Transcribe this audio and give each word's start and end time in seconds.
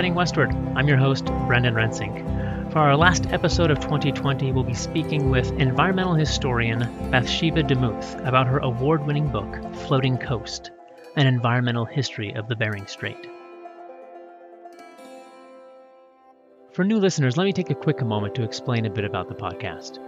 Writing 0.00 0.14
Westward. 0.14 0.50
I'm 0.76 0.88
your 0.88 0.96
host, 0.96 1.26
Brendan 1.46 1.74
Rensink. 1.74 2.72
For 2.72 2.78
our 2.78 2.96
last 2.96 3.26
episode 3.34 3.70
of 3.70 3.80
2020, 3.80 4.50
we'll 4.50 4.64
be 4.64 4.72
speaking 4.72 5.28
with 5.28 5.52
environmental 5.60 6.14
historian 6.14 6.78
Bathsheba 7.10 7.62
DeMuth 7.62 8.26
about 8.26 8.46
her 8.46 8.60
award 8.60 9.06
winning 9.06 9.28
book, 9.28 9.62
Floating 9.74 10.16
Coast 10.16 10.70
An 11.16 11.26
Environmental 11.26 11.84
History 11.84 12.32
of 12.32 12.48
the 12.48 12.56
Bering 12.56 12.86
Strait. 12.86 13.28
For 16.72 16.82
new 16.82 16.96
listeners, 16.96 17.36
let 17.36 17.44
me 17.44 17.52
take 17.52 17.68
a 17.68 17.74
quick 17.74 18.02
moment 18.02 18.34
to 18.36 18.42
explain 18.42 18.86
a 18.86 18.90
bit 18.90 19.04
about 19.04 19.28
the 19.28 19.34
podcast. 19.34 19.98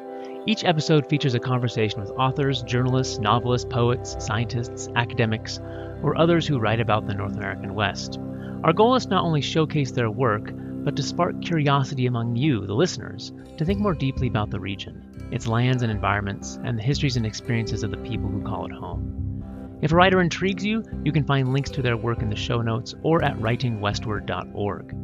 Each 0.47 0.65
episode 0.65 1.06
features 1.06 1.34
a 1.34 1.39
conversation 1.39 2.01
with 2.01 2.12
authors, 2.12 2.62
journalists, 2.62 3.19
novelists, 3.19 3.69
poets, 3.70 4.17
scientists, 4.25 4.89
academics, 4.97 5.61
or 6.03 6.17
others 6.17 6.47
who 6.47 6.59
write 6.59 6.81
about 6.81 7.06
the 7.06 7.12
North 7.12 7.37
American 7.37 7.75
West. 7.75 8.19
Our 8.65 8.73
goal 8.73 8.95
is 8.95 9.09
not 9.09 9.25
only 9.25 9.41
showcase 9.41 9.91
their 9.91 10.11
work, 10.11 10.52
but 10.55 10.95
to 10.95 11.03
spark 11.03 11.43
curiosity 11.43 12.07
among 12.07 12.37
you, 12.37 12.65
the 12.65 12.75
listeners, 12.75 13.33
to 13.59 13.65
think 13.65 13.80
more 13.80 13.95
deeply 13.95 14.29
about 14.29 14.51
the 14.51 14.61
region, 14.61 15.29
its 15.33 15.48
lands 15.48 15.83
and 15.83 15.91
environments, 15.91 16.61
and 16.62 16.79
the 16.79 16.83
histories 16.83 17.17
and 17.17 17.27
experiences 17.27 17.83
of 17.83 17.91
the 17.91 17.97
people 17.97 18.29
who 18.29 18.41
call 18.41 18.67
it 18.67 18.73
home. 18.73 19.79
If 19.83 19.91
a 19.91 19.97
writer 19.97 20.20
intrigues 20.20 20.65
you, 20.65 20.84
you 21.05 21.11
can 21.11 21.25
find 21.25 21.53
links 21.53 21.70
to 21.70 21.83
their 21.83 21.97
work 21.97 22.23
in 22.23 22.30
the 22.30 22.37
show 22.37 22.62
notes 22.62 22.95
or 23.03 23.25
at 23.25 23.37
writingwestward.org. 23.39 24.95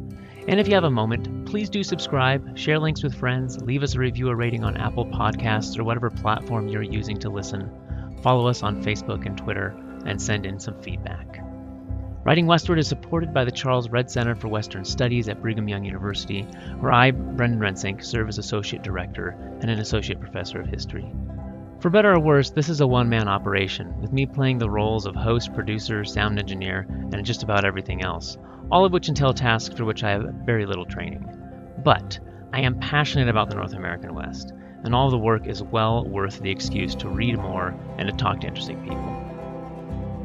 And 0.47 0.59
if 0.59 0.69
you 0.69 0.73
have 0.75 0.85
a 0.85 0.89
moment, 0.89 1.45
please 1.45 1.69
do 1.69 1.83
subscribe, 1.83 2.57
share 2.57 2.79
links 2.79 3.03
with 3.03 3.13
friends, 3.13 3.61
leave 3.61 3.83
us 3.83 3.95
a 3.95 3.99
review 3.99 4.29
or 4.29 4.37
rating 4.37 4.63
on 4.63 4.77
Apple 4.77 5.05
Podcasts 5.05 5.77
or 5.77 5.83
whatever 5.83 6.09
platform 6.09 6.69
you're 6.69 6.81
using 6.81 7.17
to 7.19 7.29
listen. 7.29 7.69
Follow 8.23 8.47
us 8.47 8.63
on 8.63 8.81
Facebook 8.81 9.25
and 9.25 9.37
Twitter, 9.37 9.75
and 10.05 10.21
send 10.21 10.45
in 10.45 10.61
some 10.61 10.81
feedback. 10.81 11.43
Writing 12.25 12.47
Westward 12.47 12.79
is 12.79 12.87
supported 12.87 13.33
by 13.33 13.45
the 13.45 13.51
Charles 13.51 13.89
Redd 13.89 14.11
Center 14.11 14.35
for 14.35 14.49
Western 14.49 14.83
Studies 14.83 15.29
at 15.29 15.41
Brigham 15.41 15.69
Young 15.69 15.85
University, 15.85 16.41
where 16.79 16.91
I, 16.91 17.11
Brendan 17.11 17.61
Rensink, 17.61 18.03
serve 18.03 18.27
as 18.27 18.37
Associate 18.37 18.83
Director 18.83 19.37
and 19.61 19.71
an 19.71 19.79
Associate 19.79 20.19
Professor 20.19 20.59
of 20.59 20.67
History. 20.67 21.09
For 21.79 21.89
better 21.89 22.11
or 22.11 22.19
worse, 22.19 22.49
this 22.49 22.67
is 22.67 22.81
a 22.81 22.87
one 22.87 23.07
man 23.07 23.29
operation, 23.29 24.01
with 24.01 24.11
me 24.11 24.25
playing 24.25 24.57
the 24.57 24.69
roles 24.69 25.05
of 25.05 25.15
host, 25.15 25.53
producer, 25.53 26.03
sound 26.03 26.37
engineer, 26.39 26.85
and 26.89 27.25
just 27.25 27.41
about 27.41 27.63
everything 27.63 28.03
else, 28.03 28.37
all 28.69 28.83
of 28.83 28.91
which 28.91 29.07
entail 29.07 29.33
tasks 29.33 29.73
for 29.73 29.85
which 29.85 30.03
I 30.03 30.09
have 30.09 30.33
very 30.45 30.65
little 30.65 30.85
training. 30.85 31.25
But 31.85 32.19
I 32.51 32.59
am 32.61 32.79
passionate 32.79 33.29
about 33.29 33.49
the 33.49 33.55
North 33.55 33.73
American 33.73 34.13
West, 34.13 34.51
and 34.83 34.93
all 34.93 35.09
the 35.09 35.17
work 35.17 35.47
is 35.47 35.63
well 35.63 36.03
worth 36.03 36.41
the 36.41 36.51
excuse 36.51 36.95
to 36.95 37.07
read 37.07 37.37
more 37.37 37.73
and 37.97 38.09
to 38.09 38.15
talk 38.15 38.41
to 38.41 38.47
interesting 38.47 38.81
people. 38.83 39.28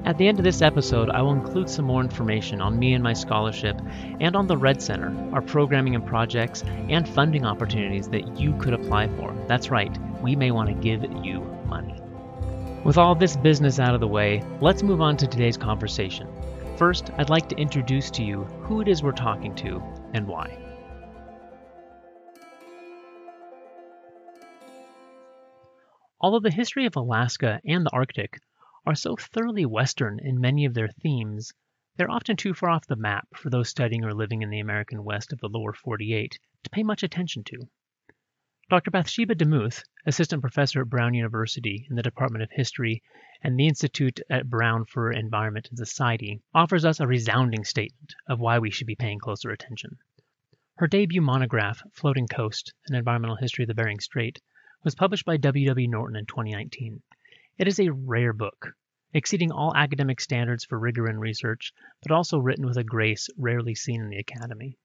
At 0.05 0.19
the 0.19 0.29
end 0.29 0.39
of 0.39 0.45
this 0.45 0.61
episode, 0.61 1.09
I 1.09 1.23
will 1.23 1.33
include 1.33 1.71
some 1.71 1.87
more 1.87 2.03
information 2.03 2.61
on 2.61 2.79
me 2.79 2.93
and 2.93 3.03
my 3.03 3.15
scholarship, 3.15 3.81
and 4.21 4.37
on 4.37 4.47
the 4.47 4.57
Redd 4.57 4.83
Center, 4.83 5.11
our 5.33 5.41
programming 5.41 5.95
and 5.95 6.07
projects, 6.07 6.63
and 6.91 7.09
funding 7.09 7.47
opportunities 7.47 8.07
that 8.11 8.39
you 8.39 8.53
could 8.59 8.75
apply 8.75 9.09
for. 9.17 9.35
That's 9.49 9.71
right, 9.71 9.97
we 10.21 10.37
may 10.37 10.51
want 10.51 10.69
to 10.69 10.75
give 10.75 11.05
you 11.25 11.41
money. 11.67 11.99
With 12.85 12.99
all 12.99 13.15
this 13.15 13.35
business 13.35 13.79
out 13.79 13.95
of 13.95 14.01
the 14.01 14.07
way, 14.07 14.43
let's 14.61 14.83
move 14.83 15.01
on 15.01 15.17
to 15.17 15.27
today's 15.27 15.57
conversation. 15.57 16.29
First, 16.77 17.11
I'd 17.17 17.31
like 17.31 17.49
to 17.49 17.57
introduce 17.57 18.11
to 18.11 18.23
you 18.23 18.45
who 18.65 18.83
it 18.83 18.89
is 18.89 19.03
we're 19.03 19.13
talking 19.13 19.55
to 19.55 19.83
and 20.13 20.29
why. 20.29 20.59
Although 26.21 26.41
the 26.41 26.51
history 26.51 26.85
of 26.85 26.97
Alaska 26.97 27.59
and 27.65 27.87
the 27.87 27.91
Arctic 27.95 28.39
are 28.87 28.95
so 28.95 29.17
thoroughly 29.17 29.65
Western 29.65 30.19
in 30.19 30.39
many 30.39 30.67
of 30.67 30.75
their 30.75 30.89
themes, 30.89 31.53
they're 31.97 32.11
often 32.11 32.37
too 32.37 32.53
far 32.53 32.69
off 32.69 32.87
the 32.87 32.97
map 32.97 33.27
for 33.35 33.49
those 33.49 33.69
studying 33.69 34.05
or 34.05 34.13
living 34.13 34.43
in 34.43 34.51
the 34.51 34.61
American 34.61 35.03
West 35.03 35.33
of 35.33 35.41
the 35.41 35.49
lower 35.49 35.73
48 35.73 36.39
to 36.65 36.71
pay 36.71 36.83
much 36.83 37.03
attention 37.03 37.45
to. 37.45 37.67
Dr. 38.69 38.91
Bathsheba 38.91 39.35
DeMuth, 39.35 39.85
assistant 40.05 40.43
professor 40.43 40.83
at 40.83 40.91
Brown 40.91 41.15
University 41.15 41.87
in 41.89 41.97
the 41.97 42.03
Department 42.03 42.43
of 42.43 42.51
History 42.51 43.03
and 43.41 43.59
the 43.59 43.69
Institute 43.69 44.21
at 44.29 44.51
Brown 44.51 44.85
for 44.85 45.11
Environment 45.11 45.69
and 45.71 45.79
Society, 45.79 46.43
offers 46.53 46.85
us 46.85 47.01
a 47.01 47.07
resounding 47.07 47.65
statement 47.65 48.15
of 48.27 48.39
why 48.39 48.59
we 48.59 48.71
should 48.71 48.87
be 48.87 48.97
paying 48.97 49.19
closer 49.19 49.51
attention. 49.51 49.97
Her 50.77 50.87
debut 50.87 51.23
monograph, 51.23 51.83
Floating 51.93 52.27
Coast 52.27 52.75
An 52.89 52.97
Environmental 52.97 53.37
History 53.37 53.65
of 53.65 53.69
the 53.69 53.75
Bering 53.75 54.01
Strait, 54.01 54.41
was 54.83 54.95
published 54.95 55.25
by 55.25 55.39
W. 55.39 55.69
W. 55.69 55.89
Norton 55.89 56.17
in 56.17 56.27
2019 56.27 57.01
it 57.57 57.69
is 57.69 57.79
a 57.79 57.93
rare 57.93 58.33
book, 58.33 58.75
exceeding 59.13 59.53
all 59.53 59.77
academic 59.77 60.21
standards 60.21 60.65
for 60.65 60.77
rigor 60.77 61.09
in 61.09 61.21
research, 61.21 61.73
but 62.03 62.11
also 62.11 62.37
written 62.37 62.67
with 62.67 62.77
a 62.77 62.83
grace 62.83 63.29
rarely 63.37 63.77
seen 63.77 64.01
in 64.01 64.09
the 64.09 64.19
academy. 64.19 64.77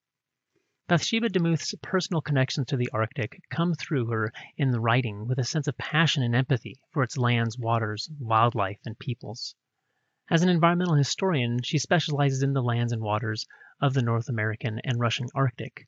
Bathsheba 0.87 1.29
DeMuth's 1.29 1.73
personal 1.81 2.21
connections 2.21 2.67
to 2.67 2.77
the 2.77 2.89
Arctic 2.93 3.41
come 3.49 3.73
through 3.73 4.05
her 4.07 4.31
in 4.55 4.69
the 4.69 4.79
writing 4.79 5.27
with 5.27 5.39
a 5.39 5.43
sense 5.43 5.67
of 5.67 5.79
passion 5.79 6.21
and 6.21 6.35
empathy 6.35 6.79
for 6.91 7.01
its 7.01 7.17
lands, 7.17 7.57
waters, 7.57 8.07
wildlife, 8.19 8.79
and 8.85 8.99
peoples. 8.99 9.55
As 10.29 10.43
an 10.43 10.49
environmental 10.49 10.93
historian, 10.95 11.63
she 11.63 11.79
specializes 11.79 12.43
in 12.43 12.53
the 12.53 12.61
lands 12.61 12.91
and 12.91 13.01
waters 13.01 13.47
of 13.81 13.95
the 13.95 14.03
North 14.03 14.29
American 14.29 14.77
and 14.83 14.99
Russian 14.99 15.27
Arctic. 15.33 15.87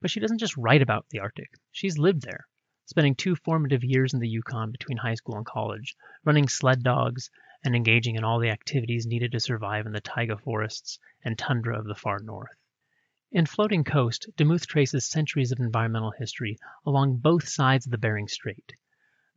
But 0.00 0.12
she 0.12 0.20
doesn't 0.20 0.38
just 0.38 0.56
write 0.56 0.82
about 0.82 1.06
the 1.10 1.18
Arctic, 1.18 1.50
she's 1.72 1.98
lived 1.98 2.22
there 2.22 2.46
spending 2.92 3.14
two 3.14 3.34
formative 3.34 3.82
years 3.82 4.12
in 4.12 4.20
the 4.20 4.28
Yukon 4.28 4.70
between 4.70 4.98
high 4.98 5.14
school 5.14 5.38
and 5.38 5.46
college, 5.46 5.96
running 6.24 6.46
sled 6.46 6.82
dogs 6.82 7.30
and 7.64 7.74
engaging 7.74 8.16
in 8.16 8.22
all 8.22 8.38
the 8.38 8.50
activities 8.50 9.06
needed 9.06 9.32
to 9.32 9.40
survive 9.40 9.86
in 9.86 9.92
the 9.92 10.00
taiga 10.02 10.36
forests 10.36 10.98
and 11.24 11.38
tundra 11.38 11.78
of 11.78 11.86
the 11.86 11.94
far 11.94 12.18
north. 12.18 12.54
In 13.30 13.46
Floating 13.46 13.82
Coast, 13.82 14.28
DeMuth 14.36 14.66
traces 14.66 15.08
centuries 15.08 15.52
of 15.52 15.58
environmental 15.58 16.10
history 16.10 16.58
along 16.84 17.16
both 17.16 17.48
sides 17.48 17.86
of 17.86 17.92
the 17.92 17.96
Bering 17.96 18.28
Strait, 18.28 18.74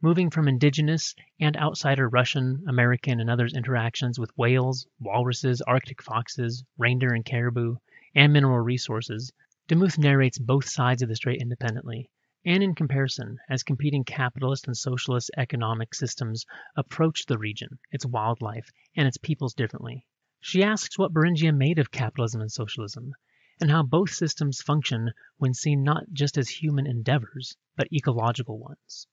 moving 0.01 0.29
from 0.29 0.49
indigenous 0.49 1.15
and 1.39 1.55
outsider 1.55 2.09
Russian, 2.09 2.61
American, 2.67 3.21
and 3.21 3.29
others' 3.29 3.53
interactions 3.53 4.19
with 4.19 4.37
whales, 4.37 4.85
walruses, 4.99 5.61
Arctic 5.61 6.01
foxes, 6.03 6.65
reindeer 6.77 7.13
and 7.13 7.23
caribou, 7.23 7.77
and 8.13 8.33
mineral 8.33 8.59
resources, 8.59 9.31
DeMuth 9.69 9.97
narrates 9.97 10.39
both 10.39 10.67
sides 10.67 11.01
of 11.01 11.07
the 11.07 11.15
strait 11.15 11.39
independently, 11.39 12.09
and 12.45 12.61
in 12.61 12.75
comparison 12.75 13.39
as 13.49 13.63
competing 13.63 14.03
capitalist 14.03 14.67
and 14.67 14.77
socialist 14.77 15.31
economic 15.35 15.95
systems 15.95 16.45
approach 16.75 17.25
the 17.25 17.37
region, 17.37 17.79
its 17.91 18.05
wildlife, 18.05 18.69
and 18.95 19.07
its 19.07 19.17
peoples 19.17 19.53
differently. 19.53 20.05
She 20.39 20.61
asks 20.61 20.97
what 20.97 21.11
Beringia 21.11 21.51
made 21.51 21.79
of 21.79 21.89
capitalism 21.89 22.41
and 22.41 22.51
socialism, 22.51 23.13
and 23.59 23.71
how 23.71 23.81
both 23.81 24.11
systems 24.11 24.61
function 24.61 25.11
when 25.37 25.53
seen 25.53 25.81
not 25.81 26.03
just 26.13 26.37
as 26.37 26.47
human 26.47 26.85
endeavors, 26.85 27.57
but 27.75 27.91
ecological 27.91 28.59
ones. 28.59 29.07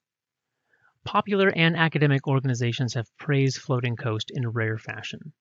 Popular 1.04 1.48
and 1.56 1.74
academic 1.74 2.28
organizations 2.28 2.94
have 2.94 3.16
praised 3.16 3.58
Floating 3.58 3.96
Coast 3.96 4.30
in 4.30 4.46
rare 4.46 4.78
fashion. 4.78 5.32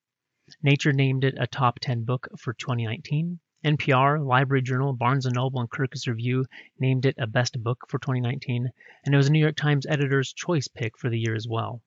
Nature 0.64 0.94
named 0.94 1.24
it 1.24 1.36
a 1.38 1.46
top 1.46 1.80
10 1.80 2.04
book 2.04 2.28
for 2.38 2.54
2019, 2.54 3.40
NPR, 3.64 4.26
Library 4.26 4.64
Journal, 4.64 4.92
Barnes 4.92 5.26
& 5.26 5.32
Noble, 5.32 5.60
and 5.60 5.70
Kirkus 5.70 6.08
Review 6.08 6.46
named 6.80 7.06
it 7.06 7.14
a 7.20 7.28
best 7.28 7.62
book 7.62 7.86
for 7.90 8.00
2019, 8.00 8.72
and 9.06 9.14
it 9.14 9.18
was 9.18 9.28
a 9.28 9.32
New 9.32 9.40
York 9.40 9.56
Times 9.56 9.86
editor's 9.86 10.34
choice 10.34 10.68
pick 10.68 10.98
for 10.98 11.12
the 11.12 11.20
year 11.20 11.36
as 11.36 11.48
well. 11.48 11.80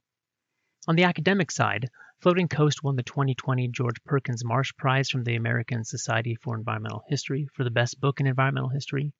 On 0.86 0.94
the 0.94 1.02
academic 1.02 1.50
side, 1.50 1.90
Floating 2.20 2.46
Coast 2.46 2.84
won 2.84 2.94
the 2.94 3.02
2020 3.02 3.66
George 3.68 4.02
Perkins 4.04 4.44
Marsh 4.44 4.72
Prize 4.76 5.10
from 5.10 5.24
the 5.24 5.34
American 5.34 5.82
Society 5.82 6.36
for 6.36 6.56
Environmental 6.56 7.02
History 7.08 7.48
for 7.54 7.64
the 7.64 7.70
best 7.72 8.00
book 8.00 8.20
in 8.20 8.28
environmental 8.28 8.70
history, 8.70 9.12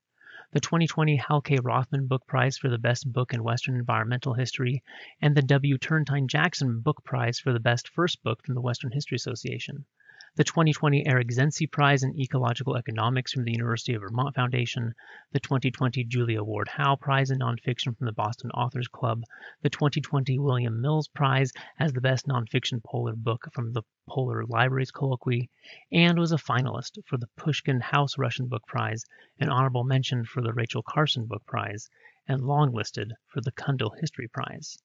the 0.52 0.60
2020 0.60 1.16
Hal 1.16 1.40
K. 1.40 1.58
Rothman 1.58 2.06
Book 2.06 2.24
Prize 2.28 2.56
for 2.56 2.68
the 2.68 2.78
best 2.78 3.12
book 3.12 3.34
in 3.34 3.42
Western 3.42 3.74
environmental 3.74 4.34
history, 4.34 4.84
and 5.20 5.34
the 5.34 5.42
W. 5.42 5.76
Turrentine 5.76 6.28
Jackson 6.28 6.78
Book 6.78 7.02
Prize 7.02 7.40
for 7.40 7.52
the 7.52 7.58
best 7.58 7.88
first 7.88 8.22
book 8.22 8.44
from 8.44 8.54
the 8.54 8.60
Western 8.60 8.92
History 8.92 9.16
Association 9.16 9.86
the 10.36 10.42
2020 10.42 11.06
Eric 11.06 11.28
Zencey 11.28 11.70
Prize 11.70 12.02
in 12.02 12.18
Ecological 12.18 12.76
Economics 12.76 13.32
from 13.32 13.44
the 13.44 13.52
University 13.52 13.94
of 13.94 14.02
Vermont 14.02 14.34
Foundation, 14.34 14.92
the 15.30 15.38
2020 15.38 16.02
Julia 16.02 16.42
Ward 16.42 16.66
Howe 16.66 16.96
Prize 16.96 17.30
in 17.30 17.38
Nonfiction 17.38 17.96
from 17.96 18.06
the 18.06 18.12
Boston 18.12 18.50
Authors 18.50 18.88
Club, 18.88 19.22
the 19.62 19.70
2020 19.70 20.40
William 20.40 20.80
Mills 20.80 21.06
Prize 21.06 21.52
as 21.78 21.92
the 21.92 22.00
Best 22.00 22.26
Nonfiction 22.26 22.82
Polar 22.82 23.14
Book 23.14 23.46
from 23.52 23.72
the 23.72 23.84
Polar 24.08 24.44
Libraries 24.44 24.90
Colloquy, 24.90 25.48
and 25.92 26.18
was 26.18 26.32
a 26.32 26.36
finalist 26.36 26.98
for 27.06 27.16
the 27.16 27.28
Pushkin 27.36 27.78
House 27.78 28.18
Russian 28.18 28.48
Book 28.48 28.66
Prize, 28.66 29.04
an 29.38 29.50
honorable 29.50 29.84
mention 29.84 30.24
for 30.24 30.42
the 30.42 30.52
Rachel 30.52 30.82
Carson 30.82 31.26
Book 31.26 31.46
Prize, 31.46 31.88
and 32.26 32.40
longlisted 32.40 33.12
for 33.28 33.40
the 33.40 33.52
Cundill 33.52 33.96
History 34.00 34.26
Prize. 34.26 34.76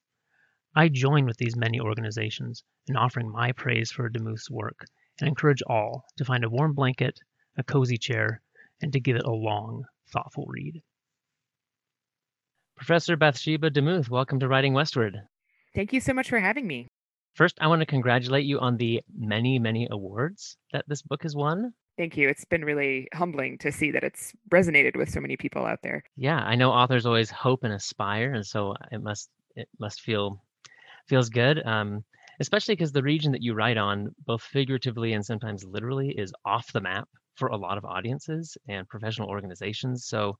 I 0.75 0.89
join 0.89 1.25
with 1.25 1.37
these 1.37 1.55
many 1.55 1.79
organizations 1.79 2.63
in 2.87 2.95
offering 2.95 3.31
my 3.31 3.51
praise 3.51 3.91
for 3.91 4.11
DeMuth's 4.11 4.51
work 4.51 4.85
and 5.19 5.27
encourage 5.27 5.61
all 5.67 6.05
to 6.17 6.25
find 6.25 6.43
a 6.43 6.49
warm 6.49 6.73
blanket, 6.73 7.19
a 7.57 7.63
cozy 7.63 7.97
chair, 7.97 8.41
and 8.81 8.93
to 8.93 8.99
give 8.99 9.15
it 9.15 9.25
a 9.25 9.31
long, 9.31 9.83
thoughtful 10.11 10.45
read. 10.47 10.81
Professor 12.75 13.17
Bathsheba 13.17 13.69
DeMuth, 13.69 14.09
welcome 14.09 14.39
to 14.39 14.47
Writing 14.47 14.73
Westward. 14.73 15.17
Thank 15.75 15.91
you 15.93 15.99
so 15.99 16.13
much 16.13 16.29
for 16.29 16.39
having 16.39 16.65
me. 16.65 16.87
First, 17.35 17.57
I 17.61 17.67
want 17.67 17.81
to 17.81 17.85
congratulate 17.85 18.45
you 18.45 18.59
on 18.59 18.77
the 18.77 19.01
many, 19.17 19.59
many 19.59 19.87
awards 19.91 20.57
that 20.73 20.85
this 20.87 21.01
book 21.01 21.23
has 21.23 21.35
won. 21.35 21.73
Thank 21.97 22.15
you. 22.15 22.29
It's 22.29 22.45
been 22.45 22.63
really 22.63 23.07
humbling 23.13 23.57
to 23.59 23.71
see 23.71 23.91
that 23.91 24.03
it's 24.03 24.31
resonated 24.49 24.95
with 24.95 25.09
so 25.09 25.19
many 25.19 25.35
people 25.35 25.65
out 25.65 25.79
there. 25.83 26.03
Yeah, 26.15 26.37
I 26.37 26.55
know 26.55 26.71
authors 26.71 27.05
always 27.05 27.29
hope 27.29 27.65
and 27.65 27.73
aspire, 27.73 28.33
and 28.33 28.45
so 28.45 28.73
it 28.91 29.03
must 29.03 29.29
it 29.55 29.67
must 29.79 30.01
feel 30.01 30.41
feels 31.07 31.29
good. 31.29 31.61
Um, 31.65 32.05
especially 32.39 32.75
because 32.75 32.91
the 32.91 33.03
region 33.03 33.31
that 33.31 33.43
you 33.43 33.53
write 33.53 33.77
on, 33.77 34.13
both 34.25 34.41
figuratively 34.41 35.13
and 35.13 35.25
sometimes 35.25 35.63
literally, 35.63 36.09
is 36.09 36.33
off 36.45 36.71
the 36.71 36.81
map 36.81 37.07
for 37.35 37.49
a 37.49 37.57
lot 37.57 37.77
of 37.77 37.85
audiences 37.85 38.57
and 38.67 38.87
professional 38.87 39.29
organizations. 39.29 40.05
So 40.05 40.37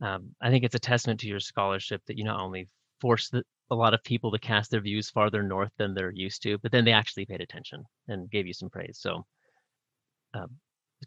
um, 0.00 0.34
I 0.40 0.50
think 0.50 0.64
it's 0.64 0.74
a 0.74 0.80
testament 0.80 1.20
to 1.20 1.28
your 1.28 1.40
scholarship 1.40 2.02
that 2.06 2.18
you 2.18 2.24
not 2.24 2.40
only 2.40 2.68
force 3.00 3.28
the, 3.28 3.42
a 3.70 3.74
lot 3.74 3.94
of 3.94 4.02
people 4.02 4.30
to 4.32 4.38
cast 4.38 4.70
their 4.70 4.80
views 4.80 5.10
farther 5.10 5.42
north 5.42 5.72
than 5.78 5.94
they're 5.94 6.12
used 6.12 6.42
to, 6.42 6.58
but 6.58 6.72
then 6.72 6.84
they 6.84 6.92
actually 6.92 7.26
paid 7.26 7.40
attention 7.40 7.84
and 8.08 8.30
gave 8.30 8.46
you 8.46 8.52
some 8.52 8.70
praise. 8.70 8.98
So 9.00 9.24
uh, 10.34 10.46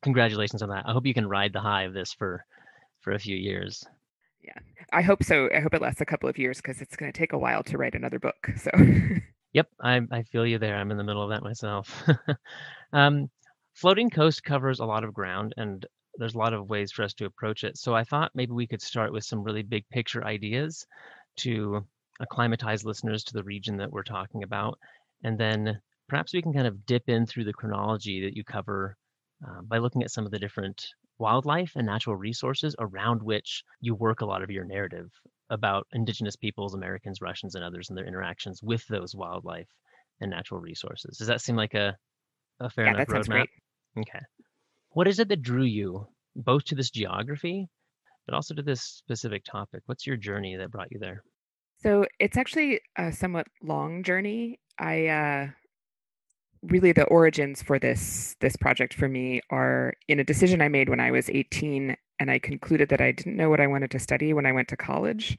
congratulations 0.01 0.61
on 0.61 0.69
that. 0.69 0.85
I 0.87 0.93
hope 0.93 1.05
you 1.05 1.13
can 1.13 1.27
ride 1.27 1.53
the 1.53 1.59
high 1.59 1.83
of 1.83 1.93
this 1.93 2.13
for 2.13 2.45
for 3.01 3.11
a 3.11 3.19
few 3.19 3.35
years. 3.35 3.83
Yeah, 4.41 4.59
I 4.91 5.01
hope 5.01 5.23
so. 5.23 5.49
I 5.53 5.59
hope 5.59 5.73
it 5.73 5.81
lasts 5.81 6.01
a 6.01 6.05
couple 6.05 6.29
of 6.29 6.37
years 6.37 6.57
because 6.57 6.81
it's 6.81 6.95
going 6.95 7.11
to 7.11 7.17
take 7.17 7.33
a 7.33 7.37
while 7.37 7.63
to 7.63 7.77
write 7.77 7.95
another 7.95 8.19
book. 8.19 8.47
So. 8.57 8.71
Yep, 9.53 9.67
I, 9.81 10.01
I 10.11 10.23
feel 10.23 10.45
you 10.45 10.57
there. 10.57 10.75
I'm 10.75 10.91
in 10.91 10.97
the 10.97 11.03
middle 11.03 11.23
of 11.23 11.29
that 11.29 11.43
myself. 11.43 12.03
um, 12.93 13.29
floating 13.73 14.09
coast 14.09 14.43
covers 14.43 14.79
a 14.79 14.85
lot 14.85 15.03
of 15.03 15.13
ground, 15.13 15.53
and 15.57 15.85
there's 16.15 16.35
a 16.35 16.39
lot 16.39 16.53
of 16.53 16.69
ways 16.69 16.91
for 16.91 17.03
us 17.03 17.13
to 17.15 17.25
approach 17.25 17.63
it. 17.63 17.77
So 17.77 17.95
I 17.95 18.03
thought 18.03 18.31
maybe 18.35 18.51
we 18.53 18.67
could 18.67 18.81
start 18.81 19.13
with 19.13 19.23
some 19.25 19.43
really 19.43 19.63
big 19.63 19.87
picture 19.89 20.25
ideas 20.25 20.85
to 21.37 21.85
acclimatize 22.19 22.85
listeners 22.85 23.23
to 23.25 23.33
the 23.33 23.43
region 23.43 23.77
that 23.77 23.91
we're 23.91 24.03
talking 24.03 24.43
about, 24.43 24.79
and 25.23 25.39
then 25.39 25.79
perhaps 26.09 26.33
we 26.33 26.41
can 26.41 26.53
kind 26.53 26.67
of 26.67 26.85
dip 26.85 27.07
in 27.09 27.25
through 27.25 27.45
the 27.45 27.53
chronology 27.53 28.21
that 28.23 28.35
you 28.35 28.43
cover 28.43 28.97
uh, 29.47 29.61
by 29.63 29.77
looking 29.77 30.03
at 30.03 30.11
some 30.11 30.25
of 30.25 30.31
the 30.31 30.39
different 30.39 30.87
wildlife 31.19 31.73
and 31.75 31.85
natural 31.85 32.15
resources 32.15 32.75
around 32.79 33.21
which 33.21 33.63
you 33.81 33.95
work 33.95 34.21
a 34.21 34.25
lot 34.25 34.43
of 34.43 34.49
your 34.51 34.65
narrative 34.65 35.11
about 35.53 35.87
indigenous 35.93 36.35
peoples, 36.35 36.73
Americans, 36.73 37.21
Russians, 37.21 37.53
and 37.55 37.63
others 37.63 37.89
and 37.89 37.97
their 37.97 38.07
interactions 38.07 38.61
with 38.63 38.85
those 38.87 39.15
wildlife 39.15 39.69
and 40.19 40.31
natural 40.31 40.59
resources. 40.59 41.17
Does 41.17 41.27
that 41.27 41.41
seem 41.41 41.55
like 41.55 41.75
a, 41.75 41.95
a 42.59 42.69
fair 42.69 42.85
yeah, 42.85 42.95
enough 42.95 43.07
that 43.07 43.15
roadmap? 43.15 43.27
Great. 43.29 43.49
Okay. 43.99 44.19
What 44.89 45.07
is 45.07 45.19
it 45.19 45.29
that 45.29 45.43
drew 45.43 45.63
you 45.63 46.07
both 46.35 46.65
to 46.65 46.75
this 46.75 46.89
geography, 46.89 47.67
but 48.25 48.33
also 48.33 48.55
to 48.55 48.63
this 48.63 48.81
specific 48.81 49.43
topic? 49.43 49.83
What's 49.85 50.07
your 50.07 50.17
journey 50.17 50.55
that 50.57 50.71
brought 50.71 50.91
you 50.91 50.99
there? 50.99 51.23
So 51.83 52.05
it's 52.19 52.37
actually 52.37 52.81
a 52.97 53.11
somewhat 53.11 53.45
long 53.61 54.03
journey. 54.03 54.59
I 54.79 55.07
uh, 55.07 55.47
really 56.63 56.93
the 56.93 57.03
origins 57.05 57.61
for 57.61 57.77
this 57.77 58.35
this 58.39 58.55
project 58.55 58.93
for 58.93 59.07
me 59.07 59.41
are 59.51 59.93
in 60.07 60.19
a 60.19 60.23
decision 60.23 60.61
I 60.61 60.69
made 60.69 60.89
when 60.89 60.99
I 60.99 61.11
was 61.11 61.29
18 61.29 61.95
and 62.19 62.31
I 62.31 62.39
concluded 62.39 62.89
that 62.89 63.01
I 63.01 63.11
didn't 63.11 63.35
know 63.35 63.49
what 63.49 63.59
I 63.59 63.67
wanted 63.67 63.91
to 63.91 63.99
study 63.99 64.33
when 64.33 64.45
I 64.45 64.51
went 64.51 64.67
to 64.69 64.77
college. 64.77 65.37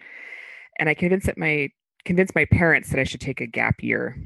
And 0.78 0.88
I 0.88 0.94
convinced 0.94 1.26
that 1.26 1.38
my 1.38 1.70
convinced 2.04 2.34
my 2.34 2.44
parents 2.44 2.90
that 2.90 3.00
I 3.00 3.04
should 3.04 3.20
take 3.20 3.40
a 3.40 3.46
gap 3.46 3.82
year. 3.82 4.16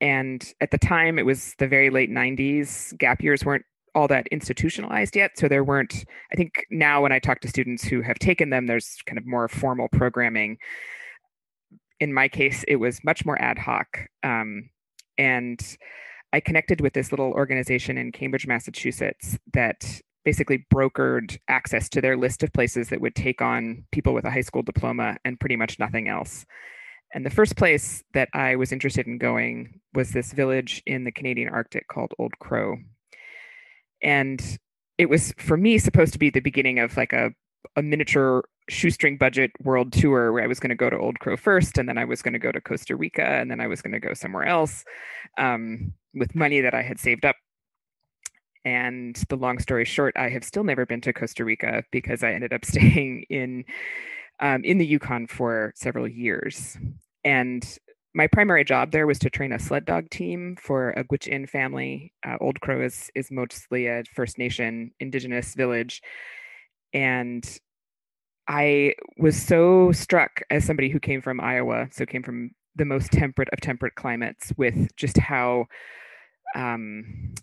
And 0.00 0.42
at 0.60 0.70
the 0.70 0.78
time 0.78 1.18
it 1.18 1.26
was 1.26 1.54
the 1.58 1.68
very 1.68 1.90
late 1.90 2.10
90s. 2.10 2.96
Gap 2.98 3.22
years 3.22 3.44
weren't 3.44 3.64
all 3.94 4.08
that 4.08 4.26
institutionalized 4.28 5.16
yet. 5.16 5.32
So 5.36 5.48
there 5.48 5.64
weren't, 5.64 6.04
I 6.32 6.36
think 6.36 6.64
now 6.70 7.02
when 7.02 7.12
I 7.12 7.18
talk 7.18 7.40
to 7.40 7.48
students 7.48 7.84
who 7.84 8.00
have 8.02 8.18
taken 8.18 8.50
them, 8.50 8.66
there's 8.66 8.98
kind 9.04 9.18
of 9.18 9.26
more 9.26 9.48
formal 9.48 9.88
programming. 9.88 10.58
In 11.98 12.14
my 12.14 12.28
case, 12.28 12.64
it 12.68 12.76
was 12.76 13.04
much 13.04 13.26
more 13.26 13.40
ad 13.42 13.58
hoc. 13.58 14.06
Um, 14.22 14.70
and 15.18 15.60
I 16.32 16.40
connected 16.40 16.80
with 16.80 16.94
this 16.94 17.12
little 17.12 17.32
organization 17.32 17.98
in 17.98 18.12
Cambridge, 18.12 18.46
Massachusetts 18.46 19.38
that 19.52 20.00
basically 20.24 20.66
brokered 20.72 21.38
access 21.48 21.88
to 21.88 22.00
their 22.00 22.16
list 22.16 22.42
of 22.42 22.52
places 22.52 22.88
that 22.88 23.00
would 23.00 23.14
take 23.14 23.40
on 23.40 23.84
people 23.92 24.12
with 24.12 24.24
a 24.24 24.30
high 24.30 24.40
school 24.40 24.62
diploma 24.62 25.16
and 25.24 25.40
pretty 25.40 25.56
much 25.56 25.78
nothing 25.78 26.08
else. 26.08 26.44
And 27.12 27.26
the 27.26 27.30
first 27.30 27.56
place 27.56 28.04
that 28.14 28.28
I 28.34 28.56
was 28.56 28.70
interested 28.70 29.06
in 29.06 29.18
going 29.18 29.80
was 29.94 30.10
this 30.10 30.32
village 30.32 30.82
in 30.86 31.04
the 31.04 31.12
Canadian 31.12 31.48
Arctic 31.48 31.88
called 31.88 32.12
Old 32.18 32.38
Crow. 32.38 32.76
And 34.02 34.58
it 34.98 35.08
was 35.08 35.32
for 35.38 35.56
me 35.56 35.78
supposed 35.78 36.12
to 36.12 36.18
be 36.18 36.30
the 36.30 36.40
beginning 36.40 36.78
of 36.78 36.96
like 36.96 37.12
a, 37.12 37.30
a 37.76 37.82
miniature 37.82 38.44
shoestring 38.68 39.16
budget 39.16 39.50
world 39.62 39.92
tour 39.92 40.32
where 40.32 40.44
I 40.44 40.46
was 40.46 40.60
going 40.60 40.70
to 40.70 40.76
go 40.76 40.88
to 40.88 40.98
Old 40.98 41.18
Crow 41.18 41.36
first, 41.36 41.78
and 41.78 41.88
then 41.88 41.98
I 41.98 42.04
was 42.04 42.22
going 42.22 42.32
to 42.34 42.38
go 42.38 42.52
to 42.52 42.60
Costa 42.60 42.96
Rica, 42.96 43.24
and 43.24 43.50
then 43.50 43.60
I 43.60 43.66
was 43.66 43.82
going 43.82 43.92
to 43.92 44.00
go 44.00 44.14
somewhere 44.14 44.44
else 44.44 44.84
um, 45.38 45.92
with 46.14 46.34
money 46.34 46.60
that 46.60 46.74
I 46.74 46.82
had 46.82 47.00
saved 47.00 47.24
up. 47.24 47.36
And 48.64 49.16
the 49.28 49.36
long 49.36 49.58
story 49.58 49.84
short, 49.84 50.16
I 50.16 50.28
have 50.28 50.44
still 50.44 50.64
never 50.64 50.84
been 50.84 51.00
to 51.02 51.12
Costa 51.12 51.44
Rica 51.44 51.84
because 51.90 52.22
I 52.22 52.32
ended 52.32 52.52
up 52.52 52.64
staying 52.64 53.24
in 53.30 53.64
um, 54.40 54.64
in 54.64 54.78
the 54.78 54.86
Yukon 54.86 55.26
for 55.26 55.72
several 55.76 56.08
years. 56.08 56.76
And 57.24 57.66
my 58.14 58.26
primary 58.26 58.64
job 58.64 58.90
there 58.90 59.06
was 59.06 59.18
to 59.20 59.30
train 59.30 59.52
a 59.52 59.58
sled 59.58 59.84
dog 59.84 60.10
team 60.10 60.56
for 60.60 60.90
a 60.90 61.04
Gwich'in 61.04 61.48
family. 61.48 62.12
Uh, 62.26 62.36
Old 62.40 62.60
Crow 62.60 62.82
is 62.82 63.10
is 63.14 63.30
mostly 63.30 63.86
a 63.86 64.02
First 64.14 64.38
Nation 64.38 64.90
indigenous 64.98 65.54
village, 65.54 66.02
and 66.92 67.60
I 68.48 68.94
was 69.18 69.40
so 69.40 69.92
struck 69.92 70.40
as 70.50 70.64
somebody 70.64 70.88
who 70.88 70.98
came 70.98 71.22
from 71.22 71.40
Iowa, 71.40 71.88
so 71.92 72.04
came 72.04 72.22
from 72.22 72.50
the 72.74 72.84
most 72.84 73.12
temperate 73.12 73.48
of 73.52 73.60
temperate 73.60 73.94
climates, 73.94 74.52
with 74.56 74.88
just 74.96 75.16
how 75.18 75.66
um, 76.56 77.34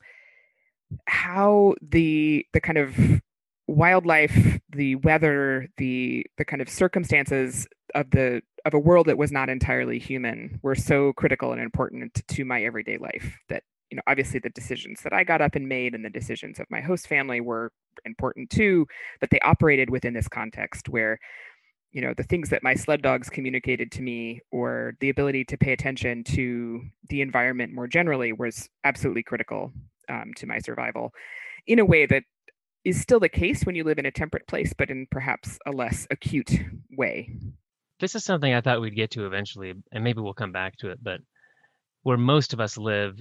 how 1.06 1.76
the 1.82 2.46
the 2.54 2.62
kind 2.62 2.78
of 2.78 2.96
wildlife, 3.68 4.60
the 4.70 4.96
weather, 4.96 5.68
the 5.78 6.26
the 6.38 6.46
kind 6.46 6.62
of 6.62 6.70
circumstances 6.70 7.68
of 7.96 8.12
the 8.12 8.42
of 8.66 8.74
a 8.74 8.80
world 8.80 9.08
that 9.08 9.18
was 9.18 9.32
not 9.32 9.50
entirely 9.50 10.00
human 10.00 10.60
were 10.62 10.76
so 10.76 11.14
critical 11.14 11.52
and 11.52 11.62
important 11.62 12.22
to 12.28 12.46
my 12.46 12.64
everyday 12.64 12.98
life 12.98 13.38
that 13.50 13.64
you 13.90 13.96
know 13.96 14.02
obviously 14.08 14.40
the 14.40 14.50
decisions 14.50 15.02
that 15.04 15.14
I 15.14 15.24
got 15.24 15.42
up 15.42 15.56
and 15.56 15.68
made 15.68 15.94
and 15.94 16.04
the 16.04 16.10
decisions 16.10 16.60
of 16.60 16.68
my 16.70 16.82
host 16.82 17.08
family 17.08 17.42
were 17.42 17.72
important 18.06 18.50
too, 18.50 18.86
but 19.20 19.30
they 19.30 19.40
operated 19.40 19.90
within 19.90 20.14
this 20.14 20.28
context 20.28 20.90
where 20.90 21.20
you 21.92 22.02
know 22.02 22.14
the 22.16 22.24
things 22.24 22.50
that 22.50 22.64
my 22.64 22.74
sled 22.74 23.02
dogs 23.02 23.30
communicated 23.30 23.92
to 23.94 24.02
me 24.02 24.42
or 24.52 24.94
the 25.00 25.10
ability 25.10 25.44
to 25.46 25.58
pay 25.58 25.74
attention 25.74 26.24
to 26.24 26.82
the 27.10 27.22
environment 27.22 27.74
more 27.74 27.88
generally 27.88 28.34
was 28.34 28.70
absolutely 28.84 29.24
critical 29.24 29.72
um, 30.10 30.32
to 30.36 30.46
my 30.46 30.60
survival 30.60 31.12
in 31.66 31.80
a 31.80 31.86
way 31.86 32.06
that 32.06 32.24
is 32.84 33.02
still 33.02 33.20
the 33.20 33.30
case 33.30 33.66
when 33.66 33.76
you 33.76 33.84
live 33.84 34.00
in 34.00 34.06
a 34.06 34.12
temperate 34.12 34.48
place 34.48 34.74
but 34.78 34.90
in 34.90 35.08
perhaps 35.12 35.58
a 35.66 35.72
less 35.72 36.08
acute 36.12 36.52
way 36.98 37.30
this 38.00 38.16
is 38.16 38.24
something 38.24 38.54
i 38.54 38.62
thought 38.62 38.82
we'd 38.82 38.96
get 38.96 39.12
to 39.12 39.26
eventually 39.26 39.74
and 39.92 40.04
maybe 40.04 40.22
we'll 40.22 40.34
come 40.34 40.52
back 40.52 40.78
to 40.78 40.90
it 40.90 41.00
but 41.02 41.20
where 42.04 42.18
most 42.18 42.54
of 42.54 42.60
us 42.60 42.78
live 42.78 43.20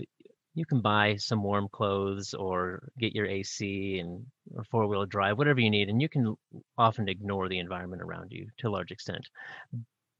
you 0.56 0.64
can 0.64 0.80
buy 0.80 1.14
some 1.16 1.42
warm 1.42 1.68
clothes 1.70 2.32
or 2.32 2.88
get 2.98 3.14
your 3.14 3.26
AC 3.26 3.98
and 3.98 4.24
or 4.54 4.64
four 4.64 4.86
wheel 4.86 5.04
drive, 5.04 5.36
whatever 5.36 5.60
you 5.60 5.68
need, 5.68 5.90
and 5.90 6.00
you 6.00 6.08
can 6.08 6.34
often 6.78 7.10
ignore 7.10 7.46
the 7.48 7.58
environment 7.58 8.00
around 8.00 8.32
you 8.32 8.48
to 8.58 8.68
a 8.68 8.70
large 8.70 8.90
extent. 8.90 9.28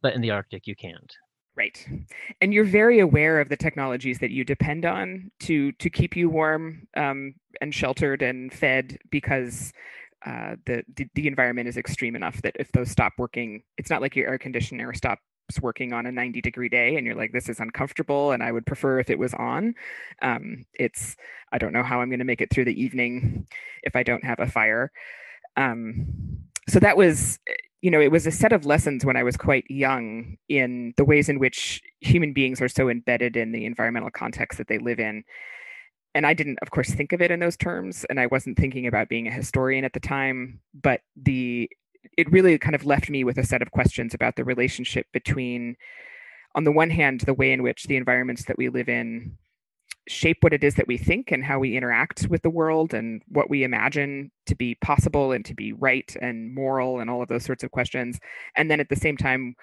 But 0.02 0.12
in 0.12 0.20
the 0.20 0.32
Arctic, 0.32 0.66
you 0.66 0.76
can't. 0.76 1.10
Right, 1.56 1.86
and 2.42 2.52
you're 2.52 2.64
very 2.64 2.98
aware 2.98 3.40
of 3.40 3.48
the 3.48 3.56
technologies 3.56 4.18
that 4.18 4.30
you 4.30 4.44
depend 4.44 4.84
on 4.84 5.30
to 5.40 5.72
to 5.72 5.88
keep 5.88 6.14
you 6.14 6.28
warm 6.28 6.86
um, 6.96 7.34
and 7.62 7.74
sheltered 7.74 8.20
and 8.20 8.52
fed 8.52 8.98
because 9.10 9.72
uh, 10.26 10.56
the, 10.66 10.84
the, 10.96 11.08
the 11.14 11.26
environment 11.26 11.68
is 11.68 11.76
extreme 11.78 12.14
enough 12.16 12.42
that 12.42 12.56
if 12.58 12.72
those 12.72 12.90
stop 12.90 13.12
working, 13.16 13.62
it's 13.78 13.88
not 13.90 14.02
like 14.02 14.16
your 14.16 14.28
air 14.28 14.38
conditioner 14.38 14.92
stops 14.92 15.22
working 15.62 15.92
on 15.92 16.06
a 16.06 16.12
90 16.12 16.40
degree 16.42 16.68
day 16.68 16.96
and 16.96 17.06
you're 17.06 17.14
like 17.14 17.32
this 17.32 17.48
is 17.48 17.60
uncomfortable 17.60 18.32
and 18.32 18.42
i 18.42 18.50
would 18.50 18.66
prefer 18.66 18.98
if 18.98 19.08
it 19.10 19.18
was 19.18 19.32
on. 19.34 19.74
Um, 20.22 20.66
it's 20.74 21.16
i 21.52 21.58
don't 21.58 21.72
know 21.72 21.84
how 21.84 22.00
i'm 22.00 22.08
going 22.10 22.18
to 22.18 22.24
make 22.24 22.40
it 22.40 22.50
through 22.50 22.64
the 22.66 22.82
evening 22.82 23.46
if 23.82 23.96
i 23.96 24.02
don't 24.02 24.24
have 24.24 24.40
a 24.40 24.46
fire. 24.46 24.90
Um, 25.56 26.06
so 26.68 26.80
that 26.80 26.96
was 26.96 27.38
you 27.82 27.90
know 27.90 28.00
it 28.00 28.10
was 28.10 28.26
a 28.26 28.30
set 28.30 28.52
of 28.52 28.66
lessons 28.66 29.04
when 29.04 29.16
i 29.16 29.22
was 29.22 29.36
quite 29.36 29.64
young 29.68 30.36
in 30.48 30.94
the 30.96 31.04
ways 31.04 31.28
in 31.28 31.38
which 31.38 31.82
human 32.00 32.32
beings 32.32 32.60
are 32.60 32.68
so 32.68 32.88
embedded 32.88 33.36
in 33.36 33.52
the 33.52 33.64
environmental 33.64 34.10
context 34.10 34.58
that 34.58 34.68
they 34.68 34.78
live 34.78 34.98
in. 34.98 35.24
And 36.14 36.26
i 36.26 36.32
didn't 36.32 36.58
of 36.62 36.70
course 36.70 36.90
think 36.90 37.12
of 37.12 37.20
it 37.20 37.30
in 37.30 37.40
those 37.40 37.56
terms 37.56 38.06
and 38.08 38.18
i 38.18 38.26
wasn't 38.26 38.58
thinking 38.58 38.86
about 38.86 39.08
being 39.08 39.28
a 39.28 39.32
historian 39.32 39.84
at 39.84 39.92
the 39.92 40.00
time 40.00 40.60
but 40.74 41.00
the 41.14 41.68
it 42.16 42.30
really 42.30 42.58
kind 42.58 42.74
of 42.74 42.86
left 42.86 43.10
me 43.10 43.24
with 43.24 43.38
a 43.38 43.44
set 43.44 43.62
of 43.62 43.70
questions 43.70 44.14
about 44.14 44.36
the 44.36 44.44
relationship 44.44 45.06
between, 45.12 45.76
on 46.54 46.64
the 46.64 46.72
one 46.72 46.90
hand, 46.90 47.20
the 47.20 47.34
way 47.34 47.52
in 47.52 47.62
which 47.62 47.84
the 47.84 47.96
environments 47.96 48.44
that 48.44 48.58
we 48.58 48.68
live 48.68 48.88
in 48.88 49.36
shape 50.08 50.38
what 50.40 50.52
it 50.52 50.62
is 50.62 50.76
that 50.76 50.86
we 50.86 50.96
think 50.96 51.32
and 51.32 51.44
how 51.44 51.58
we 51.58 51.76
interact 51.76 52.28
with 52.28 52.42
the 52.42 52.50
world 52.50 52.94
and 52.94 53.22
what 53.28 53.50
we 53.50 53.64
imagine 53.64 54.30
to 54.46 54.54
be 54.54 54.76
possible 54.76 55.32
and 55.32 55.44
to 55.44 55.54
be 55.54 55.72
right 55.72 56.14
and 56.20 56.54
moral 56.54 57.00
and 57.00 57.10
all 57.10 57.22
of 57.22 57.28
those 57.28 57.44
sorts 57.44 57.64
of 57.64 57.70
questions. 57.70 58.18
And 58.56 58.70
then 58.70 58.80
at 58.80 58.88
the 58.88 58.96
same 58.96 59.16
time, 59.16 59.56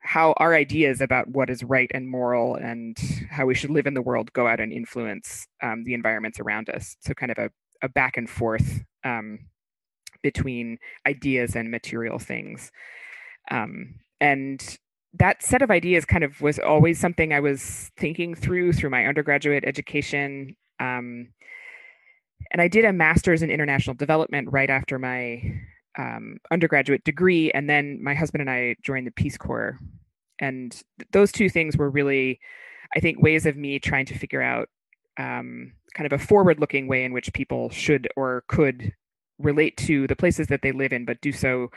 how 0.00 0.34
our 0.36 0.54
ideas 0.54 1.00
about 1.00 1.28
what 1.28 1.48
is 1.48 1.64
right 1.64 1.90
and 1.94 2.08
moral 2.08 2.56
and 2.56 2.96
how 3.30 3.46
we 3.46 3.54
should 3.54 3.70
live 3.70 3.86
in 3.86 3.94
the 3.94 4.02
world 4.02 4.32
go 4.34 4.46
out 4.46 4.60
and 4.60 4.72
influence 4.72 5.46
um, 5.62 5.82
the 5.84 5.94
environments 5.94 6.38
around 6.38 6.68
us. 6.68 6.96
So, 7.00 7.14
kind 7.14 7.32
of 7.32 7.38
a, 7.38 7.50
a 7.82 7.88
back 7.88 8.18
and 8.18 8.28
forth 8.28 8.82
um, 9.02 9.38
between 10.22 10.78
ideas 11.06 11.56
and 11.56 11.70
material 11.70 12.18
things. 12.18 12.70
Um, 13.50 13.94
and 14.20 14.78
that 15.18 15.42
set 15.42 15.62
of 15.62 15.70
ideas 15.70 16.04
kind 16.04 16.24
of 16.24 16.40
was 16.40 16.58
always 16.58 16.98
something 16.98 17.32
I 17.32 17.40
was 17.40 17.90
thinking 17.96 18.34
through 18.34 18.72
through 18.72 18.90
my 18.90 19.06
undergraduate 19.06 19.64
education. 19.64 20.56
Um, 20.80 21.28
and 22.50 22.60
I 22.60 22.68
did 22.68 22.84
a 22.84 22.92
master's 22.92 23.42
in 23.42 23.50
international 23.50 23.94
development 23.94 24.48
right 24.50 24.70
after 24.70 24.98
my 24.98 25.42
um, 25.98 26.38
undergraduate 26.50 27.04
degree. 27.04 27.50
And 27.52 27.70
then 27.70 28.02
my 28.02 28.14
husband 28.14 28.40
and 28.40 28.50
I 28.50 28.76
joined 28.82 29.06
the 29.06 29.12
Peace 29.12 29.36
Corps. 29.36 29.78
And 30.40 30.72
th- 30.72 31.08
those 31.12 31.30
two 31.30 31.48
things 31.48 31.76
were 31.76 31.90
really, 31.90 32.40
I 32.96 33.00
think, 33.00 33.22
ways 33.22 33.46
of 33.46 33.56
me 33.56 33.78
trying 33.78 34.06
to 34.06 34.18
figure 34.18 34.42
out 34.42 34.68
um, 35.16 35.72
kind 35.94 36.12
of 36.12 36.12
a 36.12 36.24
forward 36.24 36.58
looking 36.58 36.88
way 36.88 37.04
in 37.04 37.12
which 37.12 37.32
people 37.32 37.70
should 37.70 38.08
or 38.16 38.44
could 38.48 38.92
relate 39.38 39.76
to 39.76 40.06
the 40.08 40.16
places 40.16 40.48
that 40.48 40.62
they 40.62 40.72
live 40.72 40.92
in, 40.92 41.04
but 41.04 41.20
do 41.20 41.30
so 41.30 41.70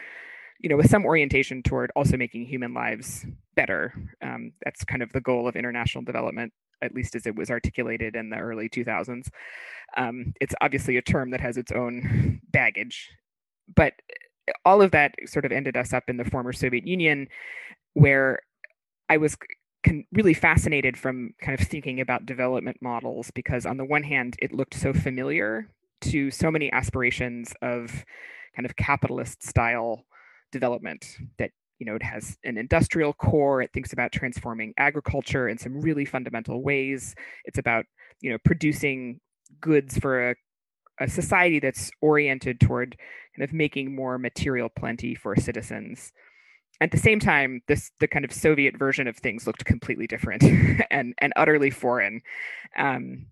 you 0.59 0.69
know, 0.69 0.77
with 0.77 0.89
some 0.89 1.05
orientation 1.05 1.61
toward 1.61 1.91
also 1.95 2.17
making 2.17 2.45
human 2.45 2.73
lives 2.73 3.25
better. 3.55 3.93
Um, 4.21 4.53
that's 4.63 4.83
kind 4.83 5.03
of 5.03 5.11
the 5.13 5.21
goal 5.21 5.47
of 5.47 5.55
international 5.55 6.03
development, 6.03 6.53
at 6.81 6.93
least 6.93 7.15
as 7.15 7.25
it 7.25 7.35
was 7.35 7.49
articulated 7.49 8.15
in 8.15 8.29
the 8.29 8.37
early 8.37 8.69
2000s. 8.69 9.27
Um, 9.95 10.33
it's 10.41 10.55
obviously 10.61 10.97
a 10.97 11.01
term 11.01 11.31
that 11.31 11.41
has 11.41 11.57
its 11.57 11.71
own 11.71 12.41
baggage, 12.51 13.09
but 13.75 13.93
all 14.65 14.81
of 14.81 14.91
that 14.91 15.15
sort 15.25 15.45
of 15.45 15.51
ended 15.51 15.75
us 15.77 15.93
up 15.93 16.05
in 16.07 16.17
the 16.17 16.25
former 16.25 16.53
Soviet 16.53 16.87
Union, 16.87 17.27
where 17.93 18.39
I 19.09 19.17
was 19.17 19.37
really 20.11 20.33
fascinated 20.33 20.97
from 20.97 21.33
kind 21.41 21.59
of 21.59 21.65
thinking 21.65 22.01
about 22.01 22.25
development 22.25 22.77
models 22.81 23.31
because, 23.31 23.65
on 23.65 23.77
the 23.77 23.85
one 23.85 24.03
hand, 24.03 24.35
it 24.39 24.53
looked 24.53 24.73
so 24.73 24.93
familiar 24.93 25.69
to 26.01 26.31
so 26.31 26.51
many 26.51 26.71
aspirations 26.71 27.53
of 27.61 28.05
kind 28.55 28.65
of 28.65 28.75
capitalist 28.75 29.43
style 29.43 30.05
development 30.51 31.17
that 31.37 31.51
you 31.79 31.85
know 31.85 31.95
it 31.95 32.03
has 32.03 32.37
an 32.43 32.57
industrial 32.57 33.13
core 33.13 33.61
it 33.61 33.71
thinks 33.73 33.93
about 33.93 34.11
transforming 34.11 34.73
agriculture 34.77 35.47
in 35.47 35.57
some 35.57 35.79
really 35.79 36.05
fundamental 36.05 36.61
ways. 36.63 37.15
It's 37.45 37.57
about 37.57 37.85
you 38.21 38.31
know 38.31 38.37
producing 38.43 39.19
goods 39.61 39.97
for 39.97 40.31
a, 40.31 40.35
a 40.99 41.07
society 41.07 41.59
that's 41.59 41.91
oriented 42.01 42.59
toward 42.59 42.97
kind 43.35 43.43
of 43.47 43.53
making 43.53 43.95
more 43.95 44.17
material 44.17 44.69
plenty 44.69 45.15
for 45.15 45.35
citizens. 45.35 46.11
At 46.79 46.91
the 46.91 46.97
same 46.97 47.19
time 47.19 47.61
this 47.67 47.91
the 47.99 48.07
kind 48.07 48.25
of 48.25 48.33
soviet 48.33 48.77
version 48.77 49.07
of 49.07 49.17
things 49.17 49.47
looked 49.47 49.65
completely 49.65 50.07
different 50.07 50.43
and 50.91 51.13
and 51.19 51.33
utterly 51.35 51.69
foreign. 51.69 52.21
Um, 52.77 53.27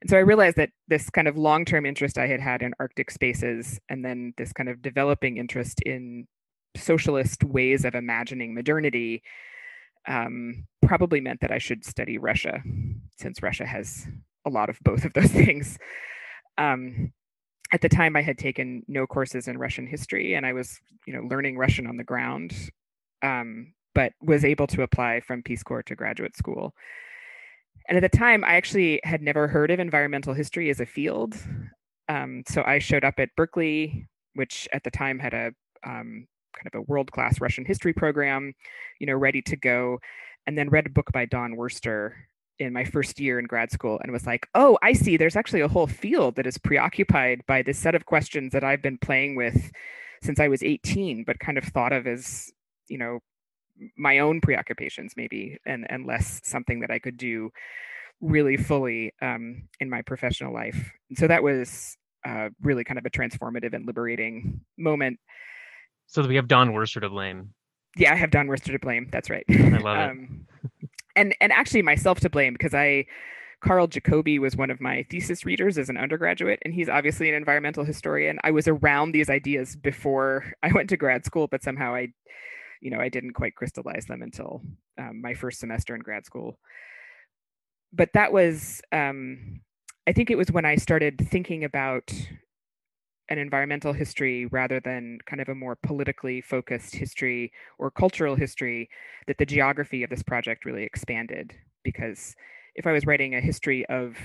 and 0.00 0.10
so 0.10 0.16
I 0.16 0.20
realized 0.20 0.56
that 0.56 0.70
this 0.88 1.08
kind 1.10 1.26
of 1.26 1.38
long 1.38 1.64
term 1.64 1.86
interest 1.86 2.18
I 2.18 2.26
had 2.26 2.40
had 2.40 2.62
in 2.62 2.74
Arctic 2.78 3.10
spaces, 3.10 3.80
and 3.88 4.04
then 4.04 4.34
this 4.36 4.52
kind 4.52 4.68
of 4.68 4.82
developing 4.82 5.38
interest 5.38 5.80
in 5.82 6.26
socialist 6.76 7.44
ways 7.44 7.84
of 7.84 7.94
imagining 7.94 8.54
modernity 8.54 9.22
um, 10.08 10.66
probably 10.82 11.20
meant 11.20 11.40
that 11.40 11.50
I 11.50 11.58
should 11.58 11.84
study 11.84 12.18
Russia, 12.18 12.62
since 13.16 13.42
Russia 13.42 13.66
has 13.66 14.06
a 14.44 14.50
lot 14.50 14.70
of 14.70 14.78
both 14.80 15.04
of 15.04 15.12
those 15.12 15.30
things. 15.30 15.78
Um, 16.58 17.12
at 17.72 17.80
the 17.80 17.88
time, 17.88 18.14
I 18.16 18.22
had 18.22 18.38
taken 18.38 18.82
no 18.86 19.06
courses 19.06 19.48
in 19.48 19.58
Russian 19.58 19.86
history, 19.86 20.34
and 20.34 20.46
I 20.46 20.52
was, 20.52 20.80
you 21.06 21.12
know, 21.12 21.22
learning 21.22 21.58
Russian 21.58 21.86
on 21.86 21.96
the 21.96 22.04
ground, 22.04 22.54
um, 23.22 23.72
but 23.94 24.12
was 24.22 24.44
able 24.44 24.68
to 24.68 24.82
apply 24.82 25.20
from 25.20 25.42
Peace 25.42 25.64
Corps 25.64 25.82
to 25.82 25.96
graduate 25.96 26.36
school. 26.36 26.74
And 27.88 27.96
at 27.96 28.10
the 28.10 28.16
time, 28.16 28.44
I 28.44 28.54
actually 28.54 29.00
had 29.04 29.22
never 29.22 29.48
heard 29.48 29.70
of 29.70 29.80
environmental 29.80 30.34
history 30.34 30.70
as 30.70 30.80
a 30.80 30.86
field. 30.86 31.36
Um, 32.08 32.44
so 32.48 32.62
I 32.64 32.78
showed 32.78 33.04
up 33.04 33.14
at 33.18 33.34
Berkeley, 33.36 34.06
which 34.34 34.68
at 34.72 34.84
the 34.84 34.90
time 34.90 35.18
had 35.18 35.34
a 35.34 35.52
um, 35.84 36.26
kind 36.56 36.68
of 36.72 36.78
a 36.78 36.82
world 36.82 37.12
class 37.12 37.40
Russian 37.40 37.64
history 37.64 37.92
program, 37.92 38.54
you 38.98 39.06
know, 39.06 39.14
ready 39.14 39.42
to 39.42 39.56
go. 39.56 39.98
And 40.46 40.56
then 40.56 40.70
read 40.70 40.86
a 40.86 40.90
book 40.90 41.10
by 41.12 41.26
Don 41.26 41.56
Worster 41.56 42.16
in 42.58 42.72
my 42.72 42.84
first 42.84 43.20
year 43.20 43.38
in 43.38 43.46
grad 43.46 43.70
school 43.70 43.98
and 44.02 44.12
was 44.12 44.26
like, 44.26 44.48
oh, 44.54 44.78
I 44.82 44.92
see, 44.92 45.16
there's 45.16 45.36
actually 45.36 45.60
a 45.60 45.68
whole 45.68 45.86
field 45.86 46.36
that 46.36 46.46
is 46.46 46.56
preoccupied 46.58 47.44
by 47.46 47.62
this 47.62 47.78
set 47.78 47.94
of 47.94 48.06
questions 48.06 48.52
that 48.52 48.64
I've 48.64 48.82
been 48.82 48.98
playing 48.98 49.34
with 49.36 49.70
since 50.22 50.40
I 50.40 50.48
was 50.48 50.62
18, 50.62 51.24
but 51.24 51.38
kind 51.38 51.58
of 51.58 51.64
thought 51.64 51.92
of 51.92 52.06
as, 52.06 52.50
you 52.88 52.98
know, 52.98 53.20
my 53.96 54.20
own 54.20 54.40
preoccupations 54.40 55.12
maybe 55.18 55.58
and 55.66 55.86
and 55.90 56.06
less 56.06 56.40
something 56.44 56.80
that 56.80 56.90
I 56.90 56.98
could 56.98 57.18
do 57.18 57.50
really 58.22 58.56
fully 58.56 59.12
um, 59.20 59.68
in 59.80 59.90
my 59.90 60.02
professional 60.02 60.52
life. 60.52 60.92
And 61.10 61.18
so 61.18 61.28
that 61.28 61.42
was 61.42 61.96
uh, 62.24 62.48
really 62.62 62.84
kind 62.84 62.98
of 62.98 63.04
a 63.04 63.10
transformative 63.10 63.74
and 63.74 63.86
liberating 63.86 64.62
moment. 64.78 65.18
So 66.06 66.22
that 66.22 66.28
we 66.28 66.36
have 66.36 66.48
Don 66.48 66.72
Worster 66.72 67.00
to 67.00 67.08
blame. 67.08 67.50
Yeah, 67.96 68.12
I 68.12 68.16
have 68.16 68.30
Don 68.30 68.46
Worster 68.46 68.72
to 68.72 68.78
blame. 68.78 69.08
That's 69.10 69.30
right. 69.30 69.44
I 69.50 69.78
love 69.78 70.10
um, 70.10 70.46
it. 70.62 70.90
and 71.16 71.34
and 71.40 71.52
actually 71.52 71.82
myself 71.82 72.20
to 72.20 72.30
blame 72.30 72.52
because 72.52 72.74
I 72.74 73.06
Karl 73.60 73.86
Jacoby 73.86 74.38
was 74.38 74.56
one 74.56 74.70
of 74.70 74.80
my 74.80 75.04
thesis 75.10 75.44
readers 75.44 75.78
as 75.78 75.88
an 75.88 75.96
undergraduate, 75.96 76.60
and 76.64 76.74
he's 76.74 76.88
obviously 76.88 77.28
an 77.28 77.34
environmental 77.34 77.84
historian. 77.84 78.38
I 78.44 78.50
was 78.50 78.68
around 78.68 79.12
these 79.12 79.30
ideas 79.30 79.76
before 79.76 80.52
I 80.62 80.72
went 80.72 80.90
to 80.90 80.96
grad 80.96 81.24
school, 81.24 81.48
but 81.48 81.62
somehow 81.62 81.94
I, 81.94 82.08
you 82.80 82.90
know, 82.90 83.00
I 83.00 83.08
didn't 83.08 83.32
quite 83.32 83.56
crystallize 83.56 84.06
them 84.06 84.22
until 84.22 84.62
um, 84.98 85.20
my 85.22 85.34
first 85.34 85.58
semester 85.58 85.94
in 85.94 86.02
grad 86.02 86.26
school. 86.26 86.58
But 87.92 88.10
that 88.12 88.32
was, 88.32 88.82
um, 88.92 89.60
I 90.06 90.12
think 90.12 90.30
it 90.30 90.36
was 90.36 90.50
when 90.52 90.66
I 90.66 90.76
started 90.76 91.26
thinking 91.30 91.64
about 91.64 92.12
an 93.28 93.38
environmental 93.38 93.92
history 93.92 94.46
rather 94.46 94.80
than 94.80 95.18
kind 95.26 95.40
of 95.40 95.48
a 95.48 95.54
more 95.54 95.76
politically 95.76 96.40
focused 96.40 96.94
history 96.94 97.52
or 97.78 97.90
cultural 97.90 98.36
history 98.36 98.88
that 99.26 99.38
the 99.38 99.46
geography 99.46 100.02
of 100.02 100.10
this 100.10 100.22
project 100.22 100.64
really 100.64 100.84
expanded. 100.84 101.54
Because 101.82 102.34
if 102.76 102.86
i 102.86 102.92
was 102.92 103.06
writing 103.06 103.34
a 103.34 103.40
history 103.40 103.86
of 103.86 104.16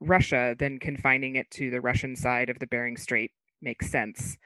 russia 0.00 0.54
then 0.58 0.78
confining 0.78 1.36
it 1.36 1.50
to 1.50 1.70
the 1.70 1.80
russian 1.80 2.14
side 2.14 2.50
of 2.50 2.58
the 2.58 2.66
bering 2.66 2.96
strait 2.96 3.30
makes 3.62 3.90
sense. 3.90 4.36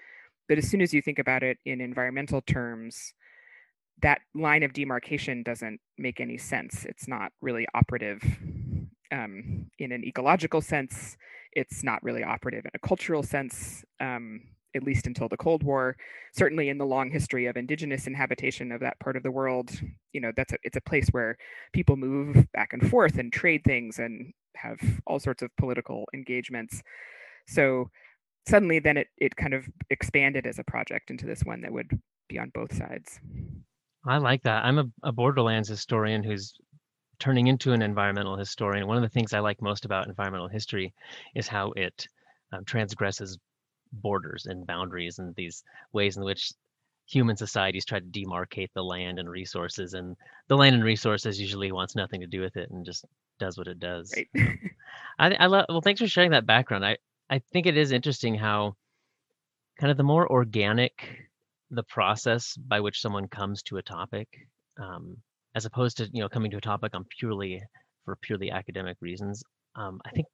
But 0.49 0.57
as 0.57 0.71
soon 0.71 0.81
as 0.81 0.95
you 0.95 1.03
think 1.03 1.19
about 1.19 1.43
it 1.43 1.59
in 1.67 1.81
environmental 1.81 2.41
terms 2.41 3.13
that 4.01 4.21
line 4.35 4.63
of 4.63 4.73
demarcation 4.73 5.43
doesn't 5.43 5.81
make 5.99 6.21
any 6.21 6.39
sense. 6.39 6.85
It's 6.85 7.09
not 7.09 7.33
really 7.43 7.67
operative 7.75 8.23
um, 9.11 9.67
in 9.79 9.91
an 9.91 10.05
ecological 10.05 10.61
sense 10.61 11.17
it's 11.59 11.83
not 11.83 12.03
really 12.05 12.23
operative 12.23 12.65
in 12.65 12.71
a 12.73 12.87
cultural 12.87 13.25
sense, 13.25 13.85
um, 13.99 14.41
at 14.77 14.85
least 14.85 15.09
until 15.09 15.29
the 15.29 15.37
Cold 15.37 15.65
War. 15.65 15.97
Certainly, 16.33 16.69
in 16.69 16.79
the 16.79 16.87
long 16.87 17.11
history 17.11 17.47
of 17.47 17.57
indigenous 17.57 18.07
inhabitation 18.07 18.71
of 18.71 18.81
that 18.81 19.01
part 19.01 19.17
of 19.17 19.25
the 19.25 19.33
world, 19.33 19.71
you 20.13 20.21
know, 20.21 20.31
that's 20.37 20.53
a, 20.53 20.57
it's 20.63 20.77
a 20.77 20.89
place 20.91 21.09
where 21.11 21.37
people 21.73 21.97
move 21.97 22.47
back 22.53 22.73
and 22.73 22.89
forth 22.89 23.19
and 23.19 23.33
trade 23.33 23.63
things 23.65 23.99
and 23.99 24.33
have 24.55 24.79
all 25.07 25.19
sorts 25.19 25.43
of 25.43 25.51
political 25.57 26.05
engagements. 26.15 26.81
So 27.49 27.91
suddenly, 28.47 28.79
then 28.79 28.97
it 28.97 29.09
it 29.17 29.35
kind 29.35 29.55
of 29.55 29.69
expanded 29.91 30.47
as 30.47 30.61
a 30.61 30.65
project 30.65 31.11
into 31.11 31.27
this 31.27 31.43
one 31.43 31.61
that 31.63 31.73
would 31.73 31.91
be 32.29 32.39
on 32.39 32.53
both 32.55 32.73
sides. 32.73 33.19
I 34.07 34.19
like 34.19 34.43
that. 34.45 34.65
I'm 34.65 34.79
a, 34.79 34.85
a 35.03 35.13
Borderlands 35.13 35.69
historian 35.69 36.23
who's 36.23 36.55
turning 37.19 37.49
into 37.49 37.73
an 37.73 37.83
environmental 37.83 38.37
historian, 38.37 38.87
one 38.87 38.97
of 38.97 39.03
the 39.03 39.09
things 39.09 39.33
I 39.33 39.41
like 39.41 39.61
most 39.61 39.85
about 39.85 40.09
environmental 40.09 40.49
history 40.49 40.95
is 41.35 41.49
how 41.49 41.73
it 41.73 42.07
um, 42.53 42.65
transgresses 42.65 43.39
borders 43.93 44.47
and 44.47 44.67
boundaries 44.67 45.19
and 45.19 45.35
these 45.35 45.65
ways 45.93 46.17
in 46.17 46.25
which 46.25 46.53
human 47.07 47.37
societies 47.37 47.85
try 47.85 47.99
to 47.99 48.07
demarcate 48.07 48.69
the 48.75 48.85
land 48.85 49.19
and 49.19 49.31
resources 49.31 49.95
and 49.95 50.17
the 50.49 50.57
land 50.57 50.75
and 50.75 50.85
resources 50.85 51.41
usually 51.41 51.73
wants 51.73 51.97
nothing 51.97 52.21
to 52.21 52.27
do 52.27 52.41
with 52.41 52.57
it 52.57 52.71
and 52.71 52.85
just 52.85 53.05
does 53.39 53.57
what 53.57 53.67
it 53.67 53.81
does 53.81 54.15
right. 54.15 54.59
I, 55.19 55.35
I 55.35 55.47
love 55.47 55.67
well 55.69 55.81
thanks 55.81 56.01
for 56.01 56.07
sharing 56.07 56.33
that 56.33 56.45
background 56.45 56.85
i 56.85 56.99
i 57.31 57.39
think 57.39 57.67
it 57.67 57.79
is 57.79 57.93
interesting 57.93 58.35
how 58.35 58.75
kind 59.81 59.91
of 59.91 59.97
the 59.97 60.03
more 60.03 60.31
organic 60.31 61.31
the 61.71 61.83
process 61.83 62.57
by 62.57 62.81
which 62.81 63.01
someone 63.01 63.27
comes 63.27 63.63
to 63.63 63.79
a 63.79 63.83
topic 63.83 64.29
um, 64.79 65.17
as 65.55 65.65
opposed 65.65 65.97
to 65.99 66.09
you 66.13 66.21
know 66.21 66.29
coming 66.29 66.51
to 66.51 66.57
a 66.59 66.61
topic 66.61 66.95
on 66.95 67.05
purely 67.19 67.63
for 68.05 68.17
purely 68.17 68.51
academic 68.51 68.97
reasons. 69.01 69.43
Um, 69.77 70.01
I 70.07 70.11
think 70.11 70.27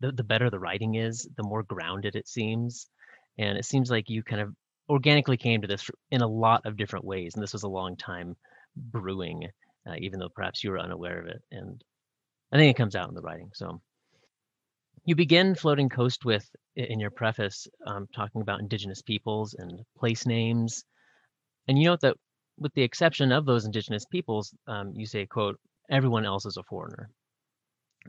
the 0.00 0.12
the 0.12 0.24
better 0.24 0.50
the 0.50 0.58
writing 0.58 0.96
is, 0.96 1.28
the 1.36 1.42
more 1.42 1.62
grounded 1.62 2.16
it 2.16 2.28
seems, 2.28 2.86
and 3.38 3.58
it 3.58 3.64
seems 3.64 3.90
like 3.90 4.08
you 4.08 4.22
kind 4.22 4.42
of 4.42 4.54
organically 4.88 5.36
came 5.36 5.60
to 5.62 5.68
this 5.68 5.88
in 6.10 6.20
a 6.20 6.26
lot 6.26 6.62
of 6.64 6.76
different 6.76 7.04
ways, 7.04 7.34
and 7.34 7.42
this 7.42 7.52
was 7.52 7.62
a 7.62 7.68
long 7.68 7.96
time 7.96 8.36
brewing, 8.76 9.46
uh, 9.88 9.94
even 9.98 10.18
though 10.18 10.28
perhaps 10.34 10.64
you 10.64 10.70
were 10.70 10.80
unaware 10.80 11.20
of 11.20 11.26
it. 11.26 11.42
And 11.52 11.82
I 12.52 12.56
think 12.56 12.70
it 12.70 12.78
comes 12.78 12.96
out 12.96 13.08
in 13.08 13.14
the 13.14 13.22
writing. 13.22 13.50
So 13.54 13.80
you 15.04 15.14
begin 15.14 15.54
floating 15.54 15.88
coast 15.88 16.24
with 16.24 16.48
in 16.76 17.00
your 17.00 17.10
preface 17.10 17.66
um, 17.86 18.06
talking 18.14 18.42
about 18.42 18.60
indigenous 18.60 19.02
peoples 19.02 19.54
and 19.54 19.80
place 19.98 20.26
names 20.26 20.84
and 21.68 21.78
you 21.78 21.84
note 21.84 22.00
that 22.00 22.16
with 22.60 22.72
the 22.74 22.82
exception 22.82 23.32
of 23.32 23.46
those 23.46 23.64
indigenous 23.64 24.04
peoples, 24.04 24.54
um, 24.68 24.92
you 24.94 25.06
say, 25.06 25.26
quote, 25.26 25.58
everyone 25.90 26.26
else 26.26 26.46
is 26.46 26.56
a 26.56 26.62
foreigner. 26.62 27.10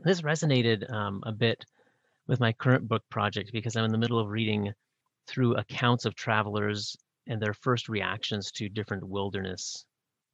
This 0.04 0.20
resonated 0.22 0.90
um, 0.92 1.22
a 1.24 1.32
bit 1.32 1.64
with 2.28 2.38
my 2.38 2.52
current 2.52 2.86
book 2.86 3.02
project 3.10 3.50
because 3.52 3.76
I'm 3.76 3.84
in 3.84 3.92
the 3.92 3.98
middle 3.98 4.18
of 4.18 4.28
reading 4.28 4.72
through 5.26 5.56
accounts 5.56 6.04
of 6.04 6.14
travelers 6.14 6.96
and 7.26 7.40
their 7.40 7.54
first 7.54 7.88
reactions 7.88 8.50
to 8.52 8.68
different 8.68 9.08
wilderness 9.08 9.84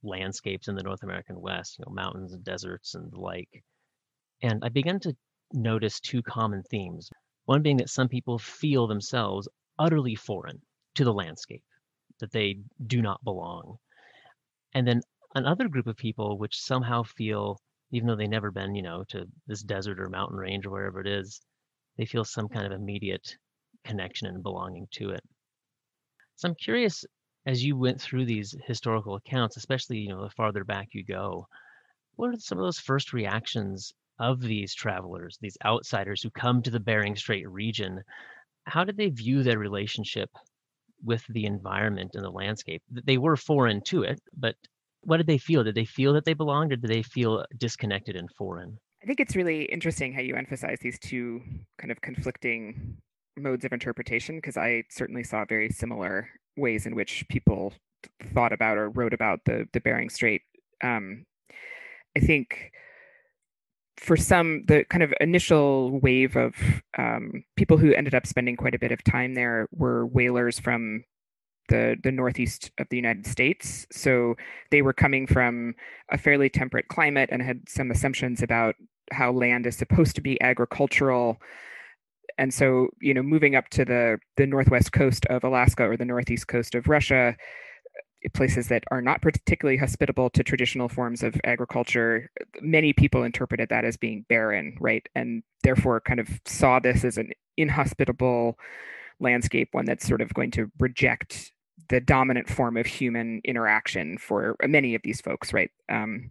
landscapes 0.03 0.69
in 0.69 0.75
the 0.75 0.83
North 0.83 1.03
American 1.03 1.41
West, 1.41 1.79
you 1.79 1.85
know, 1.87 1.93
mountains 1.93 2.33
and 2.33 2.45
deserts 2.45 2.95
and 2.95 3.11
the 3.11 3.21
like. 3.21 3.63
And 4.43 4.65
I 4.65 4.69
began 4.69 5.01
to 5.01 5.17
notice 5.53 6.01
two 6.01 6.23
common 6.23 6.63
themes. 6.65 7.11
One 7.47 7.63
being 7.63 7.79
that 7.79 7.91
some 7.91 8.09
people 8.09 8.39
feel 8.39 8.87
themselves 8.87 9.49
utterly 9.79 10.15
foreign 10.15 10.61
to 10.95 11.05
the 11.05 11.13
landscape, 11.13 11.65
that 12.21 12.33
they 12.33 12.61
do 12.87 13.01
not 13.03 13.23
belong. 13.25 13.79
And 14.75 14.87
then 14.87 15.01
another 15.35 15.69
group 15.69 15.87
of 15.87 15.97
people 15.97 16.39
which 16.39 16.61
somehow 16.61 17.03
feel, 17.03 17.61
even 17.91 18.07
though 18.07 18.17
they've 18.17 18.29
never 18.29 18.51
been, 18.51 18.75
you 18.75 18.83
know, 18.83 19.05
to 19.09 19.27
this 19.47 19.63
desert 19.63 20.01
or 20.01 20.09
mountain 20.09 20.37
range 20.37 20.67
or 20.67 20.71
wherever 20.71 21.01
it 21.01 21.07
is, 21.07 21.41
they 21.97 22.07
feel 22.07 22.25
some 22.25 22.49
kind 22.49 22.67
of 22.67 22.73
immediate 22.73 23.37
connection 23.85 24.29
and 24.29 24.43
belonging 24.43 24.87
to 24.93 25.11
it. 25.11 25.23
So 26.37 26.49
I'm 26.49 26.55
curious, 26.55 27.05
as 27.47 27.65
you 27.65 27.77
went 27.77 28.01
through 28.01 28.27
these 28.27 28.55
historical 28.65 29.17
accounts, 29.17 29.57
especially 29.57 29.99
you 29.99 30.09
know 30.09 30.23
the 30.23 30.31
farther 30.31 30.65
back 30.65 30.89
you 30.93 31.05
go, 31.05 31.49
what 32.17 32.35
are 32.35 32.39
some 32.39 32.59
of 32.59 32.65
those 32.65 32.79
first 32.79 33.13
reactions 33.13 33.93
of 34.19 34.41
these 34.41 34.75
travelers, 34.75 35.39
these 35.41 35.57
outsiders 35.65 36.23
who 36.23 36.31
come 36.31 36.63
to 36.63 36.71
the 36.71 36.81
Bering 36.81 37.17
Strait 37.17 37.49
region? 37.49 38.03
How 38.65 38.85
did 38.85 38.97
they 38.97 39.09
view 39.09 39.43
their 39.43 39.59
relationship 39.59 40.31
with 41.02 41.25
the 41.28 41.47
environment 41.47 42.12
and 42.14 42.25
the 42.25 42.31
landscape? 42.31 42.83
They 42.90 43.19
were 43.19 43.37
foreign 43.37 43.83
to 43.87 44.02
it, 44.02 44.21
but 44.37 44.57
what 45.02 45.19
did 45.19 45.26
they 45.26 45.38
feel? 45.38 45.64
Did 45.64 45.75
they 45.75 45.85
feel 45.85 46.12
that 46.14 46.25
they 46.25 46.35
belonged, 46.35 46.73
or 46.73 46.76
did 46.76 46.90
they 46.90 47.02
feel 47.02 47.45
disconnected 47.57 48.17
and 48.17 48.31
foreign? 48.37 48.78
I 49.02 49.07
think 49.07 49.21
it's 49.21 49.37
really 49.37 49.64
interesting 49.64 50.12
how 50.12 50.21
you 50.21 50.35
emphasize 50.35 50.78
these 50.81 50.99
two 50.99 51.40
kind 51.78 51.93
of 51.93 52.00
conflicting 52.00 52.97
modes 53.37 53.64
of 53.64 53.73
interpretation 53.73 54.37
because 54.37 54.57
I 54.57 54.83
certainly 54.90 55.23
saw 55.23 55.45
very 55.45 55.71
similar 55.71 56.28
ways 56.57 56.87
in 56.87 56.97
which 56.97 57.25
people 57.28 57.73
thought 58.35 58.52
about 58.52 58.76
or 58.76 58.90
wrote 58.90 59.14
about 59.14 59.40
the 59.45 59.67
the 59.73 59.81
Bering 59.81 60.11
Strait. 60.11 60.43
Um, 60.83 61.25
I 62.17 62.21
think 62.21 62.73
for 63.99 64.17
some, 64.17 64.64
the 64.67 64.85
kind 64.85 65.02
of 65.02 65.12
initial 65.21 65.99
wave 66.00 66.37
of 66.37 66.55
um, 66.97 67.45
people 67.57 67.76
who 67.76 67.93
ended 67.93 68.14
up 68.14 68.26
spending 68.26 68.57
quite 68.57 68.75
a 68.75 68.78
bit 68.78 68.93
of 68.93 69.02
time 69.05 69.35
there 69.35 69.69
were 69.73 70.07
whalers 70.07 70.59
from 70.59 71.05
the 71.69 71.97
the 72.02 72.12
northeast 72.12 72.71
of 72.78 72.88
the 72.88 72.97
United 72.97 73.26
States. 73.26 73.87
So 73.93 74.37
they 74.71 74.83
were 74.83 74.93
coming 74.93 75.26
from 75.26 75.75
a 76.11 76.19
fairly 76.19 76.49
temperate 76.49 76.88
climate 76.88 77.28
and 77.31 77.43
had 77.43 77.69
some 77.69 77.90
assumptions 77.90 78.43
about 78.43 78.75
how 79.12 79.33
land 79.33 79.67
is 79.67 79.76
supposed 79.76 80.14
to 80.17 80.23
be 80.23 80.40
agricultural. 80.40 81.38
And 82.38 82.52
so, 82.52 82.88
you 83.00 83.14
know, 83.14 83.23
moving 83.23 83.55
up 83.55 83.69
to 83.71 83.85
the 83.85 84.19
the 84.37 84.47
northwest 84.47 84.93
coast 84.93 85.26
of 85.26 85.45
Alaska 85.45 85.85
or 85.85 85.97
the 85.97 86.05
northeast 86.05 86.49
coast 86.49 86.75
of 86.75 86.88
Russia, 86.88 87.37
places 88.35 88.69
that 88.69 88.85
are 88.91 89.01
not 89.01 89.23
particularly 89.23 89.77
hospitable 89.77 90.31
to 90.31 90.43
traditional 90.43 90.89
forms 90.89 91.23
of 91.23 91.41
agriculture, 91.45 92.31
many 92.61 92.93
people 92.93 93.23
interpreted 93.23 93.69
that 93.69 93.85
as 93.85 93.97
being 93.97 94.25
barren, 94.29 94.77
right? 94.81 95.07
And 95.15 95.43
therefore 95.63 96.01
kind 96.01 96.21
of 96.21 96.29
saw 96.45 96.79
this 96.81 97.05
as 97.05 97.19
an 97.19 97.31
inhospitable 97.57 98.59
landscape, 99.21 99.69
one 99.73 99.85
that's 99.85 100.07
sort 100.07 100.21
of 100.21 100.35
going 100.35 100.51
to 100.53 100.71
reject 100.79 101.53
the 101.89 102.01
dominant 102.01 102.49
form 102.49 102.77
of 102.77 102.87
human 102.87 103.41
interaction 103.45 104.19
for 104.19 104.57
many 104.64 104.95
of 104.95 105.03
these 105.03 105.21
folks, 105.21 105.53
right? 105.53 105.71
Um, 105.88 106.31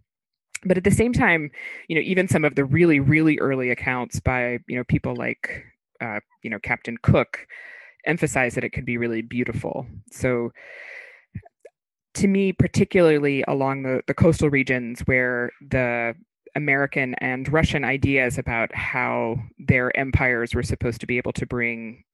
but 0.64 0.76
at 0.76 0.84
the 0.84 0.90
same 0.90 1.12
time, 1.12 1.50
you 1.88 1.96
know, 1.96 2.02
even 2.02 2.28
some 2.28 2.44
of 2.44 2.54
the 2.54 2.64
really, 2.64 3.00
really 3.00 3.38
early 3.38 3.70
accounts 3.70 4.20
by 4.20 4.58
you 4.66 4.76
know 4.76 4.84
people 4.84 5.14
like 5.14 5.64
uh, 6.00 6.20
you 6.42 6.50
know 6.50 6.58
Captain 6.58 6.96
Cook 7.00 7.46
emphasize 8.04 8.54
that 8.54 8.64
it 8.64 8.70
could 8.70 8.84
be 8.84 8.96
really 8.96 9.22
beautiful. 9.22 9.86
So 10.10 10.50
to 12.14 12.26
me, 12.26 12.52
particularly 12.52 13.44
along 13.46 13.82
the, 13.82 14.02
the 14.06 14.14
coastal 14.14 14.50
regions 14.50 15.00
where 15.00 15.50
the 15.70 16.14
American 16.54 17.14
and 17.14 17.50
Russian 17.52 17.84
ideas 17.84 18.38
about 18.38 18.74
how 18.74 19.36
their 19.58 19.96
empires 19.96 20.54
were 20.54 20.62
supposed 20.62 21.00
to 21.00 21.06
be 21.06 21.18
able 21.18 21.32
to 21.34 21.46
bring 21.46 22.04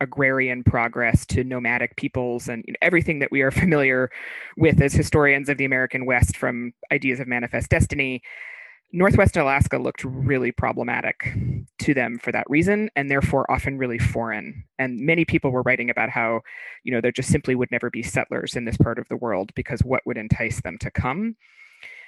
agrarian 0.00 0.62
progress 0.62 1.24
to 1.24 1.42
nomadic 1.42 1.96
peoples 1.96 2.48
and 2.48 2.62
you 2.66 2.72
know, 2.72 2.78
everything 2.82 3.18
that 3.20 3.32
we 3.32 3.40
are 3.40 3.50
familiar 3.62 4.10
with 4.56 4.80
as 4.80 4.92
historians 4.92 5.48
of 5.48 5.56
the 5.56 5.64
American 5.64 6.04
West 6.04 6.36
from 6.36 6.72
ideas 6.92 7.20
of 7.20 7.26
manifest 7.26 7.70
destiny. 7.70 8.22
Northwest 8.92 9.36
Alaska 9.36 9.78
looked 9.78 10.04
really 10.04 10.52
problematic 10.52 11.34
to 11.80 11.92
them 11.92 12.18
for 12.18 12.32
that 12.32 12.48
reason, 12.48 12.88
and 12.96 13.10
therefore 13.10 13.50
often 13.50 13.78
really 13.78 13.98
foreign. 13.98 14.64
And 14.78 14.98
many 15.00 15.24
people 15.24 15.50
were 15.50 15.62
writing 15.62 15.90
about 15.90 16.08
how, 16.08 16.40
you 16.84 16.92
know, 16.92 17.00
there 17.00 17.12
just 17.12 17.30
simply 17.30 17.54
would 17.54 17.70
never 17.70 17.90
be 17.90 18.02
settlers 18.02 18.54
in 18.54 18.64
this 18.64 18.76
part 18.76 18.98
of 18.98 19.08
the 19.08 19.16
world 19.16 19.52
because 19.54 19.80
what 19.80 20.02
would 20.06 20.16
entice 20.16 20.60
them 20.62 20.78
to 20.78 20.90
come? 20.90 21.36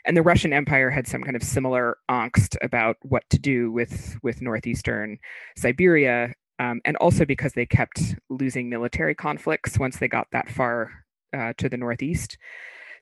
And 0.05 0.17
the 0.17 0.23
Russian 0.23 0.53
Empire 0.53 0.91
had 0.91 1.07
some 1.07 1.23
kind 1.23 1.37
of 1.37 1.43
similar 1.43 1.99
angst 2.11 2.57
about 2.63 2.97
what 3.03 3.25
to 3.31 3.39
do 3.39 3.71
with 3.73 4.17
with 4.23 4.41
northeastern 4.41 5.19
Siberia 5.57 6.33
um, 6.59 6.81
and 6.85 6.97
also 6.97 7.25
because 7.25 7.53
they 7.53 7.67
kept 7.67 8.15
losing 8.31 8.69
military 8.69 9.15
conflicts 9.15 9.79
once 9.79 9.99
they 9.99 10.09
got 10.09 10.29
that 10.33 10.51
far 10.51 10.91
uh, 11.37 11.53
to 11.59 11.69
the 11.69 11.77
northeast. 11.77 12.39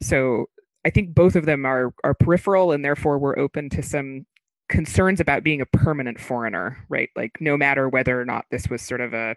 So 0.03 0.47
I 0.87 0.91
think 0.91 1.17
both 1.17 1.35
of 1.35 1.47
them 1.47 1.67
are 1.67 1.93
are 2.05 2.15
peripheral, 2.15 2.71
and 2.71 2.85
therefore 2.85 3.19
we're 3.19 3.39
open 3.39 3.69
to 3.71 3.83
some 3.83 4.25
concerns 4.69 5.19
about 5.21 5.43
being 5.43 5.61
a 5.61 5.67
permanent 5.67 6.21
foreigner, 6.21 6.87
right? 6.89 7.11
Like 7.17 7.33
no 7.41 7.57
matter 7.57 7.89
whether 7.89 8.21
or 8.21 8.25
not 8.25 8.47
this 8.53 8.69
was 8.69 8.83
sort 8.83 9.01
of 9.01 9.13
a 9.13 9.35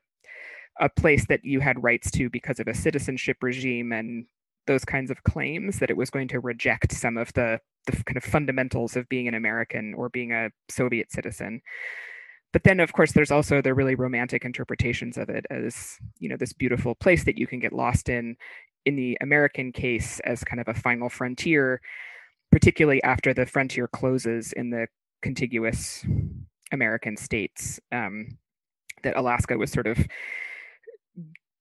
a 0.79 0.89
place 0.89 1.25
that 1.27 1.43
you 1.43 1.59
had 1.59 1.83
rights 1.83 2.11
to 2.11 2.29
because 2.29 2.59
of 2.59 2.67
a 2.67 2.75
citizenship 2.75 3.37
regime 3.41 3.91
and 3.91 4.25
those 4.67 4.85
kinds 4.85 5.09
of 5.09 5.23
claims 5.23 5.79
that 5.79 5.89
it 5.89 5.97
was 5.97 6.11
going 6.11 6.27
to 6.29 6.39
reject 6.39 6.91
some 6.93 7.17
of 7.17 7.33
the 7.33 7.59
the 7.87 7.93
kind 8.03 8.17
of 8.17 8.23
fundamentals 8.23 8.95
of 8.95 9.09
being 9.09 9.27
an 9.27 9.33
American 9.33 9.95
or 9.95 10.09
being 10.09 10.31
a 10.31 10.51
Soviet 10.69 11.11
citizen 11.11 11.61
but 12.51 12.63
then 12.63 12.79
of 12.79 12.93
course 12.93 13.11
there's 13.11 13.31
also 13.31 13.61
the 13.61 13.73
really 13.73 13.95
romantic 13.95 14.45
interpretations 14.45 15.17
of 15.17 15.29
it 15.29 15.45
as 15.49 15.97
you 16.19 16.29
know 16.29 16.37
this 16.37 16.53
beautiful 16.53 16.95
place 16.95 17.23
that 17.23 17.37
you 17.37 17.47
can 17.47 17.59
get 17.59 17.73
lost 17.73 18.09
in 18.09 18.35
in 18.85 18.95
the 18.95 19.17
american 19.21 19.71
case 19.71 20.19
as 20.21 20.43
kind 20.43 20.59
of 20.59 20.67
a 20.67 20.73
final 20.73 21.09
frontier 21.09 21.81
particularly 22.51 23.01
after 23.03 23.33
the 23.33 23.45
frontier 23.45 23.87
closes 23.87 24.53
in 24.53 24.69
the 24.69 24.87
contiguous 25.21 26.05
american 26.71 27.17
states 27.17 27.79
um, 27.91 28.37
that 29.03 29.17
alaska 29.17 29.57
was 29.57 29.71
sort 29.71 29.87
of 29.87 29.97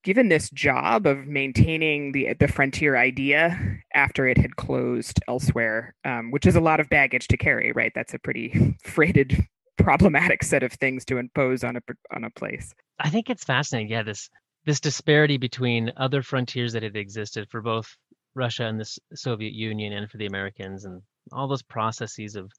given 0.04 0.28
this 0.28 0.48
job 0.50 1.06
of 1.06 1.26
maintaining 1.26 2.12
the 2.12 2.32
the 2.40 2.48
frontier 2.48 2.96
idea 2.96 3.78
after 3.94 4.26
it 4.26 4.38
had 4.38 4.56
closed 4.56 5.20
elsewhere, 5.28 5.94
um, 6.04 6.30
which 6.30 6.46
is 6.46 6.56
a 6.56 6.60
lot 6.60 6.80
of 6.80 6.88
baggage 6.88 7.28
to 7.28 7.36
carry, 7.36 7.72
right? 7.72 7.92
That's 7.94 8.14
a 8.14 8.18
pretty 8.18 8.76
freighted 8.82 9.46
problematic 9.76 10.42
set 10.42 10.62
of 10.62 10.72
things 10.72 11.04
to 11.04 11.18
impose 11.18 11.62
on 11.62 11.76
a 11.76 11.80
on 12.14 12.24
a 12.24 12.30
place. 12.30 12.74
I 12.98 13.10
think 13.10 13.30
it's 13.30 13.44
fascinating. 13.44 13.90
Yeah, 13.90 14.02
this 14.02 14.30
this 14.68 14.80
disparity 14.80 15.38
between 15.38 15.90
other 15.96 16.22
frontiers 16.22 16.74
that 16.74 16.82
had 16.82 16.94
existed 16.94 17.48
for 17.48 17.62
both 17.62 17.96
Russia 18.34 18.64
and 18.64 18.78
the 18.78 18.98
Soviet 19.14 19.54
Union 19.54 19.94
and 19.94 20.10
for 20.10 20.18
the 20.18 20.26
Americans, 20.26 20.84
and 20.84 21.00
all 21.32 21.48
those 21.48 21.62
processes 21.62 22.36
of 22.36 22.52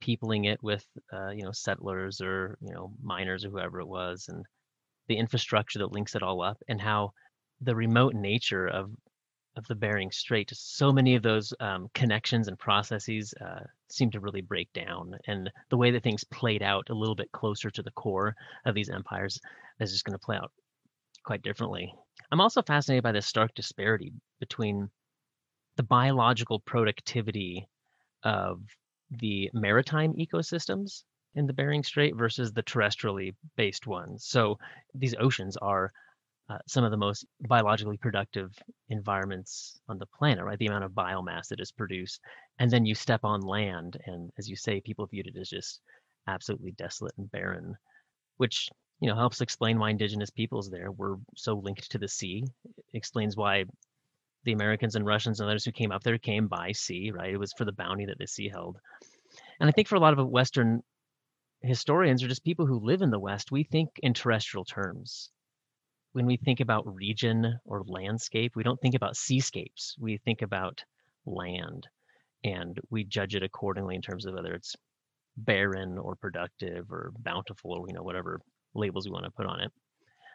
peopling 0.00 0.46
it 0.46 0.60
with 0.60 0.84
uh, 1.12 1.30
you 1.30 1.44
know 1.44 1.52
settlers 1.52 2.20
or 2.20 2.58
you 2.60 2.74
know 2.74 2.92
miners 3.00 3.44
or 3.44 3.50
whoever 3.50 3.78
it 3.78 3.86
was, 3.86 4.26
and 4.28 4.44
the 5.06 5.16
infrastructure 5.16 5.78
that 5.78 5.92
links 5.92 6.16
it 6.16 6.22
all 6.24 6.42
up, 6.42 6.58
and 6.66 6.80
how 6.80 7.12
the 7.60 7.76
remote 7.76 8.14
nature 8.14 8.66
of 8.66 8.90
of 9.54 9.64
the 9.68 9.76
Bering 9.76 10.10
Strait, 10.10 10.50
so 10.52 10.90
many 10.90 11.14
of 11.14 11.22
those 11.22 11.54
um, 11.60 11.88
connections 11.94 12.48
and 12.48 12.58
processes 12.58 13.34
uh, 13.40 13.60
seem 13.88 14.10
to 14.10 14.18
really 14.18 14.40
break 14.40 14.72
down. 14.72 15.14
And 15.28 15.48
the 15.68 15.76
way 15.76 15.92
that 15.92 16.02
things 16.02 16.24
played 16.24 16.62
out 16.62 16.90
a 16.90 16.94
little 16.94 17.14
bit 17.14 17.30
closer 17.30 17.70
to 17.70 17.82
the 17.84 17.92
core 17.92 18.34
of 18.64 18.74
these 18.74 18.90
empires 18.90 19.38
is 19.78 19.92
just 19.92 20.04
going 20.04 20.18
to 20.18 20.26
play 20.26 20.36
out 20.36 20.50
quite 21.24 21.42
differently. 21.42 21.94
I'm 22.30 22.40
also 22.40 22.62
fascinated 22.62 23.02
by 23.02 23.12
the 23.12 23.22
stark 23.22 23.54
disparity 23.54 24.12
between 24.40 24.88
the 25.76 25.82
biological 25.82 26.60
productivity 26.60 27.68
of 28.24 28.60
the 29.10 29.50
maritime 29.52 30.14
ecosystems 30.14 31.04
in 31.34 31.46
the 31.46 31.52
Bering 31.52 31.82
Strait 31.82 32.14
versus 32.16 32.52
the 32.52 32.62
terrestrially 32.62 33.34
based 33.56 33.86
ones. 33.86 34.24
So 34.26 34.58
these 34.94 35.14
oceans 35.18 35.56
are 35.56 35.92
uh, 36.50 36.58
some 36.66 36.84
of 36.84 36.90
the 36.90 36.96
most 36.96 37.24
biologically 37.48 37.96
productive 37.96 38.52
environments 38.90 39.80
on 39.88 39.98
the 39.98 40.06
planet, 40.06 40.44
right? 40.44 40.58
The 40.58 40.66
amount 40.66 40.84
of 40.84 40.92
biomass 40.92 41.48
that 41.48 41.60
is 41.60 41.72
produced. 41.72 42.20
And 42.58 42.70
then 42.70 42.84
you 42.84 42.94
step 42.94 43.20
on 43.24 43.40
land, 43.40 43.98
and 44.06 44.30
as 44.38 44.48
you 44.48 44.56
say, 44.56 44.80
people 44.80 45.06
viewed 45.06 45.28
it 45.28 45.36
as 45.40 45.48
just 45.48 45.80
absolutely 46.26 46.72
desolate 46.72 47.14
and 47.16 47.30
barren, 47.30 47.74
which 48.36 48.68
you 49.02 49.08
know 49.08 49.16
helps 49.16 49.40
explain 49.40 49.80
why 49.80 49.90
indigenous 49.90 50.30
peoples 50.30 50.70
there 50.70 50.92
were 50.92 51.18
so 51.36 51.54
linked 51.54 51.90
to 51.90 51.98
the 51.98 52.06
sea. 52.06 52.44
It 52.64 52.84
explains 52.94 53.36
why 53.36 53.64
the 54.44 54.52
Americans 54.52 54.94
and 54.94 55.04
Russians 55.04 55.40
and 55.40 55.48
others 55.48 55.64
who 55.64 55.72
came 55.72 55.90
up 55.90 56.04
there 56.04 56.18
came 56.18 56.46
by 56.46 56.70
sea, 56.70 57.10
right? 57.10 57.34
It 57.34 57.36
was 57.36 57.52
for 57.52 57.64
the 57.64 57.72
bounty 57.72 58.06
that 58.06 58.18
the 58.18 58.28
sea 58.28 58.48
held. 58.48 58.78
And 59.58 59.68
I 59.68 59.72
think 59.72 59.88
for 59.88 59.96
a 59.96 60.00
lot 60.00 60.16
of 60.16 60.28
Western 60.28 60.84
historians 61.62 62.22
or 62.22 62.28
just 62.28 62.44
people 62.44 62.64
who 62.64 62.78
live 62.78 63.02
in 63.02 63.10
the 63.10 63.18
West, 63.18 63.50
we 63.50 63.64
think 63.64 63.90
in 64.04 64.14
terrestrial 64.14 64.64
terms. 64.64 65.30
When 66.12 66.26
we 66.26 66.36
think 66.36 66.60
about 66.60 66.94
region 66.94 67.58
or 67.64 67.82
landscape, 67.84 68.54
we 68.54 68.62
don't 68.62 68.80
think 68.80 68.94
about 68.94 69.16
seascapes. 69.16 69.96
We 69.98 70.18
think 70.18 70.42
about 70.42 70.84
land 71.26 71.88
and 72.44 72.78
we 72.90 73.02
judge 73.02 73.34
it 73.34 73.42
accordingly 73.42 73.96
in 73.96 74.02
terms 74.02 74.26
of 74.26 74.34
whether 74.34 74.54
it's 74.54 74.76
barren 75.36 75.98
or 75.98 76.14
productive 76.14 76.92
or 76.92 77.10
bountiful 77.18 77.72
or 77.72 77.88
you 77.88 77.94
know 77.94 78.02
whatever 78.02 78.40
labels 78.74 79.06
we 79.06 79.12
want 79.12 79.24
to 79.24 79.30
put 79.30 79.46
on 79.46 79.60
it. 79.60 79.72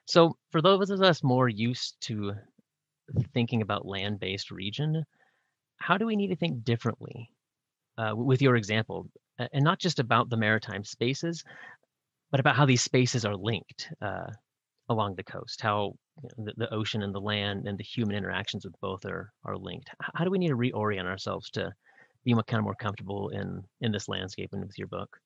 So 0.06 0.38
for 0.52 0.62
those 0.62 0.90
of 0.90 1.02
us 1.02 1.24
more 1.24 1.50
used 1.50 1.98
to 2.02 2.34
thinking 3.34 3.62
about 3.62 3.86
land-based 3.86 4.52
region, 4.52 5.04
how 5.78 5.98
do 5.98 6.06
we 6.06 6.16
need 6.16 6.30
to 6.30 6.36
think 6.36 6.64
differently? 6.64 7.30
Uh, 7.98 8.16
with 8.16 8.44
your 8.44 8.56
example, 8.56 9.10
and 9.54 9.64
not 9.64 9.80
just 9.80 9.98
about 9.98 10.30
the 10.30 10.38
maritime 10.38 10.84
spaces, 10.84 11.44
but 12.30 12.40
about 12.40 12.56
how 12.56 12.66
these 12.66 12.84
spaces 12.84 13.26
are 13.26 13.36
linked 13.36 13.90
uh, 14.02 14.28
along 14.90 15.16
the 15.16 15.24
coast, 15.24 15.62
how 15.62 15.94
the, 16.38 16.54
the, 16.58 16.74
ocean 16.74 17.02
and 17.02 17.14
the 17.14 17.20
land 17.20 17.68
and 17.68 17.78
the 17.78 17.84
human 17.84 18.16
interactions 18.16 18.66
with 18.66 18.80
both 18.82 19.04
are 19.06 19.32
are 19.46 19.58
linked. 19.58 19.90
How 20.00 20.24
do 20.24 20.30
we 20.30 20.38
need 20.38 20.50
to 20.50 20.58
reorient 20.58 21.06
ourselves 21.06 21.50
to 21.52 21.74
be 22.24 22.34
kind 22.34 22.60
of 22.60 22.64
more 22.64 22.76
comfortable 22.76 23.30
in 23.30 23.64
in 23.82 23.92
this 23.92 24.08
landscape 24.08 24.50
and 24.54 24.66
with 24.66 24.78
your 24.78 24.88
book? 24.88 25.18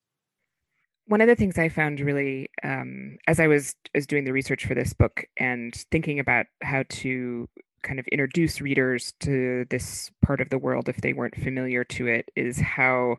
One 1.08 1.22
of 1.22 1.28
the 1.28 1.36
things 1.36 1.58
I 1.58 1.70
found 1.70 2.00
really, 2.00 2.50
um, 2.64 3.18
as 3.28 3.40
I 3.40 3.48
was 3.48 3.76
as 3.94 4.08
doing 4.08 4.24
the 4.24 4.34
research 4.34 4.66
for 4.66 4.76
this 4.76 4.94
book 4.94 5.26
and 5.38 5.76
thinking 5.92 6.20
about 6.20 6.46
how 6.62 6.84
to 6.90 7.50
kind 7.84 8.00
of 8.00 8.08
introduce 8.08 8.62
readers 8.62 9.14
to 9.22 9.66
this 9.70 10.12
part 10.22 10.40
of 10.40 10.50
the 10.50 10.58
world 10.58 10.88
if 10.88 11.02
they 11.02 11.14
weren't 11.14 11.36
familiar 11.36 11.84
to 11.84 12.08
it, 12.08 12.30
is 12.36 12.60
how 12.60 13.18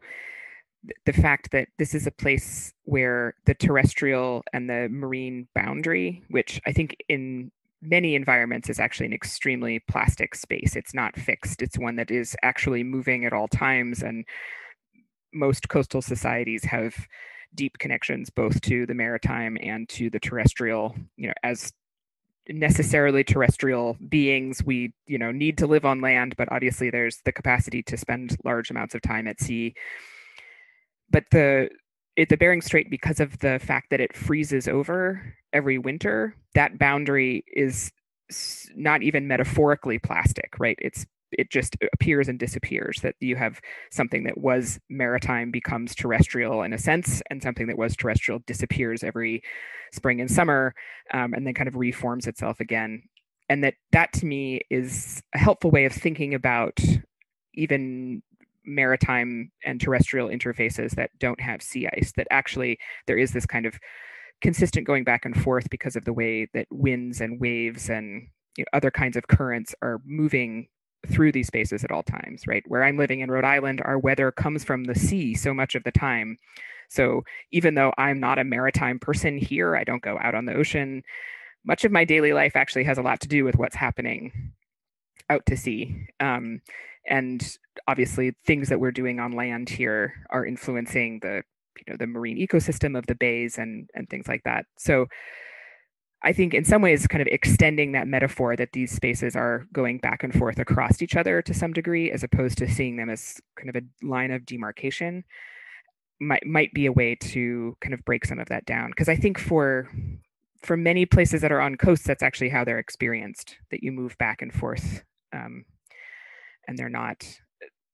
the 1.07 1.13
fact 1.13 1.51
that 1.53 1.69
this 1.79 1.95
is 1.95 2.07
a 2.07 2.13
place 2.13 2.73
where 2.85 3.35
the 3.45 3.55
terrestrial 3.55 4.43
and 4.53 4.69
the 4.69 4.89
marine 4.91 5.47
boundary, 5.55 6.23
which 6.29 6.61
I 6.67 6.73
think 6.73 6.97
in 7.09 7.51
many 7.83 8.15
environments 8.15 8.71
is 8.71 8.81
actually 8.81 9.07
an 9.07 9.13
extremely 9.13 9.81
plastic 9.81 10.35
space. 10.35 10.77
It's 10.77 10.95
not 10.95 11.17
fixed. 11.17 11.63
It's 11.63 11.79
one 11.79 11.97
that 11.97 12.11
is 12.11 12.37
actually 12.43 12.85
moving 12.85 13.25
at 13.25 13.33
all 13.33 13.49
times. 13.49 14.03
And 14.03 14.25
most 15.35 15.69
coastal 15.69 16.03
societies 16.03 16.65
have 16.65 16.95
deep 17.55 17.79
connections 17.79 18.31
both 18.31 18.61
to 18.63 18.87
the 18.87 18.95
maritime 18.95 19.57
and 19.61 19.89
to 19.91 20.11
the 20.11 20.21
terrestrial, 20.21 20.95
you 21.17 21.29
know, 21.29 21.35
as 21.43 21.73
necessarily 22.49 23.23
terrestrial 23.23 23.97
beings 24.09 24.65
we 24.65 24.93
you 25.07 25.17
know 25.17 25.31
need 25.31 25.57
to 25.57 25.65
live 25.65 25.85
on 25.85 26.01
land 26.01 26.35
but 26.37 26.51
obviously 26.51 26.91
there's 26.91 27.19
the 27.25 27.31
capacity 27.31 27.85
to 27.85 27.97
spend 27.97 28.37
large 28.45 28.69
amounts 28.69 28.97
of 28.97 29.01
time 29.01 29.29
at 29.29 29.41
sea 29.41 29.73
but 31.09 31.23
the 31.31 31.71
it, 32.17 32.29
the 32.29 32.37
Bering 32.37 32.61
Strait, 32.61 32.91
because 32.91 33.21
of 33.21 33.39
the 33.39 33.59
fact 33.59 33.91
that 33.91 34.01
it 34.01 34.17
freezes 34.17 34.69
over 34.69 35.35
every 35.53 35.79
winter, 35.79 36.37
that 36.55 36.79
boundary 36.79 37.45
is 37.55 37.91
not 38.75 39.03
even 39.03 39.29
metaphorically 39.29 39.99
plastic, 39.99 40.55
right? 40.59 40.79
It's 40.81 41.07
it 41.39 41.51
just 41.51 41.77
appears 41.93 42.29
and 42.29 42.39
disappears. 42.39 43.01
That 43.03 43.15
you 43.21 43.37
have 43.37 43.61
something 43.91 44.25
that 44.25 44.39
was 44.39 44.79
maritime 44.89 45.51
becomes 45.51 45.95
terrestrial 45.95 46.63
in 46.63 46.73
a 46.73 46.79
sense, 46.79 47.23
and 47.31 47.43
something 47.43 47.67
that 47.67 47.79
was 47.79 47.97
terrestrial 47.97 48.41
disappears 48.47 49.05
every 49.05 49.43
spring 49.93 50.21
and 50.21 50.31
summer, 50.31 50.75
um, 51.13 51.35
and 51.35 51.47
then 51.47 51.55
kind 51.55 51.69
of 51.69 51.77
reforms 51.77 52.27
itself 52.27 52.61
again. 52.61 53.03
And 53.49 53.63
that 53.65 53.75
that 53.93 54.13
to 54.15 54.27
me 54.27 54.63
is 54.71 55.23
a 55.35 55.39
helpful 55.39 55.71
way 55.71 55.85
of 55.85 55.93
thinking 55.93 56.35
about 56.35 56.81
even 57.55 58.23
maritime 58.65 59.51
and 59.65 59.81
terrestrial 59.81 60.29
interfaces 60.29 60.93
that 60.93 61.11
don't 61.19 61.41
have 61.41 61.63
sea 61.63 61.89
ice 61.97 62.13
that 62.17 62.29
actually 62.31 62.79
there 63.07 63.19
is 63.19 63.33
this 63.33 63.45
kind 63.45 63.67
of 63.67 63.79
consistent 64.41 64.87
going 64.87 65.05
back 65.05 65.25
and 65.25 65.41
forth 65.41 65.71
because 65.71 65.97
of 65.97 66.05
the 66.05 66.13
way 66.13 66.49
that 66.53 66.67
winds 66.71 67.21
and 67.21 67.41
waves 67.41 67.89
and 67.89 68.29
you 68.57 68.63
know, 68.63 68.77
other 68.77 68.91
kinds 68.91 69.17
of 69.17 69.29
currents 69.29 69.75
are 69.83 70.01
moving 70.05 70.69
through 71.11 71.33
these 71.33 71.47
spaces 71.47 71.85
at 71.85 71.91
all 71.91 72.03
times 72.03 72.47
right? 72.47 72.65
Where 72.67 72.85
i'm 72.85 72.97
living 72.97 73.21
in 73.21 73.31
rhode 73.31 73.45
island 73.45 73.81
our 73.85 73.99
weather 73.99 74.31
comes 74.31 74.65
from 74.65 74.85
the 74.85 74.95
sea 74.95 75.35
so 75.35 75.53
much 75.55 75.75
of 75.75 75.85
the 75.85 75.93
time. 75.93 76.39
So 76.89 77.25
even 77.51 77.75
though 77.75 77.93
i'm 77.99 78.21
not 78.21 78.39
a 78.39 78.45
maritime 78.45 78.99
person 78.99 79.39
here 79.39 79.77
i 79.77 79.85
don't 79.85 80.03
go 80.03 80.19
out 80.21 80.35
on 80.35 80.47
the 80.47 80.55
ocean. 80.55 81.03
Much 81.65 81.85
of 81.85 81.93
my 81.93 82.05
daily 82.05 82.33
life 82.33 82.57
actually 82.57 82.85
has 82.85 82.99
a 82.99 83.03
lot 83.03 83.21
to 83.21 83.29
do 83.29 83.45
with 83.45 83.57
what's 83.57 83.77
happening 83.77 84.53
out 85.31 85.47
to 85.47 85.57
sea. 85.57 86.09
Um, 86.21 86.61
and 87.09 87.57
obviously 87.89 88.35
things 88.47 88.69
that 88.69 88.81
we're 88.81 88.93
doing 88.93 89.19
on 89.19 89.33
land 89.33 89.69
here 89.69 90.15
are 90.31 90.47
influencing 90.47 91.19
the 91.21 91.43
you 91.79 91.93
know 91.93 91.97
the 91.97 92.07
marine 92.07 92.39
ecosystem 92.39 92.97
of 92.97 93.07
the 93.07 93.15
bays 93.15 93.59
and 93.59 93.89
and 93.95 94.09
things 94.09 94.29
like 94.29 94.43
that. 94.45 94.67
So 94.79 95.07
i 96.23 96.33
think 96.33 96.55
in 96.55 96.65
some 96.65 96.83
ways 96.83 97.07
kind 97.07 97.23
of 97.23 97.29
extending 97.29 97.93
that 97.93 98.09
metaphor 98.09 98.57
that 98.57 98.73
these 98.73 98.91
spaces 98.91 99.37
are 99.37 99.67
going 99.73 99.99
back 99.99 100.23
and 100.23 100.35
forth 100.35 100.59
across 100.59 101.03
each 101.03 101.17
other 101.17 101.43
to 101.43 101.55
some 101.55 101.73
degree 101.73 102.11
as 102.11 102.23
opposed 102.23 102.59
to 102.59 102.69
seeing 102.69 102.97
them 102.97 103.11
as 103.11 103.41
kind 103.57 103.69
of 103.69 103.77
a 103.77 104.07
line 104.07 104.31
of 104.31 104.47
demarcation 104.47 105.25
might 106.21 106.47
might 106.47 106.73
be 106.73 106.87
a 106.87 106.93
way 106.93 107.15
to 107.15 107.77
kind 107.81 107.95
of 107.95 108.05
break 108.05 108.25
some 108.25 108.39
of 108.39 108.49
that 108.49 108.65
down 108.67 108.91
because 108.91 109.09
i 109.09 109.17
think 109.17 109.39
for 109.39 109.91
for 110.63 110.77
many 110.77 111.05
places 111.05 111.41
that 111.41 111.51
are 111.51 111.61
on 111.61 111.77
coasts 111.77 112.07
that's 112.07 112.23
actually 112.23 112.49
how 112.49 112.65
they're 112.65 112.79
experienced 112.79 113.57
that 113.71 113.83
you 113.83 113.91
move 113.91 114.17
back 114.19 114.43
and 114.43 114.53
forth 114.53 115.03
um, 115.33 115.65
and 116.69 116.79
they're 116.79 116.89
not 116.89 117.25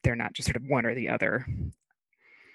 they're 0.05 0.17
not 0.17 0.33
just 0.33 0.47
sort 0.47 0.57
of 0.57 0.63
one 0.67 0.87
or 0.87 0.95
the 0.95 1.09
other. 1.09 1.47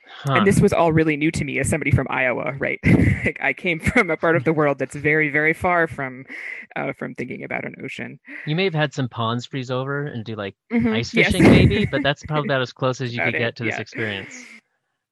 Huh. 0.07 0.33
And 0.33 0.47
this 0.47 0.59
was 0.59 0.73
all 0.73 0.93
really 0.93 1.17
new 1.17 1.31
to 1.31 1.43
me 1.43 1.59
as 1.59 1.69
somebody 1.69 1.91
from 1.91 2.07
Iowa, 2.09 2.53
right? 2.57 2.79
like 3.25 3.37
I 3.41 3.53
came 3.53 3.79
from 3.79 4.09
a 4.09 4.17
part 4.17 4.35
of 4.35 4.43
the 4.43 4.53
world 4.53 4.79
that's 4.79 4.95
very, 4.95 5.29
very 5.29 5.53
far 5.53 5.87
from 5.87 6.25
uh, 6.75 6.93
from 6.93 7.15
thinking 7.15 7.43
about 7.43 7.65
an 7.65 7.75
ocean. 7.83 8.19
You 8.45 8.55
may 8.55 8.63
have 8.63 8.73
had 8.73 8.93
some 8.93 9.09
ponds 9.09 9.45
freeze 9.45 9.71
over 9.71 10.05
and 10.05 10.23
do 10.23 10.35
like 10.35 10.55
mm-hmm. 10.71 10.93
ice 10.93 11.11
fishing, 11.11 11.43
yes. 11.43 11.51
maybe, 11.51 11.85
but 11.85 12.03
that's 12.03 12.23
probably 12.27 12.47
about 12.47 12.61
as 12.61 12.73
close 12.73 13.01
as 13.01 13.13
you 13.13 13.21
could 13.21 13.35
it, 13.35 13.39
get 13.39 13.55
to 13.57 13.63
this 13.63 13.75
yeah. 13.75 13.81
experience. 13.81 14.43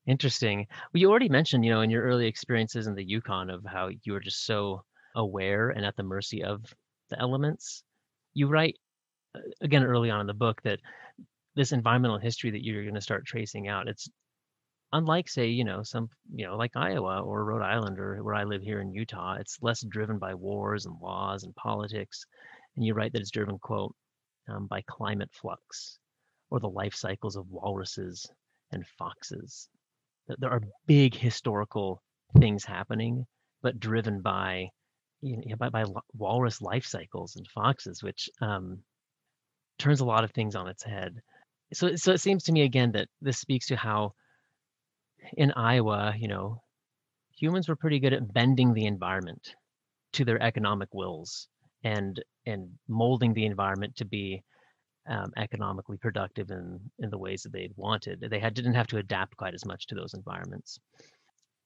Interesting. 0.08 0.68
Well, 0.94 1.02
you 1.02 1.10
already 1.10 1.30
mentioned, 1.30 1.64
you 1.64 1.72
know, 1.72 1.82
in 1.82 1.90
your 1.90 2.04
early 2.04 2.28
experiences 2.28 2.88
in 2.88 2.96
the 2.96 3.04
Yukon 3.04 3.50
of 3.50 3.64
how 3.66 3.90
you 4.04 4.14
were 4.14 4.20
just 4.20 4.46
so 4.46 4.84
aware 5.16 5.70
and 5.70 5.86
at 5.86 5.96
the 5.96 6.04
mercy 6.04 6.44
of 6.44 6.64
the 7.10 7.20
elements. 7.20 7.84
You 8.34 8.48
write 8.48 8.78
again 9.62 9.84
early 9.84 10.10
on 10.10 10.22
in 10.22 10.28
the 10.28 10.34
book 10.34 10.62
that 10.64 10.80
this 11.56 11.72
environmental 11.72 12.18
history 12.18 12.52
that 12.52 12.64
you're 12.64 12.84
going 12.84 12.96
to 12.96 13.02
start 13.02 13.26
tracing 13.26 13.68
out 13.68 13.88
it's 13.88 14.10
unlike 14.94 15.30
say 15.30 15.48
you 15.48 15.64
know 15.64 15.84
some 15.84 16.10
you 16.34 16.46
know 16.46 16.56
like 16.58 16.76
iowa 16.76 17.22
or 17.22 17.46
rhode 17.46 17.62
island 17.62 18.00
or 18.00 18.24
where 18.24 18.36
i 18.36 18.44
live 18.44 18.62
here 18.62 18.82
in 18.82 18.94
utah 18.94 19.36
it's 19.40 19.58
less 19.62 19.82
driven 19.82 20.18
by 20.18 20.34
wars 20.34 20.86
and 20.86 20.96
laws 21.02 21.44
and 21.44 21.56
politics 21.56 22.26
and 22.76 22.86
you 22.86 22.94
write 22.94 23.14
that 23.14 23.22
it's 23.22 23.32
driven 23.32 23.58
quote 23.60 23.96
um, 24.50 24.68
by 24.68 24.82
climate 24.88 25.30
flux 25.32 26.00
or 26.50 26.60
the 26.60 26.70
life 26.70 26.94
cycles 26.94 27.36
of 27.36 27.50
walruses 27.50 28.30
and 28.72 28.86
foxes 28.98 29.70
there 30.40 30.52
are 30.52 30.62
big 30.88 31.16
historical 31.16 32.02
things 32.40 32.64
happening 32.64 33.26
but 33.62 33.80
driven 33.80 34.22
by 34.22 34.68
you 35.22 35.38
know, 35.46 35.56
by, 35.56 35.70
by 35.70 35.86
walrus 36.18 36.62
life 36.62 36.86
cycles 36.86 37.36
and 37.36 37.48
foxes 37.48 38.02
which 38.02 38.30
um, 38.42 38.80
turns 39.82 40.00
a 40.00 40.06
lot 40.06 40.24
of 40.24 40.32
things 40.32 40.56
on 40.56 40.68
its 40.68 40.84
head. 40.84 41.16
So, 41.74 41.96
so 41.96 42.12
it 42.12 42.20
seems 42.20 42.44
to 42.44 42.52
me 42.52 42.62
again 42.62 42.92
that 42.92 43.08
this 43.22 43.40
speaks 43.40 43.68
to 43.68 43.76
how 43.76 44.14
in 45.34 45.52
Iowa, 45.52 46.14
you 46.18 46.28
know, 46.28 46.62
humans 47.36 47.68
were 47.68 47.76
pretty 47.76 48.00
good 48.00 48.14
at 48.14 48.34
bending 48.34 48.74
the 48.74 48.86
environment 48.86 49.56
to 50.14 50.26
their 50.26 50.42
economic 50.42 50.90
wills 50.94 51.48
and 51.84 52.24
and 52.46 52.70
molding 52.88 53.34
the 53.34 53.46
environment 53.46 53.96
to 53.96 54.06
be 54.06 54.44
um, 55.08 55.32
economically 55.38 55.98
productive 55.98 56.52
in 56.52 56.80
in 57.00 57.10
the 57.10 57.18
ways 57.18 57.44
that 57.44 57.54
they'd 57.54 57.74
wanted. 57.76 58.22
They 58.30 58.40
had 58.40 58.54
didn't 58.54 58.76
have 58.76 58.88
to 58.88 58.98
adapt 58.98 59.38
quite 59.38 59.54
as 59.54 59.66
much 59.66 59.88
to 59.88 59.96
those 59.96 60.14
environments 60.14 60.80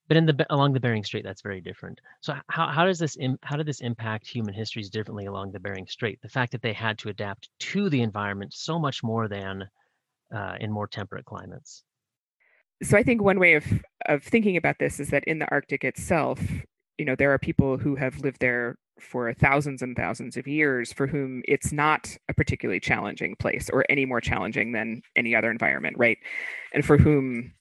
but 0.07 0.17
in 0.17 0.25
the 0.25 0.45
along 0.49 0.73
the 0.73 0.79
Bering 0.79 1.03
Strait, 1.03 1.23
that's 1.23 1.41
very 1.41 1.61
different. 1.61 1.99
So 2.21 2.35
how 2.47 2.67
how 2.67 2.85
does 2.85 2.99
this 2.99 3.17
Im, 3.17 3.39
how 3.41 3.55
did 3.55 3.65
this 3.65 3.81
impact 3.81 4.27
human 4.27 4.53
histories 4.53 4.89
differently 4.89 5.25
along 5.25 5.51
the 5.51 5.59
Bering 5.59 5.87
Strait? 5.87 6.21
The 6.21 6.29
fact 6.29 6.51
that 6.51 6.61
they 6.61 6.73
had 6.73 6.97
to 6.99 7.09
adapt 7.09 7.49
to 7.59 7.89
the 7.89 8.01
environment 8.01 8.53
so 8.53 8.77
much 8.77 9.03
more 9.03 9.27
than 9.27 9.67
uh, 10.33 10.55
in 10.59 10.71
more 10.71 10.87
temperate 10.87 11.25
climates. 11.25 11.83
So 12.83 12.97
I 12.97 13.03
think 13.03 13.21
one 13.21 13.39
way 13.39 13.53
of 13.53 13.65
of 14.07 14.23
thinking 14.23 14.57
about 14.57 14.77
this 14.79 14.99
is 14.99 15.09
that 15.09 15.23
in 15.25 15.39
the 15.39 15.49
Arctic 15.51 15.83
itself, 15.83 16.39
you 16.97 17.05
know, 17.05 17.15
there 17.15 17.31
are 17.31 17.39
people 17.39 17.77
who 17.77 17.95
have 17.95 18.19
lived 18.19 18.39
there 18.39 18.77
for 18.99 19.33
thousands 19.33 19.81
and 19.81 19.95
thousands 19.95 20.37
of 20.37 20.47
years 20.47 20.93
for 20.93 21.07
whom 21.07 21.41
it's 21.47 21.71
not 21.71 22.15
a 22.29 22.33
particularly 22.33 22.79
challenging 22.79 23.35
place 23.37 23.69
or 23.69 23.85
any 23.89 24.05
more 24.05 24.21
challenging 24.21 24.71
than 24.71 25.01
any 25.15 25.35
other 25.35 25.51
environment, 25.51 25.97
right? 25.97 26.17
And 26.73 26.85
for 26.85 26.97
whom 26.97 27.53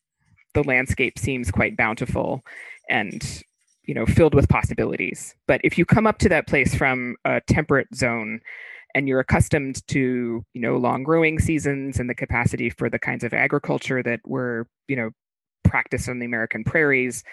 the 0.55 0.63
landscape 0.63 1.19
seems 1.19 1.51
quite 1.51 1.77
bountiful 1.77 2.43
and 2.89 3.43
you 3.85 3.95
know 3.95 4.07
filled 4.07 4.35
with 4.35 4.49
possibilities 4.49 5.35
but 5.47 5.61
if 5.65 5.77
you 5.77 5.85
come 5.85 6.07
up 6.07 6.19
to 6.19 6.29
that 6.29 6.47
place 6.47 6.75
from 6.75 7.17
a 7.25 7.41
temperate 7.43 7.89
zone 7.95 8.41
and 8.95 9.09
you're 9.09 9.21
accustomed 9.21 9.87
to 9.89 10.45
you 10.55 10.61
know 10.61 10.77
long 10.77 11.03
growing 11.03 11.39
seasons 11.39 11.99
and 11.99 12.09
the 12.09 12.15
capacity 12.15 12.71
for 12.71 12.89
the 12.89 12.99
kinds 12.99 13.25
of 13.25 13.35
agriculture 13.35 14.03
that 14.03 14.21
were 14.25 14.67
you 14.89 14.97
know 14.97 15.11
practiced 15.65 16.09
on 16.09 16.21
the 16.21 16.27
American 16.27 16.63
prairies, 16.63 17.25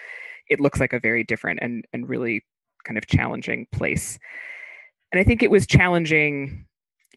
it 0.48 0.60
looks 0.60 0.80
like 0.80 0.92
a 0.92 1.00
very 1.00 1.24
different 1.24 1.60
and 1.62 1.84
and 1.92 2.08
really 2.08 2.44
kind 2.84 2.98
of 2.98 3.06
challenging 3.06 3.66
place. 3.72 4.18
And 5.12 5.20
I 5.20 5.24
think 5.24 5.42
it 5.42 5.50
was 5.50 5.66
challenging 5.66 6.66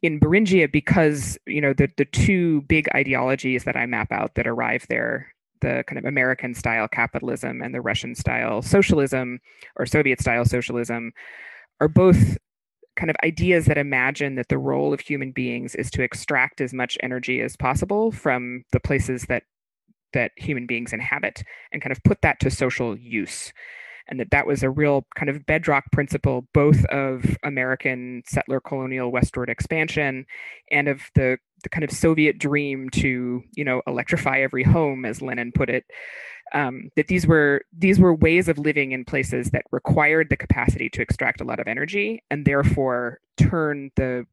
in 0.01 0.19
Beringia 0.19 0.71
because 0.71 1.37
you 1.47 1.61
know 1.61 1.73
the 1.73 1.89
the 1.97 2.05
two 2.05 2.61
big 2.63 2.87
ideologies 2.93 3.63
that 3.63 3.75
I 3.75 3.85
map 3.85 4.11
out 4.11 4.35
that 4.35 4.47
arrive 4.47 4.85
there 4.89 5.33
the 5.61 5.83
kind 5.87 5.97
of 5.97 6.05
American 6.05 6.53
style 6.53 6.87
capitalism 6.87 7.61
and 7.61 7.73
the 7.73 7.81
Russian 7.81 8.13
style 8.13 8.61
socialism 8.61 9.39
or 9.77 9.85
Soviet 9.85 10.19
style 10.19 10.45
socialism 10.45 11.11
are 11.79 11.87
both 11.87 12.37
kind 12.95 13.09
of 13.09 13.15
ideas 13.23 13.65
that 13.65 13.77
imagine 13.77 14.35
that 14.35 14.49
the 14.49 14.57
role 14.57 14.93
of 14.93 14.99
human 14.99 15.31
beings 15.31 15.75
is 15.75 15.91
to 15.91 16.01
extract 16.01 16.61
as 16.61 16.73
much 16.73 16.97
energy 17.01 17.41
as 17.41 17.57
possible 17.57 18.11
from 18.11 18.63
the 18.71 18.79
places 18.79 19.23
that 19.23 19.43
that 20.13 20.31
human 20.37 20.65
beings 20.65 20.93
inhabit 20.93 21.43
and 21.71 21.81
kind 21.81 21.91
of 21.91 22.01
put 22.03 22.21
that 22.21 22.39
to 22.39 22.49
social 22.49 22.97
use. 22.97 23.51
And 24.07 24.19
that 24.19 24.31
that 24.31 24.47
was 24.47 24.63
a 24.63 24.69
real 24.69 25.05
kind 25.15 25.29
of 25.29 25.45
bedrock 25.45 25.83
principle 25.91 26.47
both 26.53 26.85
of 26.85 27.37
American 27.43 28.21
settler 28.25 28.59
colonial 28.59 29.11
westward 29.11 29.49
expansion 29.49 30.25
and 30.71 30.87
of 30.87 31.01
the 31.15 31.37
the 31.65 31.69
kind 31.69 31.83
of 31.83 31.91
Soviet 31.91 32.37
dream 32.37 32.89
to 32.91 33.43
you 33.53 33.65
know 33.65 33.81
electrify 33.87 34.39
every 34.39 34.63
home 34.63 35.03
as 35.03 35.21
Lenin 35.21 35.51
put 35.51 35.69
it 35.69 35.83
um, 36.53 36.91
that 36.95 37.07
these 37.07 37.25
were 37.25 37.63
these 37.75 37.99
were 37.99 38.13
ways 38.13 38.47
of 38.47 38.59
living 38.59 38.91
in 38.91 39.03
places 39.03 39.49
that 39.49 39.65
required 39.71 40.29
the 40.29 40.37
capacity 40.37 40.89
to 40.89 41.01
extract 41.01 41.41
a 41.41 41.43
lot 41.43 41.59
of 41.59 41.67
energy 41.67 42.23
and 42.29 42.45
therefore 42.45 43.19
turn 43.37 43.89
the 43.95 44.25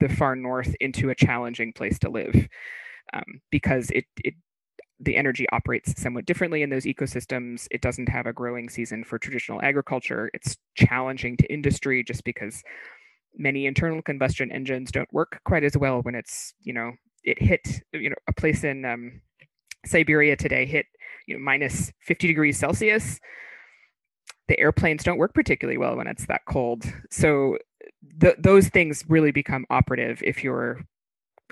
the 0.00 0.08
far 0.08 0.34
north 0.34 0.74
into 0.80 1.10
a 1.10 1.14
challenging 1.14 1.72
place 1.72 1.98
to 2.00 2.10
live 2.10 2.48
um, 3.14 3.40
because 3.50 3.88
it 3.90 4.04
it 4.24 4.34
the 4.98 5.16
energy 5.16 5.46
operates 5.50 6.00
somewhat 6.00 6.26
differently 6.26 6.60
in 6.60 6.68
those 6.68 6.84
ecosystems. 6.84 7.66
It 7.70 7.80
doesn't 7.80 8.10
have 8.10 8.26
a 8.26 8.34
growing 8.34 8.68
season 8.68 9.02
for 9.02 9.18
traditional 9.18 9.62
agriculture. 9.62 10.30
It's 10.34 10.58
challenging 10.74 11.38
to 11.38 11.50
industry 11.50 12.04
just 12.04 12.22
because 12.24 12.62
many 13.36 13.66
internal 13.66 14.02
combustion 14.02 14.50
engines 14.50 14.90
don't 14.90 15.12
work 15.12 15.40
quite 15.44 15.64
as 15.64 15.76
well 15.76 16.02
when 16.02 16.14
it's 16.14 16.54
you 16.60 16.72
know 16.72 16.92
it 17.24 17.40
hit 17.40 17.82
you 17.92 18.10
know 18.10 18.16
a 18.28 18.32
place 18.32 18.64
in 18.64 18.84
um, 18.84 19.20
Siberia 19.86 20.36
today 20.36 20.66
hit 20.66 20.86
you 21.26 21.36
know 21.36 21.42
minus 21.42 21.92
50 22.00 22.26
degrees 22.26 22.58
Celsius. 22.58 23.20
The 24.48 24.58
airplanes 24.58 25.04
don't 25.04 25.18
work 25.18 25.32
particularly 25.32 25.78
well 25.78 25.96
when 25.96 26.08
it's 26.08 26.26
that 26.26 26.40
cold. 26.48 26.84
So 27.10 27.56
th- 28.20 28.34
those 28.38 28.68
things 28.68 29.04
really 29.08 29.30
become 29.30 29.64
operative 29.70 30.20
if 30.24 30.42
you're 30.42 30.80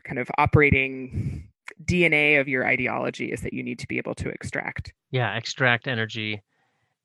kind 0.05 0.19
of 0.19 0.29
operating 0.37 1.49
DNA 1.85 2.41
of 2.41 2.49
your 2.49 2.67
ideology 2.67 3.31
is 3.31 3.43
that 3.43 3.53
you 3.53 3.62
need 3.62 3.79
to 3.79 3.87
be 3.87 3.99
able 3.99 4.14
to 4.17 4.29
extract. 4.31 4.93
Yeah, 5.12 5.37
extract 5.37 5.87
energy 5.87 6.43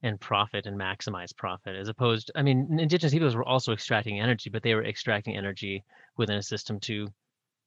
and 0.03 0.19
profit 0.19 0.65
and 0.65 0.79
maximize 0.79 1.35
profit 1.35 1.75
as 1.75 1.87
opposed 1.87 2.29
I 2.35 2.41
mean 2.41 2.77
indigenous 2.79 3.13
peoples 3.13 3.35
were 3.35 3.47
also 3.47 3.71
extracting 3.73 4.19
energy 4.19 4.49
but 4.49 4.61
they 4.61 4.75
were 4.75 4.85
extracting 4.85 5.35
energy 5.35 5.83
within 6.17 6.37
a 6.37 6.43
system 6.43 6.79
to 6.81 7.07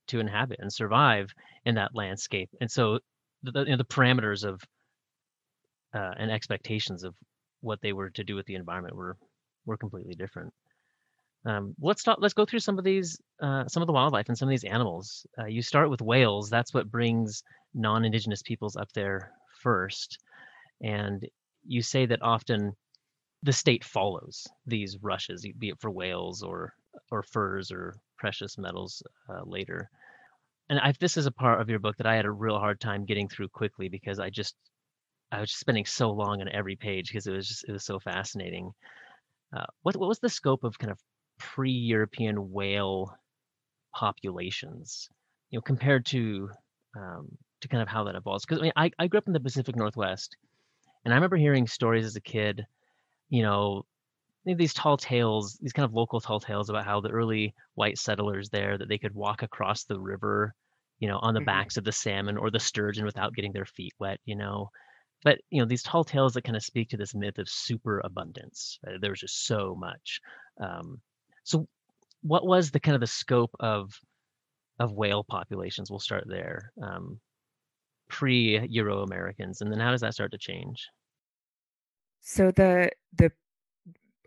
to 0.09 0.21
inhabit 0.21 0.59
and 0.61 0.73
survive 0.73 1.35
in 1.65 1.75
that 1.75 1.95
landscape. 1.95 2.51
And 2.61 2.71
so 2.71 3.01
the, 3.43 3.61
you 3.61 3.71
know, 3.71 3.77
the 3.77 3.85
parameters 3.85 4.45
of 4.45 4.63
uh, 5.95 6.13
and 6.19 6.31
expectations 6.31 7.05
of 7.05 7.15
what 7.61 7.81
they 7.81 7.93
were 7.93 8.11
to 8.11 8.25
do 8.25 8.35
with 8.35 8.47
the 8.47 8.55
environment 8.55 8.97
were 8.97 9.17
were 9.65 9.77
completely 9.77 10.15
different. 10.15 10.53
Um, 11.45 11.75
let's 11.81 12.01
start 12.01 12.21
let's 12.21 12.35
go 12.35 12.45
through 12.45 12.61
some 12.61 12.79
of 12.79 12.85
these 12.85 13.19
uh, 13.41 13.67
some 13.67 13.83
of 13.83 13.87
the 13.87 13.93
wildlife 13.93 14.29
and 14.29 14.37
some 14.37 14.49
of 14.49 14.51
these 14.51 14.65
animals. 14.65 15.27
Uh, 15.39 15.47
you 15.47 15.63
start 15.63 15.91
with 15.91 16.03
whales. 16.03 16.51
That's 16.51 16.75
what 16.75 16.91
brings 16.91 17.43
non-indigenous 17.75 18.43
peoples 18.43 18.77
up 18.77 18.93
there 18.93 19.33
first. 19.63 20.19
And 20.83 21.27
you 21.67 21.83
say 21.83 22.07
that 22.07 22.23
often 22.23 22.73
the 23.43 23.53
state 23.53 23.85
follows 23.85 24.47
these 24.67 24.99
rushes, 25.03 25.47
be 25.59 25.69
it 25.69 25.81
for 25.81 25.91
whales 25.91 26.43
or 26.43 26.73
or 27.11 27.23
furs 27.23 27.71
or 27.71 27.95
precious 28.19 28.59
metals 28.59 29.03
uh, 29.29 29.43
later. 29.45 29.91
And 30.69 30.81
I, 30.81 30.93
this 30.99 31.17
is 31.17 31.27
a 31.27 31.31
part 31.31 31.61
of 31.61 31.69
your 31.69 31.79
book 31.79 31.97
that 31.99 32.07
I 32.07 32.17
had 32.17 32.25
a 32.25 32.31
real 32.31 32.59
hard 32.59 32.81
time 32.81 33.05
getting 33.05 33.29
through 33.29 33.49
quickly 33.49 33.89
because 33.89 34.19
I 34.19 34.31
just 34.31 34.57
I 35.31 35.41
was 35.41 35.51
just 35.51 35.61
spending 35.61 35.85
so 35.85 36.11
long 36.11 36.41
on 36.41 36.49
every 36.49 36.77
page 36.77 37.09
because 37.09 37.27
it 37.27 37.33
was 37.33 37.49
just 37.49 37.65
it 37.69 37.73
was 37.73 37.85
so 37.85 37.99
fascinating. 37.99 38.73
Uh, 39.57 39.67
what 39.83 39.97
what 39.97 40.09
was 40.09 40.19
the 40.19 40.29
scope 40.29 40.65
of 40.65 40.79
kind 40.79 40.91
of 40.91 40.99
pre-European 41.39 42.51
whale 42.51 43.17
populations, 43.95 45.09
you 45.51 45.59
know, 45.59 45.63
compared 45.63 46.07
to 46.07 46.51
um, 46.97 47.29
to 47.61 47.69
kind 47.69 47.83
of 47.83 47.89
how 47.89 48.05
that 48.05 48.17
evolves? 48.17 48.45
Because 48.45 48.61
I 48.61 48.63
mean, 48.63 48.73
I, 48.77 48.91
I 48.99 49.07
grew 49.07 49.19
up 49.19 49.27
in 49.27 49.33
the 49.33 49.41
Pacific 49.41 49.77
Northwest, 49.77 50.37
and 51.07 51.15
I 51.15 51.17
remember 51.17 51.37
hearing 51.37 51.69
stories 51.69 52.05
as 52.05 52.17
a 52.17 52.21
kid, 52.21 52.67
you 53.29 53.45
know, 53.45 53.85
these 54.45 54.75
tall 54.75 54.97
tales, 54.97 55.57
these 55.63 55.73
kind 55.73 55.85
of 55.85 55.95
local 55.95 56.21
tall 56.21 56.41
tales 56.41 56.69
about 56.69 56.85
how 56.85 57.01
the 57.01 57.11
early 57.11 57.55
white 57.77 57.97
settlers 57.97 58.49
there 58.49 58.77
that 58.77 58.89
they 58.89 58.99
could 58.99 59.15
walk 59.15 59.43
across 59.43 59.85
the 59.85 60.01
river, 60.01 60.53
you 60.99 61.07
know, 61.07 61.21
on 61.23 61.33
the 61.33 61.39
mm-hmm. 61.39 61.47
backs 61.47 61.77
of 61.77 61.85
the 61.85 61.93
salmon 61.93 62.37
or 62.37 62.51
the 62.51 62.59
sturgeon 62.59 63.05
without 63.05 63.35
getting 63.35 63.53
their 63.53 63.65
feet 63.65 63.93
wet, 64.01 64.19
you 64.25 64.35
know. 64.35 64.69
But 65.23 65.39
you 65.49 65.61
know, 65.61 65.65
these 65.65 65.85
tall 65.85 66.03
tales 66.03 66.35
that 66.35 66.43
kind 66.43 66.57
of 66.57 66.65
speak 66.65 66.89
to 66.89 66.97
this 66.97 67.15
myth 67.15 67.39
of 67.39 67.49
super 67.49 68.01
abundance. 68.05 68.81
Right? 68.85 69.01
There 69.01 69.11
was 69.11 69.21
just 69.21 69.47
so 69.47 69.77
much. 69.79 70.21
Um, 70.61 71.01
so, 71.45 71.69
what 72.23 72.45
was 72.45 72.73
the 72.73 72.81
kind 72.81 72.97
of 72.97 73.01
the 73.01 73.07
scope 73.07 73.55
of 73.61 73.97
of 74.81 74.91
whale 74.91 75.23
populations? 75.23 75.89
We'll 75.89 76.01
start 76.01 76.25
there. 76.27 76.73
Um, 76.83 77.21
pre 78.09 78.67
Euro 78.71 79.03
Americans, 79.03 79.61
and 79.61 79.71
then 79.71 79.79
how 79.79 79.93
does 79.93 80.01
that 80.01 80.15
start 80.15 80.33
to 80.33 80.39
change? 80.39 80.89
So 82.29 82.51
the 82.51 82.91
the 83.17 83.31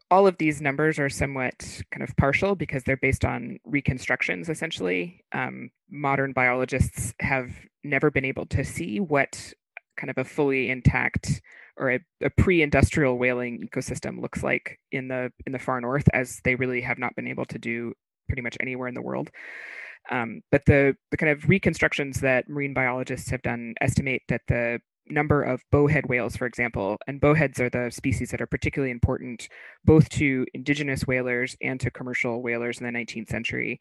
all 0.09 0.25
of 0.25 0.37
these 0.37 0.61
numbers 0.61 0.97
are 0.99 1.09
somewhat 1.09 1.81
kind 1.91 2.01
of 2.01 2.15
partial 2.15 2.55
because 2.55 2.83
they're 2.83 2.95
based 2.95 3.25
on 3.25 3.59
reconstructions 3.65 4.47
essentially. 4.47 5.25
Um, 5.33 5.69
modern 5.91 6.31
biologists 6.31 7.13
have 7.19 7.51
never 7.83 8.09
been 8.09 8.23
able 8.23 8.45
to 8.47 8.63
see 8.63 9.01
what 9.01 9.53
kind 9.97 10.09
of 10.09 10.17
a 10.17 10.23
fully 10.23 10.69
intact 10.69 11.41
or 11.75 11.91
a, 11.91 11.99
a, 12.23 12.29
pre-industrial 12.29 13.17
whaling 13.17 13.67
ecosystem 13.69 14.21
looks 14.21 14.43
like 14.43 14.79
in 14.93 15.09
the 15.09 15.31
in 15.45 15.51
the 15.51 15.59
far 15.59 15.81
north 15.81 16.07
as 16.13 16.39
they 16.45 16.55
really 16.55 16.79
have 16.79 16.99
not 16.99 17.15
been 17.17 17.27
able 17.27 17.45
to 17.45 17.59
do 17.59 17.93
pretty 18.29 18.41
much 18.41 18.55
anywhere 18.61 18.87
in 18.87 18.95
the 18.95 19.01
world. 19.01 19.29
Um, 20.09 20.41
but 20.51 20.65
the, 20.65 20.95
the 21.11 21.17
kind 21.17 21.31
of 21.31 21.49
reconstructions 21.49 22.21
that 22.21 22.47
marine 22.47 22.73
biologists 22.73 23.29
have 23.29 23.41
done 23.41 23.75
estimate 23.81 24.21
that 24.29 24.41
the 24.47 24.79
number 25.09 25.43
of 25.43 25.63
bowhead 25.71 26.07
whales, 26.07 26.35
for 26.35 26.45
example, 26.45 26.97
and 27.07 27.21
bowheads 27.21 27.59
are 27.59 27.69
the 27.69 27.89
species 27.91 28.31
that 28.31 28.41
are 28.41 28.47
particularly 28.47 28.91
important 28.91 29.49
both 29.85 30.09
to 30.09 30.45
indigenous 30.53 31.07
whalers 31.07 31.55
and 31.61 31.79
to 31.79 31.91
commercial 31.91 32.41
whalers 32.41 32.79
in 32.79 32.85
the 32.85 32.97
19th 32.97 33.29
century. 33.29 33.79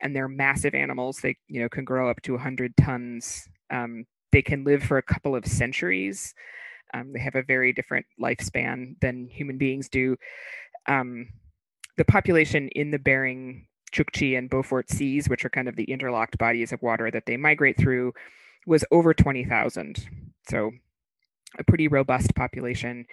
And 0.00 0.14
they're 0.14 0.28
massive 0.28 0.74
animals. 0.74 1.18
They, 1.18 1.36
you 1.48 1.60
know, 1.60 1.68
can 1.68 1.84
grow 1.84 2.08
up 2.08 2.22
to 2.22 2.32
100 2.32 2.76
tons. 2.76 3.48
Um, 3.70 4.04
they 4.32 4.42
can 4.42 4.64
live 4.64 4.82
for 4.82 4.98
a 4.98 5.02
couple 5.02 5.34
of 5.34 5.46
centuries. 5.46 6.34
Um, 6.94 7.12
they 7.12 7.20
have 7.20 7.34
a 7.34 7.42
very 7.42 7.72
different 7.72 8.06
lifespan 8.20 8.94
than 9.00 9.28
human 9.28 9.58
beings 9.58 9.88
do. 9.88 10.16
Um, 10.86 11.28
the 11.96 12.04
population 12.04 12.68
in 12.68 12.90
the 12.90 12.98
Bering 12.98 13.66
Chukchi 13.92 14.38
and 14.38 14.48
Beaufort 14.48 14.90
seas, 14.90 15.28
which 15.28 15.44
are 15.44 15.50
kind 15.50 15.68
of 15.68 15.76
the 15.76 15.84
interlocked 15.84 16.38
bodies 16.38 16.72
of 16.72 16.82
water 16.82 17.10
that 17.10 17.26
they 17.26 17.36
migrate 17.36 17.76
through, 17.78 18.12
was 18.66 18.84
over 18.90 19.14
20,000. 19.14 20.27
So 20.48 20.72
a 21.58 21.64
pretty 21.64 21.88
robust 21.88 22.34
population. 22.34 23.06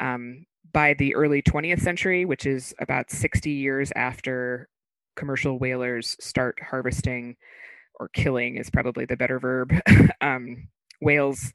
Um, 0.00 0.46
by 0.72 0.94
the 0.94 1.14
early 1.14 1.42
20th 1.42 1.80
century, 1.80 2.24
which 2.24 2.46
is 2.46 2.74
about 2.80 3.10
60 3.10 3.50
years 3.50 3.92
after 3.96 4.68
commercial 5.16 5.58
whalers 5.58 6.16
start 6.20 6.58
harvesting 6.62 7.36
or 7.98 8.08
killing 8.08 8.56
is 8.56 8.70
probably 8.70 9.04
the 9.04 9.16
better 9.16 9.38
verb, 9.38 9.72
um, 10.20 10.68
whales 11.00 11.52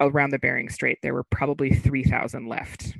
around 0.00 0.30
the 0.30 0.38
Bering 0.38 0.68
Strait, 0.68 0.98
there 1.02 1.14
were 1.14 1.24
probably 1.24 1.74
3,000 1.74 2.46
left. 2.46 2.94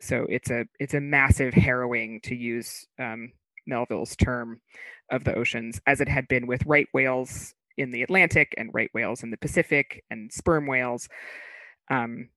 So 0.00 0.26
it's 0.28 0.50
a 0.50 0.64
it's 0.80 0.94
a 0.94 1.00
massive 1.00 1.54
harrowing 1.54 2.20
to 2.24 2.34
use 2.34 2.86
um, 2.98 3.32
Melville's 3.66 4.16
term 4.16 4.60
of 5.10 5.22
the 5.24 5.34
oceans, 5.34 5.80
as 5.86 6.00
it 6.00 6.08
had 6.08 6.26
been 6.26 6.46
with 6.46 6.66
right 6.66 6.88
whales 6.92 7.54
in 7.76 7.90
the 7.90 8.02
Atlantic 8.02 8.54
and 8.56 8.70
right 8.72 8.90
whales 8.94 9.22
in 9.22 9.30
the 9.30 9.36
Pacific 9.36 10.04
and 10.10 10.32
sperm 10.32 10.66
whales. 10.66 11.08
Um, 11.90 12.28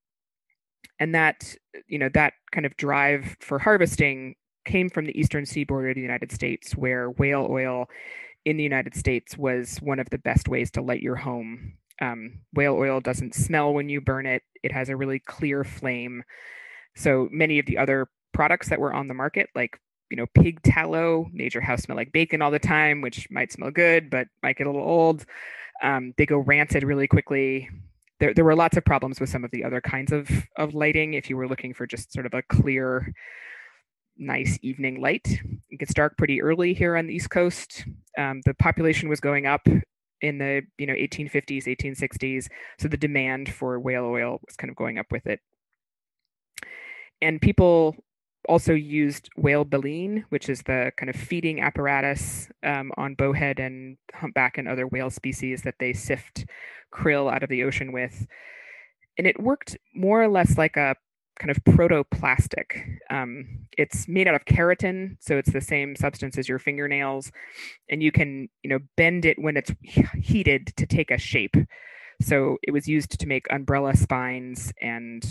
and 1.00 1.14
that, 1.16 1.56
you 1.88 2.00
know, 2.00 2.10
that 2.14 2.34
kind 2.52 2.66
of 2.66 2.78
drive 2.78 3.36
for 3.42 3.60
harvesting 3.60 4.36
came 4.66 4.90
from 4.90 5.06
the 5.06 5.20
eastern 5.20 5.46
seaboard 5.46 5.90
of 5.90 5.96
the 5.96 6.02
United 6.02 6.32
States, 6.32 6.76
where 6.76 7.10
whale 7.12 7.48
oil 7.50 7.88
in 8.46 8.58
the 8.58 8.64
United 8.64 8.96
States 8.96 9.38
was 9.38 9.78
one 9.78 10.00
of 10.00 10.10
the 10.10 10.18
best 10.18 10.48
ways 10.48 10.72
to 10.72 10.82
light 10.82 11.02
your 11.02 11.16
home. 11.16 11.74
Um, 12.02 12.40
whale 12.54 12.76
oil 12.76 13.00
doesn't 13.00 13.36
smell 13.36 13.74
when 13.74 13.90
you 13.90 14.02
burn 14.02 14.26
it, 14.26 14.44
it 14.64 14.72
has 14.72 14.90
a 14.90 14.96
really 14.96 15.20
clear 15.20 15.64
flame. 15.64 16.24
So 16.96 17.30
many 17.32 17.60
of 17.60 17.66
the 17.66 17.78
other 17.78 18.08
products 18.34 18.70
that 18.70 18.80
were 18.80 18.94
on 18.94 19.08
the 19.08 19.14
market, 19.14 19.50
like 19.56 19.80
you 20.10 20.18
know, 20.18 20.26
pig 20.34 20.62
tallow 20.62 21.28
made 21.34 21.54
your 21.54 21.64
house 21.64 21.84
smell 21.84 21.98
like 21.98 22.12
bacon 22.12 22.42
all 22.42 22.52
the 22.52 22.60
time, 22.60 23.02
which 23.02 23.28
might 23.32 23.52
smell 23.52 23.72
good, 23.72 24.10
but 24.10 24.28
might 24.44 24.58
get 24.58 24.68
a 24.68 24.70
little 24.70 24.88
old. 24.88 25.26
Um, 25.82 26.14
they 26.18 26.26
go 26.26 26.38
rancid 26.38 26.84
really 26.84 27.08
quickly. 27.08 27.70
There, 28.20 28.34
there 28.34 28.46
were 28.46 28.56
lots 28.56 28.78
of 28.78 28.86
problems 28.86 29.20
with 29.20 29.30
some 29.30 29.44
of 29.44 29.52
the 29.52 29.64
other 29.64 29.82
kinds 29.82 30.12
of, 30.12 30.30
of 30.58 30.74
lighting. 30.74 31.16
If 31.16 31.30
you 31.30 31.38
were 31.38 31.48
looking 31.48 31.74
for 31.74 31.86
just 31.86 32.14
sort 32.14 32.26
of 32.26 32.34
a 32.34 32.44
clear, 32.44 33.14
nice 34.18 34.58
evening 34.62 35.02
light, 35.02 35.28
it 35.70 35.80
gets 35.80 35.94
dark 35.94 36.18
pretty 36.18 36.42
early 36.42 36.74
here 36.74 36.96
on 36.96 37.08
the 37.08 37.14
East 37.14 37.30
Coast. 37.30 37.86
Um, 38.18 38.42
the 38.46 38.54
population 38.54 39.10
was 39.10 39.20
going 39.20 39.46
up 39.46 39.68
in 40.22 40.38
the 40.38 40.62
you 40.78 40.88
know 40.88 40.94
1850s, 40.94 41.66
1860s, 41.66 42.48
so 42.80 42.88
the 42.88 42.98
demand 42.98 43.54
for 43.54 43.80
whale 43.80 44.06
oil 44.06 44.40
was 44.46 44.56
kind 44.56 44.70
of 44.70 44.78
going 44.78 44.98
up 44.98 45.08
with 45.12 45.28
it. 45.28 45.42
And 47.22 47.42
people 47.42 47.96
also 48.46 48.74
used 48.74 49.30
whale 49.36 49.66
baleen, 49.66 50.26
which 50.30 50.50
is 50.50 50.64
the 50.64 50.92
kind 50.98 51.10
of 51.10 51.16
feeding 51.16 51.62
apparatus 51.62 52.50
um, 52.64 52.92
on 52.98 53.16
bowhead 53.16 53.60
and 53.60 53.98
humpback 54.14 54.58
and 54.58 54.68
other 54.68 54.88
whale 54.88 55.10
species 55.10 55.62
that 55.64 55.76
they 55.80 55.94
sift 55.94 56.46
krill 56.94 57.32
out 57.32 57.44
of 57.44 57.50
the 57.50 57.64
ocean 57.64 57.92
with. 57.92 58.28
And 59.18 59.28
it 59.28 59.42
worked 59.42 59.78
more 59.94 60.22
or 60.22 60.28
less 60.28 60.58
like 60.58 60.78
a 60.78 60.96
kind 61.40 61.52
of 61.52 61.64
protoplastic. 61.66 62.86
Um, 63.10 63.68
it's 63.78 64.08
made 64.08 64.28
out 64.28 64.36
of 64.36 64.46
keratin, 64.46 65.18
so 65.20 65.38
it's 65.38 65.52
the 65.52 65.62
same 65.62 65.96
substance 65.96 66.38
as 66.38 66.48
your 66.48 66.60
fingernails, 66.60 67.32
and 67.90 68.02
you 68.02 68.12
can, 68.12 68.48
you 68.64 68.70
know, 68.70 68.80
bend 68.96 69.26
it 69.26 69.38
when 69.40 69.58
it's 69.58 69.72
heated 69.84 70.74
to 70.78 70.86
take 70.86 71.12
a 71.12 71.18
shape. 71.18 71.56
So 72.22 72.58
it 72.64 72.72
was 72.72 72.88
used 72.88 73.20
to 73.20 73.28
make 73.28 73.48
umbrella 73.50 73.96
spines 73.96 74.72
and 74.82 75.24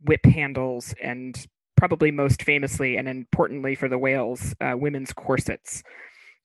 whip 0.00 0.24
handles 0.24 0.94
and 1.02 1.46
probably 1.76 2.10
most 2.10 2.42
famously 2.42 2.96
and 2.96 3.08
importantly 3.08 3.74
for 3.74 3.88
the 3.88 3.98
whales, 3.98 4.54
uh, 4.60 4.74
women's 4.76 5.12
corsets. 5.12 5.82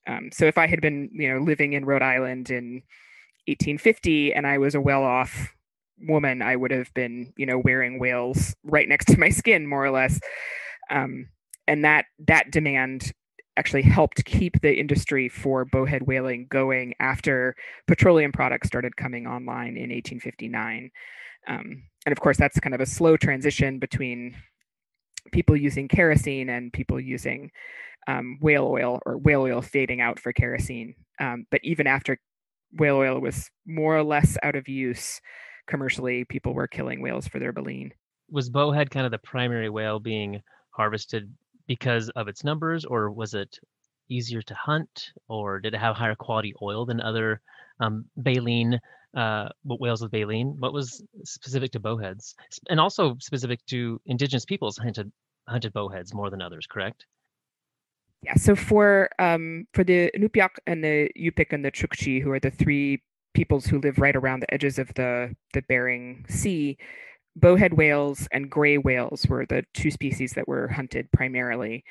Um, 0.07 0.29
so 0.31 0.45
if 0.45 0.57
I 0.57 0.67
had 0.67 0.81
been, 0.81 1.09
you 1.13 1.31
know, 1.31 1.39
living 1.39 1.73
in 1.73 1.85
Rhode 1.85 2.01
Island 2.01 2.49
in 2.49 2.83
1850 3.47 4.33
and 4.33 4.47
I 4.47 4.57
was 4.57 4.75
a 4.75 4.81
well-off 4.81 5.53
woman, 5.99 6.41
I 6.41 6.55
would 6.55 6.71
have 6.71 6.93
been, 6.93 7.33
you 7.37 7.45
know, 7.45 7.59
wearing 7.59 7.99
whales 7.99 8.55
right 8.63 8.87
next 8.87 9.05
to 9.05 9.19
my 9.19 9.29
skin, 9.29 9.67
more 9.67 9.85
or 9.85 9.91
less. 9.91 10.19
Um, 10.89 11.27
and 11.67 11.85
that 11.85 12.05
that 12.27 12.49
demand 12.51 13.11
actually 13.57 13.81
helped 13.81 14.23
keep 14.25 14.59
the 14.61 14.73
industry 14.73 15.27
for 15.27 15.65
bowhead 15.65 16.07
whaling 16.07 16.47
going 16.49 16.93
after 16.99 17.55
petroleum 17.87 18.31
products 18.31 18.67
started 18.67 18.95
coming 18.95 19.27
online 19.27 19.75
in 19.75 19.91
1859. 19.91 20.89
Um, 21.47 21.83
and 22.05 22.11
of 22.13 22.19
course, 22.19 22.37
that's 22.37 22.59
kind 22.59 22.73
of 22.73 22.81
a 22.81 22.85
slow 22.85 23.17
transition 23.17 23.77
between 23.77 24.35
people 25.31 25.55
using 25.55 25.87
kerosene 25.87 26.49
and 26.49 26.73
people 26.73 26.99
using 26.99 27.51
um, 28.07 28.37
whale 28.41 28.65
oil 28.65 28.99
or 29.05 29.17
whale 29.17 29.41
oil 29.41 29.61
fading 29.61 30.01
out 30.01 30.19
for 30.19 30.33
kerosene. 30.33 30.95
Um, 31.19 31.45
but 31.51 31.61
even 31.63 31.87
after 31.87 32.19
whale 32.73 32.97
oil 32.97 33.19
was 33.19 33.49
more 33.65 33.97
or 33.97 34.03
less 34.03 34.37
out 34.43 34.55
of 34.55 34.67
use 34.67 35.19
commercially, 35.67 36.25
people 36.25 36.53
were 36.53 36.67
killing 36.67 37.01
whales 37.01 37.27
for 37.27 37.39
their 37.39 37.53
baleen. 37.53 37.91
Was 38.31 38.49
bowhead 38.49 38.89
kind 38.89 39.05
of 39.05 39.11
the 39.11 39.19
primary 39.19 39.69
whale 39.69 39.99
being 39.99 40.41
harvested 40.71 41.31
because 41.67 42.09
of 42.09 42.27
its 42.27 42.43
numbers, 42.43 42.85
or 42.85 43.11
was 43.11 43.33
it 43.33 43.57
easier 44.09 44.41
to 44.41 44.53
hunt, 44.55 45.11
or 45.27 45.59
did 45.59 45.73
it 45.73 45.79
have 45.79 45.95
higher 45.95 46.15
quality 46.15 46.53
oil 46.61 46.85
than 46.85 47.01
other 47.01 47.41
um, 47.79 48.05
baleen 48.17 48.79
uh, 49.15 49.49
whales 49.63 50.01
with 50.01 50.11
baleen? 50.11 50.55
What 50.59 50.73
was 50.73 51.03
specific 51.23 51.71
to 51.71 51.79
bowheads, 51.79 52.35
and 52.69 52.79
also 52.79 53.15
specific 53.19 53.65
to 53.67 53.99
indigenous 54.05 54.45
peoples 54.45 54.77
hunted 54.77 55.11
hunted 55.47 55.73
bowheads 55.73 56.13
more 56.13 56.29
than 56.29 56.41
others? 56.41 56.67
Correct. 56.67 57.05
Yeah. 58.21 58.35
So 58.35 58.55
for 58.55 59.09
um, 59.19 59.65
for 59.73 59.83
the 59.83 60.11
Inupiaq 60.17 60.49
and 60.67 60.83
the 60.83 61.09
Yupik 61.17 61.53
and 61.53 61.63
the 61.63 61.71
Chukchi, 61.71 62.21
who 62.21 62.31
are 62.31 62.39
the 62.39 62.51
three 62.51 63.01
peoples 63.33 63.65
who 63.65 63.79
live 63.79 63.99
right 63.99 64.15
around 64.15 64.41
the 64.41 64.53
edges 64.53 64.77
of 64.77 64.93
the 64.95 65.35
the 65.53 65.61
Bering 65.61 66.25
Sea, 66.27 66.77
bowhead 67.35 67.75
whales 67.75 68.27
and 68.31 68.49
gray 68.51 68.77
whales 68.77 69.25
were 69.27 69.45
the 69.45 69.63
two 69.73 69.91
species 69.91 70.33
that 70.33 70.47
were 70.47 70.67
hunted 70.67 71.09
primarily, 71.11 71.83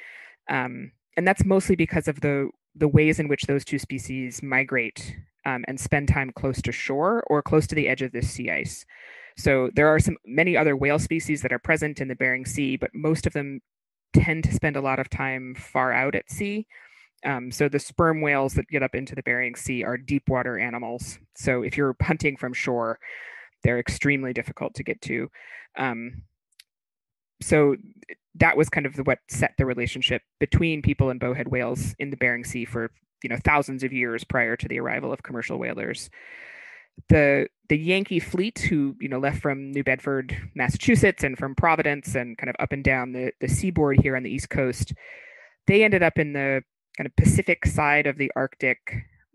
um, 0.50 0.92
and 1.16 1.26
that's 1.26 1.44
mostly 1.44 1.76
because 1.76 2.08
of 2.08 2.20
the 2.20 2.50
the 2.74 2.88
ways 2.88 3.18
in 3.18 3.28
which 3.28 3.44
those 3.44 3.64
two 3.64 3.78
species 3.78 4.42
migrate 4.42 5.16
um, 5.48 5.64
and 5.66 5.80
spend 5.80 6.08
time 6.08 6.30
close 6.34 6.60
to 6.62 6.72
shore 6.72 7.24
or 7.28 7.42
close 7.42 7.66
to 7.68 7.74
the 7.74 7.88
edge 7.88 8.02
of 8.02 8.12
the 8.12 8.22
sea 8.22 8.50
ice. 8.50 8.84
So 9.36 9.70
there 9.74 9.88
are 9.88 9.98
some 9.98 10.16
many 10.26 10.56
other 10.56 10.76
whale 10.76 10.98
species 10.98 11.42
that 11.42 11.52
are 11.52 11.58
present 11.58 12.00
in 12.00 12.08
the 12.08 12.16
Bering 12.16 12.44
Sea, 12.44 12.76
but 12.76 12.90
most 12.92 13.26
of 13.26 13.32
them 13.32 13.60
tend 14.12 14.44
to 14.44 14.52
spend 14.52 14.76
a 14.76 14.80
lot 14.80 14.98
of 14.98 15.08
time 15.08 15.54
far 15.54 15.92
out 15.92 16.14
at 16.14 16.30
sea. 16.30 16.66
Um, 17.24 17.50
so 17.50 17.68
the 17.68 17.78
sperm 17.78 18.20
whales 18.20 18.54
that 18.54 18.68
get 18.68 18.82
up 18.82 18.94
into 18.94 19.14
the 19.14 19.22
Bering 19.22 19.54
Sea 19.54 19.84
are 19.84 19.96
deep 19.96 20.28
water 20.28 20.58
animals. 20.58 21.18
So 21.36 21.62
if 21.62 21.76
you're 21.76 21.96
hunting 22.02 22.36
from 22.36 22.52
shore, 22.52 22.98
they're 23.64 23.80
extremely 23.80 24.32
difficult 24.32 24.74
to 24.74 24.84
get 24.84 25.00
to. 25.02 25.30
Um, 25.76 26.22
so 27.40 27.76
that 28.34 28.56
was 28.56 28.68
kind 28.68 28.86
of 28.86 28.96
the, 28.96 29.04
what 29.04 29.20
set 29.28 29.54
the 29.56 29.66
relationship 29.66 30.22
between 30.40 30.82
people 30.82 31.10
and 31.10 31.18
bowhead 31.18 31.48
whales 31.48 31.94
in 31.98 32.10
the 32.10 32.16
Bering 32.16 32.44
Sea 32.44 32.64
for 32.64 32.90
you 33.22 33.28
know 33.28 33.38
thousands 33.44 33.82
of 33.82 33.92
years 33.92 34.24
prior 34.24 34.56
to 34.56 34.68
the 34.68 34.80
arrival 34.80 35.12
of 35.12 35.22
commercial 35.22 35.58
whalers. 35.58 36.10
The 37.08 37.48
the 37.68 37.78
Yankee 37.78 38.20
fleet, 38.20 38.58
who 38.58 38.96
you 39.00 39.08
know 39.08 39.18
left 39.18 39.40
from 39.40 39.70
New 39.72 39.84
Bedford, 39.84 40.36
Massachusetts, 40.54 41.22
and 41.22 41.38
from 41.38 41.54
Providence, 41.54 42.14
and 42.14 42.36
kind 42.36 42.50
of 42.50 42.56
up 42.58 42.72
and 42.72 42.82
down 42.82 43.12
the 43.12 43.32
the 43.40 43.48
seaboard 43.48 44.00
here 44.00 44.16
on 44.16 44.22
the 44.22 44.30
East 44.30 44.50
Coast, 44.50 44.92
they 45.66 45.84
ended 45.84 46.02
up 46.02 46.18
in 46.18 46.32
the 46.32 46.62
kind 46.96 47.06
of 47.06 47.14
Pacific 47.16 47.64
side 47.66 48.06
of 48.06 48.18
the 48.18 48.32
Arctic, 48.34 48.78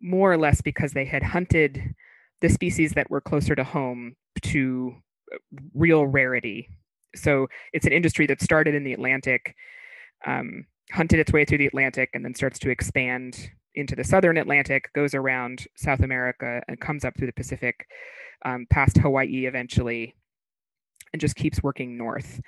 more 0.01 0.31
or 0.31 0.37
less 0.37 0.61
because 0.61 0.91
they 0.91 1.05
had 1.05 1.23
hunted 1.23 1.95
the 2.41 2.49
species 2.49 2.91
that 2.91 3.09
were 3.09 3.21
closer 3.21 3.55
to 3.55 3.63
home 3.63 4.15
to 4.41 4.93
uh, 5.33 5.37
real 5.73 6.05
rarity. 6.05 6.69
So 7.15 7.47
it's 7.71 7.85
an 7.85 7.93
industry 7.93 8.27
that 8.27 8.41
started 8.41 8.75
in 8.75 8.83
the 8.83 8.91
Atlantic, 8.91 9.55
um, 10.25 10.65
hunted 10.91 11.19
its 11.19 11.31
way 11.31 11.45
through 11.45 11.59
the 11.59 11.67
Atlantic, 11.67 12.09
and 12.13 12.25
then 12.25 12.35
starts 12.35 12.59
to 12.59 12.69
expand 12.69 13.49
into 13.75 13.95
the 13.95 14.03
southern 14.03 14.37
Atlantic, 14.37 14.91
goes 14.93 15.13
around 15.13 15.67
South 15.75 16.01
America, 16.01 16.61
and 16.67 16.79
comes 16.79 17.05
up 17.05 17.17
through 17.17 17.27
the 17.27 17.33
Pacific, 17.33 17.87
um, 18.45 18.65
past 18.69 18.97
Hawaii 18.97 19.45
eventually, 19.45 20.15
and 21.11 21.19
just 21.19 21.35
keeps 21.35 21.63
working 21.63 21.97
north. 21.97 22.41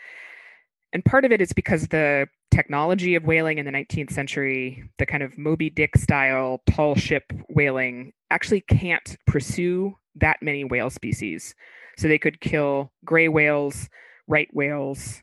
And 0.94 1.04
part 1.04 1.26
of 1.26 1.32
it 1.32 1.42
is 1.42 1.52
because 1.52 1.88
the 1.88 2.28
technology 2.52 3.16
of 3.16 3.26
whaling 3.26 3.58
in 3.58 3.66
the 3.66 3.72
19th 3.72 4.12
century, 4.12 4.90
the 4.98 5.06
kind 5.06 5.24
of 5.24 5.38
Moby 5.38 5.70
Dick 5.70 5.98
style 5.98 6.62
tall 6.70 6.96
ship 6.96 7.34
whaling, 7.50 8.14
actually 8.32 8.62
can't 8.62 9.18
pursue 9.28 9.96
that 10.16 10.38
many 10.42 10.64
whale 10.64 10.90
species. 10.90 11.54
So 11.98 12.08
they 12.08 12.18
could 12.18 12.40
kill 12.40 12.92
gray 13.04 13.28
whales, 13.28 13.90
right 14.28 14.48
whales, 14.54 15.22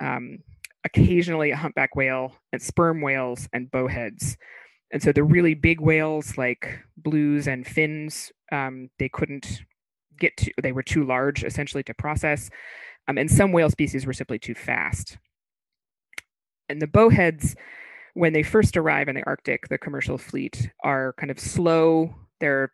um, 0.00 0.38
occasionally 0.84 1.52
a 1.52 1.56
humpback 1.56 1.94
whale, 1.94 2.36
and 2.52 2.60
sperm 2.60 3.00
whales 3.00 3.48
and 3.52 3.70
bowheads. 3.70 4.36
And 4.92 5.02
so 5.02 5.10
the 5.10 5.24
really 5.24 5.54
big 5.54 5.80
whales 5.80 6.36
like 6.36 6.78
blues 6.96 7.48
and 7.48 7.66
fins, 7.66 8.30
um, 8.52 8.90
they 8.98 9.08
couldn't 9.08 9.62
get 10.20 10.36
to, 10.36 10.52
they 10.62 10.72
were 10.72 10.82
too 10.82 11.04
large 11.04 11.44
essentially 11.44 11.82
to 11.84 11.94
process. 11.94 12.50
Um, 13.08 13.18
and 13.18 13.30
some 13.30 13.52
whale 13.52 13.70
species 13.70 14.06
were 14.06 14.12
simply 14.12 14.38
too 14.38 14.54
fast. 14.54 15.18
And 16.68 16.80
the 16.80 16.86
bowheads, 16.86 17.56
when 18.14 18.32
they 18.32 18.42
first 18.42 18.76
arrive 18.76 19.08
in 19.08 19.16
the 19.16 19.26
Arctic, 19.26 19.68
the 19.68 19.78
commercial 19.78 20.18
fleet 20.18 20.70
are 20.84 21.14
kind 21.14 21.30
of 21.30 21.40
slow. 21.40 22.14
They're, 22.40 22.72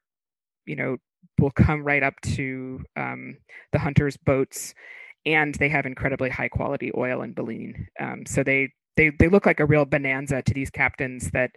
you 0.66 0.76
know, 0.76 0.96
will 1.38 1.50
come 1.52 1.84
right 1.84 2.02
up 2.02 2.14
to 2.22 2.82
um, 2.96 3.36
the 3.72 3.78
hunters' 3.78 4.16
boats, 4.16 4.74
and 5.24 5.54
they 5.54 5.68
have 5.68 5.86
incredibly 5.86 6.30
high 6.30 6.48
quality 6.48 6.90
oil 6.96 7.22
and 7.22 7.34
baleen. 7.34 7.86
Um, 8.00 8.26
so 8.26 8.42
they 8.42 8.72
they 8.96 9.10
they 9.18 9.28
look 9.28 9.46
like 9.46 9.60
a 9.60 9.66
real 9.66 9.84
bonanza 9.84 10.42
to 10.42 10.54
these 10.54 10.70
captains 10.70 11.30
that 11.30 11.50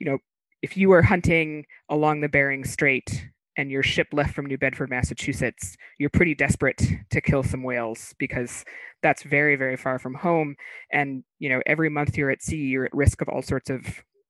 you 0.00 0.10
know, 0.10 0.18
if 0.62 0.76
you 0.76 0.88
were 0.88 1.02
hunting 1.02 1.66
along 1.88 2.20
the 2.20 2.28
Bering 2.28 2.64
Strait 2.64 3.28
and 3.56 3.70
your 3.70 3.82
ship 3.82 4.08
left 4.12 4.34
from 4.34 4.46
New 4.46 4.56
Bedford, 4.56 4.90
Massachusetts, 4.90 5.76
you're 5.98 6.10
pretty 6.10 6.34
desperate 6.34 6.82
to 7.10 7.20
kill 7.20 7.42
some 7.42 7.62
whales 7.62 8.14
because 8.18 8.64
that's 9.02 9.24
very, 9.24 9.56
very 9.56 9.76
far 9.76 9.98
from 9.98 10.14
home. 10.14 10.56
And, 10.90 11.24
you 11.38 11.48
know, 11.48 11.60
every 11.66 11.90
month 11.90 12.16
you're 12.16 12.30
at 12.30 12.42
sea, 12.42 12.56
you're 12.56 12.84
at 12.84 12.94
risk 12.94 13.20
of 13.20 13.28
all 13.28 13.42
sorts 13.42 13.68
of, 13.68 13.82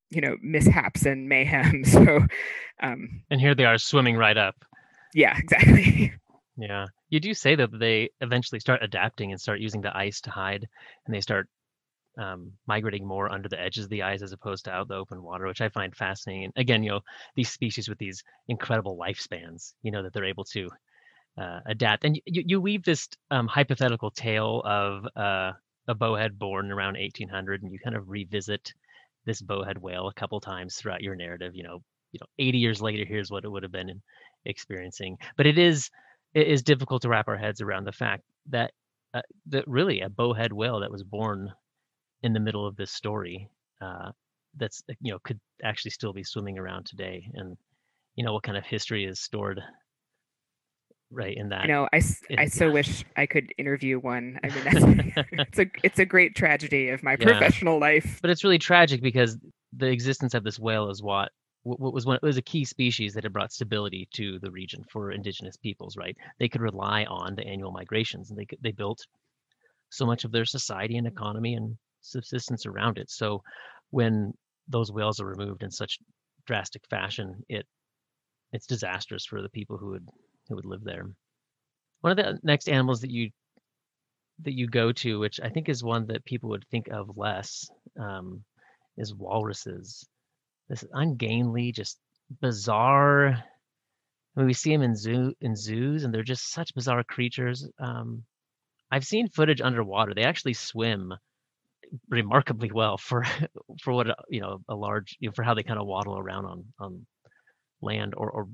you 0.09 0.21
know, 0.21 0.35
mishaps 0.41 1.05
and 1.05 1.29
mayhem. 1.29 1.83
So, 1.85 2.25
um, 2.81 3.23
and 3.29 3.39
here 3.39 3.55
they 3.55 3.65
are 3.65 3.77
swimming 3.77 4.17
right 4.17 4.37
up. 4.37 4.55
Yeah, 5.13 5.37
exactly. 5.37 6.13
Yeah. 6.55 6.85
You 7.09 7.19
do 7.19 7.33
say 7.33 7.55
that 7.55 7.71
they 7.79 8.11
eventually 8.21 8.59
start 8.59 8.83
adapting 8.83 9.31
and 9.31 9.41
start 9.41 9.59
using 9.59 9.81
the 9.81 9.95
ice 9.97 10.21
to 10.21 10.29
hide 10.29 10.67
and 11.05 11.15
they 11.15 11.19
start 11.19 11.49
um, 12.17 12.51
migrating 12.67 13.05
more 13.05 13.31
under 13.31 13.49
the 13.49 13.59
edges 13.59 13.85
of 13.85 13.89
the 13.89 14.03
ice 14.03 14.21
as 14.21 14.31
opposed 14.31 14.65
to 14.65 14.71
out 14.71 14.87
the 14.87 14.95
open 14.95 15.21
water, 15.23 15.47
which 15.47 15.61
I 15.61 15.69
find 15.69 15.95
fascinating. 15.95 16.45
And 16.45 16.53
again, 16.55 16.83
you 16.83 16.91
know, 16.91 16.99
these 17.35 17.49
species 17.49 17.89
with 17.89 17.97
these 17.97 18.23
incredible 18.47 18.97
lifespans, 18.97 19.73
you 19.81 19.91
know, 19.91 20.03
that 20.03 20.13
they're 20.13 20.25
able 20.25 20.45
to 20.45 20.69
uh, 21.37 21.59
adapt. 21.65 22.05
And 22.05 22.15
you, 22.25 22.43
you 22.45 22.61
weave 22.61 22.83
this 22.83 23.07
um, 23.31 23.47
hypothetical 23.47 24.11
tale 24.11 24.61
of 24.65 25.05
uh, 25.15 25.51
a 25.87 25.95
bowhead 25.95 26.37
born 26.37 26.71
around 26.71 26.97
1800, 26.97 27.63
and 27.63 27.71
you 27.71 27.79
kind 27.79 27.95
of 27.95 28.09
revisit 28.09 28.73
this 29.25 29.41
bowhead 29.41 29.77
whale 29.77 30.07
a 30.07 30.13
couple 30.13 30.39
times 30.39 30.75
throughout 30.75 31.01
your 31.01 31.15
narrative. 31.15 31.55
You 31.55 31.63
know, 31.63 31.83
you 32.11 32.19
know, 32.21 32.27
80 32.37 32.57
years 32.57 32.81
later, 32.81 33.05
here's 33.05 33.31
what 33.31 33.45
it 33.45 33.49
would 33.49 33.63
have 33.63 33.71
been 33.71 34.01
experiencing. 34.45 35.17
But 35.37 35.47
it 35.47 35.57
is 35.57 35.89
it 36.33 36.47
is 36.47 36.63
difficult 36.63 37.01
to 37.03 37.09
wrap 37.09 37.27
our 37.27 37.37
heads 37.37 37.61
around 37.61 37.85
the 37.85 37.91
fact 37.91 38.23
that 38.49 38.71
uh, 39.13 39.21
that 39.47 39.67
really 39.67 40.01
a 40.01 40.09
bowhead 40.09 40.51
whale 40.51 40.79
that 40.79 40.91
was 40.91 41.03
born 41.03 41.51
in 42.23 42.33
the 42.33 42.39
middle 42.39 42.65
of 42.65 42.75
this 42.75 42.91
story 42.91 43.49
uh, 43.81 44.11
that's 44.57 44.83
you 45.01 45.11
know 45.11 45.19
could 45.23 45.39
actually 45.63 45.91
still 45.91 46.13
be 46.13 46.23
swimming 46.23 46.57
around 46.57 46.85
today 46.85 47.29
and 47.35 47.57
you 48.15 48.23
know 48.23 48.33
what 48.33 48.43
kind 48.43 48.57
of 48.57 48.65
history 48.65 49.05
is 49.05 49.19
stored 49.19 49.61
right 51.11 51.37
in 51.37 51.49
that 51.49 51.63
you 51.63 51.67
know 51.67 51.87
i, 51.93 52.01
in, 52.29 52.39
I 52.39 52.45
so 52.45 52.71
wish 52.71 53.05
i 53.17 53.25
could 53.25 53.53
interview 53.57 53.99
one. 53.99 54.39
I 54.43 54.47
mean 54.49 55.13
that's, 55.15 55.29
it's 55.31 55.59
a 55.59 55.65
it's 55.83 55.99
a 55.99 56.05
great 56.05 56.35
tragedy 56.35 56.89
of 56.89 57.03
my 57.03 57.11
yeah. 57.19 57.25
professional 57.27 57.79
life. 57.79 58.19
But 58.21 58.31
it's 58.31 58.43
really 58.43 58.59
tragic 58.59 59.01
because 59.01 59.37
the 59.75 59.87
existence 59.87 60.33
of 60.33 60.43
this 60.43 60.59
whale 60.59 60.89
is 60.89 61.01
what 61.01 61.31
what 61.63 61.93
was 61.93 62.05
one 62.05 62.17
it 62.17 62.23
was 62.23 62.37
a 62.37 62.41
key 62.41 62.65
species 62.65 63.13
that 63.13 63.23
had 63.23 63.33
brought 63.33 63.53
stability 63.53 64.07
to 64.13 64.39
the 64.39 64.51
region 64.51 64.83
for 64.91 65.11
indigenous 65.11 65.57
peoples 65.57 65.95
right? 65.97 66.17
They 66.39 66.49
could 66.49 66.61
rely 66.61 67.05
on 67.05 67.35
the 67.35 67.45
annual 67.45 67.71
migrations 67.71 68.29
and 68.29 68.39
they 68.39 68.45
could, 68.45 68.59
they 68.61 68.71
built 68.71 69.05
so 69.89 70.05
much 70.05 70.25
of 70.25 70.31
their 70.31 70.45
society 70.45 70.97
and 70.97 71.07
economy 71.07 71.53
and 71.53 71.77
subsistence 72.03 72.65
around 72.65 72.97
it 72.97 73.09
so 73.09 73.41
when 73.89 74.33
those 74.67 74.91
whales 74.91 75.19
are 75.19 75.25
removed 75.25 75.63
in 75.63 75.71
such 75.71 75.99
drastic 76.45 76.81
fashion 76.89 77.43
it 77.49 77.65
it's 78.51 78.67
disastrous 78.67 79.25
for 79.25 79.41
the 79.41 79.49
people 79.49 79.77
who 79.77 79.91
would 79.91 80.07
who 80.47 80.55
would 80.55 80.65
live 80.65 80.83
there 80.83 81.05
one 82.01 82.11
of 82.11 82.17
the 82.17 82.39
next 82.43 82.69
animals 82.69 83.01
that 83.01 83.11
you 83.11 83.29
that 84.39 84.53
you 84.53 84.67
go 84.67 84.91
to 84.91 85.19
which 85.19 85.39
i 85.41 85.49
think 85.49 85.69
is 85.69 85.83
one 85.83 86.05
that 86.07 86.25
people 86.25 86.49
would 86.49 86.65
think 86.69 86.87
of 86.89 87.17
less 87.17 87.69
um, 87.99 88.43
is 88.97 89.13
walruses 89.13 90.07
this 90.69 90.85
ungainly, 90.93 91.71
just 91.71 91.99
bizarre. 92.41 93.27
I 94.35 94.39
mean, 94.39 94.47
we 94.47 94.53
see 94.53 94.71
them 94.71 94.81
in 94.81 94.95
zoo 94.95 95.33
in 95.41 95.55
zoos, 95.55 96.03
and 96.03 96.13
they're 96.13 96.23
just 96.23 96.51
such 96.51 96.73
bizarre 96.73 97.03
creatures. 97.03 97.67
Um, 97.79 98.23
I've 98.91 99.05
seen 99.05 99.27
footage 99.27 99.61
underwater; 99.61 100.13
they 100.13 100.23
actually 100.23 100.53
swim 100.53 101.13
remarkably 102.09 102.71
well 102.71 102.97
for 102.97 103.23
for 103.81 103.93
what 103.93 104.07
you 104.29 104.41
know 104.41 104.59
a 104.69 104.75
large 104.75 105.15
you 105.19 105.29
know, 105.29 105.33
for 105.33 105.43
how 105.43 105.53
they 105.53 105.63
kind 105.63 105.79
of 105.79 105.87
waddle 105.87 106.17
around 106.17 106.45
on 106.45 106.65
on 106.79 107.05
land 107.81 108.13
or 108.15 108.31
or 108.31 108.47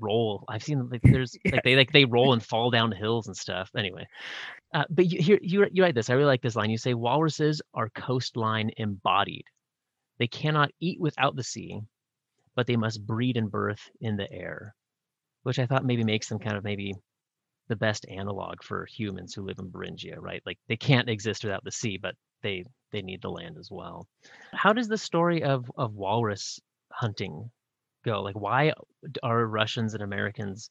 roll. 0.00 0.44
I've 0.48 0.62
seen 0.62 0.88
like 0.88 1.00
there's 1.04 1.36
yeah. 1.44 1.52
like 1.52 1.64
they 1.64 1.76
like 1.76 1.92
they 1.92 2.04
roll 2.04 2.32
and 2.32 2.44
fall 2.44 2.70
down 2.70 2.92
hills 2.92 3.26
and 3.26 3.36
stuff. 3.36 3.70
Anyway, 3.76 4.06
uh, 4.74 4.84
but 4.90 5.06
you 5.06 5.22
here 5.22 5.38
you 5.42 5.66
you 5.72 5.82
write 5.82 5.94
this. 5.94 6.10
I 6.10 6.14
really 6.14 6.26
like 6.26 6.42
this 6.42 6.56
line. 6.56 6.70
You 6.70 6.78
say 6.78 6.94
walruses 6.94 7.62
are 7.74 7.90
coastline 7.90 8.70
embodied. 8.76 9.44
They 10.18 10.26
cannot 10.26 10.70
eat 10.80 11.00
without 11.00 11.36
the 11.36 11.44
sea, 11.44 11.80
but 12.54 12.66
they 12.66 12.76
must 12.76 13.06
breed 13.06 13.36
and 13.36 13.50
birth 13.50 13.90
in 14.00 14.16
the 14.16 14.30
air, 14.32 14.74
which 15.42 15.58
I 15.58 15.66
thought 15.66 15.84
maybe 15.84 16.04
makes 16.04 16.28
them 16.28 16.38
kind 16.38 16.56
of 16.56 16.64
maybe 16.64 16.94
the 17.68 17.76
best 17.76 18.06
analog 18.08 18.62
for 18.62 18.86
humans 18.86 19.34
who 19.34 19.42
live 19.42 19.58
in 19.58 19.70
Beringia, 19.70 20.16
right? 20.18 20.42
Like 20.46 20.58
they 20.68 20.76
can't 20.76 21.10
exist 21.10 21.44
without 21.44 21.64
the 21.64 21.72
sea, 21.72 21.98
but 22.00 22.14
they 22.42 22.64
they 22.92 23.02
need 23.02 23.22
the 23.22 23.30
land 23.30 23.56
as 23.58 23.68
well. 23.70 24.06
How 24.52 24.72
does 24.72 24.88
the 24.88 24.98
story 24.98 25.42
of 25.42 25.70
of 25.76 25.94
walrus 25.94 26.60
hunting 26.92 27.50
go? 28.04 28.22
Like 28.22 28.38
why 28.38 28.72
are 29.22 29.46
Russians 29.46 29.94
and 29.94 30.02
Americans 30.02 30.68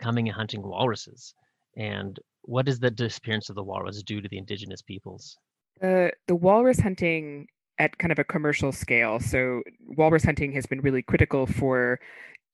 coming 0.00 0.28
and 0.28 0.36
hunting 0.36 0.62
walruses? 0.62 1.34
And 1.76 2.18
what 2.42 2.66
does 2.66 2.80
the 2.80 2.90
disappearance 2.90 3.48
of 3.48 3.56
the 3.56 3.62
walrus 3.62 4.02
do 4.02 4.20
to 4.20 4.28
the 4.28 4.38
indigenous 4.38 4.82
peoples? 4.82 5.38
The 5.80 6.12
the 6.26 6.36
walrus 6.36 6.80
hunting 6.80 7.46
at 7.78 7.98
kind 7.98 8.12
of 8.12 8.18
a 8.18 8.24
commercial 8.24 8.72
scale. 8.72 9.18
So 9.20 9.62
walrus 9.80 10.24
hunting 10.24 10.52
has 10.52 10.66
been 10.66 10.80
really 10.80 11.02
critical 11.02 11.46
for 11.46 11.98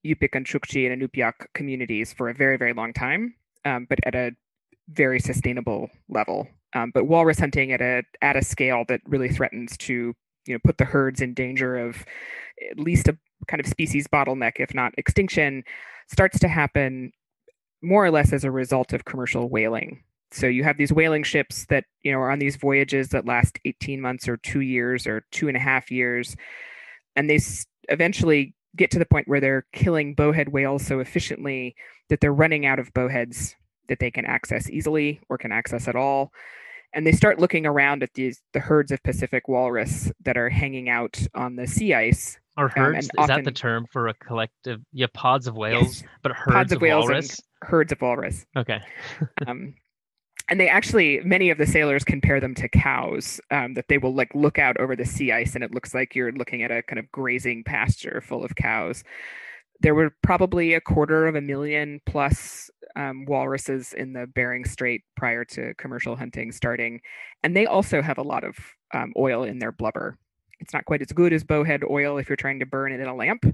Yupik 0.07 0.35
and 0.35 0.47
Chukchi 0.47 0.91
and 0.91 1.03
Inupiaq 1.03 1.47
communities 1.55 2.13
for 2.13 2.29
a 2.29 2.35
very, 2.35 2.57
very 2.57 2.73
long 2.73 2.93
time, 2.93 3.35
um, 3.65 3.87
but 3.89 3.99
at 4.05 4.15
a 4.15 4.31
very 4.89 5.21
sustainable 5.21 5.91
level. 6.09 6.49
Um, 6.75 6.91
but 6.93 7.07
walrus 7.07 7.39
hunting 7.39 7.73
at 7.73 7.81
a 7.81 8.03
at 8.21 8.37
a 8.37 8.43
scale 8.43 8.85
that 8.89 9.01
really 9.07 9.31
threatens 9.31 9.77
to 9.79 10.15
you 10.47 10.55
know 10.55 10.59
put 10.65 10.79
the 10.79 10.85
herds 10.85 11.21
in 11.21 11.35
danger 11.35 11.79
of 11.79 12.05
at 12.71 12.79
least 12.79 13.09
a 13.09 13.17
kind 13.47 13.61
of 13.61 13.67
species 13.67 14.07
bottleneck, 14.09 14.55
if 14.57 14.75
not 14.75 14.93
extinction, 14.99 15.63
starts 16.09 16.39
to 16.41 16.49
happen 16.49 17.13
more 17.83 18.05
or 18.05 18.11
less 18.11 18.33
as 18.33 18.45
a 18.45 18.51
result 18.51 18.93
of 18.93 19.05
commercial 19.05 19.49
whaling. 19.49 20.03
So 20.31 20.47
you 20.47 20.65
have 20.65 20.77
these 20.77 20.93
whaling 20.93 21.23
ships 21.23 21.65
that 21.67 21.85
you 22.03 22.13
know 22.13 22.19
are 22.19 22.31
on 22.31 22.39
these 22.39 22.57
voyages 22.57 23.09
that 23.11 23.25
last 23.25 23.59
18 23.65 24.01
months 24.01 24.29
or 24.29 24.37
two 24.37 24.61
years 24.61 25.07
or 25.07 25.25
two 25.31 25.49
and 25.49 25.57
a 25.57 25.61
half 25.61 25.91
years 25.91 26.37
and 27.17 27.29
they 27.29 27.41
eventually 27.89 28.55
get 28.77 28.91
to 28.93 28.99
the 28.99 29.07
point 29.07 29.27
where 29.27 29.41
they're 29.41 29.67
killing 29.73 30.15
bowhead 30.15 30.51
whales 30.51 30.87
so 30.87 31.01
efficiently 31.01 31.75
that 32.09 32.21
they're 32.21 32.33
running 32.33 32.65
out 32.65 32.79
of 32.79 32.93
bowheads 32.93 33.57
that 33.89 33.99
they 33.99 34.11
can 34.11 34.25
access 34.25 34.71
easily 34.71 35.21
or 35.29 35.39
can 35.39 35.53
access 35.53 35.89
at 35.89 35.97
all. 35.97 36.33
And 36.95 37.07
they 37.07 37.13
start 37.13 37.39
looking 37.39 37.67
around 37.67 38.03
at 38.03 38.15
these 38.15 38.41
the 38.53 38.61
herds 38.61 38.91
of 38.91 39.03
pacific 39.03 39.49
walrus 39.49 40.11
that 40.25 40.39
are 40.39 40.49
hanging 40.49 40.89
out 40.89 41.19
on 41.35 41.57
the 41.57 41.67
sea 41.67 41.95
ice. 41.95 42.39
Are 42.57 42.69
herds 42.69 43.09
um, 43.17 43.23
is 43.23 43.29
that 43.29 43.45
the 43.45 43.53
term 43.53 43.87
for 43.93 44.09
a 44.09 44.15
collective 44.15 44.81
yeah 44.93 45.07
pods 45.15 45.47
of 45.47 45.55
whales 45.55 46.01
yes, 46.01 46.11
but 46.23 46.33
herds 46.33 46.55
pods 46.55 46.73
of, 46.73 46.77
of 46.77 46.83
whales 46.83 47.05
walrus? 47.05 47.41
herds 47.63 47.93
of 47.93 48.01
walrus. 48.01 48.47
Okay. 48.57 48.81
Um, 49.47 49.75
and 50.49 50.59
they 50.59 50.69
actually 50.69 51.21
many 51.25 51.51
of 51.51 51.59
the 51.59 51.67
sailors 51.67 52.05
compare 52.05 52.41
them 52.41 52.55
to 52.55 52.69
cows 52.69 53.41
um, 53.51 53.75
that 53.75 53.89
they 53.89 53.99
will 53.99 54.15
like 54.15 54.35
look 54.35 54.59
out 54.59 54.79
over 54.79 54.97
the 54.97 55.05
sea 55.05 55.31
ice 55.31 55.55
and 55.55 55.63
it 55.63 55.75
looks 55.75 55.95
like 55.95 56.15
you're 56.15 56.33
looking 56.33 56.63
at 56.63 56.71
a 56.71 56.83
kind 56.83 56.99
of 56.99 57.11
grazing 57.13 57.65
pasture 57.65 58.23
full 58.27 58.45
of 58.45 58.55
cows. 58.57 59.05
There 59.81 59.95
were 59.95 60.13
probably 60.23 60.75
a 60.75 60.81
quarter 60.81 61.27
of 61.27 61.35
a 61.35 61.41
million 61.41 62.01
plus 62.07 62.71
um, 62.99 63.25
walruses 63.25 63.95
in 63.95 64.13
the 64.13 64.27
bering 64.27 64.67
strait 64.67 65.03
prior 65.17 65.45
to 65.47 65.73
commercial 65.75 66.17
hunting 66.17 66.53
starting 66.53 67.01
and 67.43 67.57
they 67.57 67.65
also 67.65 68.03
have 68.03 68.19
a 68.19 68.23
lot 68.23 68.45
of 68.45 68.57
um, 68.93 69.13
oil 69.17 69.45
in 69.45 69.59
their 69.59 69.73
blubber. 69.73 70.19
It's 70.61 70.75
not 70.75 70.85
quite 70.85 71.01
as 71.01 71.13
good 71.13 71.33
as 71.33 71.45
bowhead 71.45 71.83
oil 71.89 72.19
if 72.19 72.29
you're 72.29 72.37
trying 72.37 72.59
to 72.59 72.67
burn 72.67 72.93
it 72.93 73.01
in 73.01 73.07
a 73.07 73.15
lamp 73.15 73.45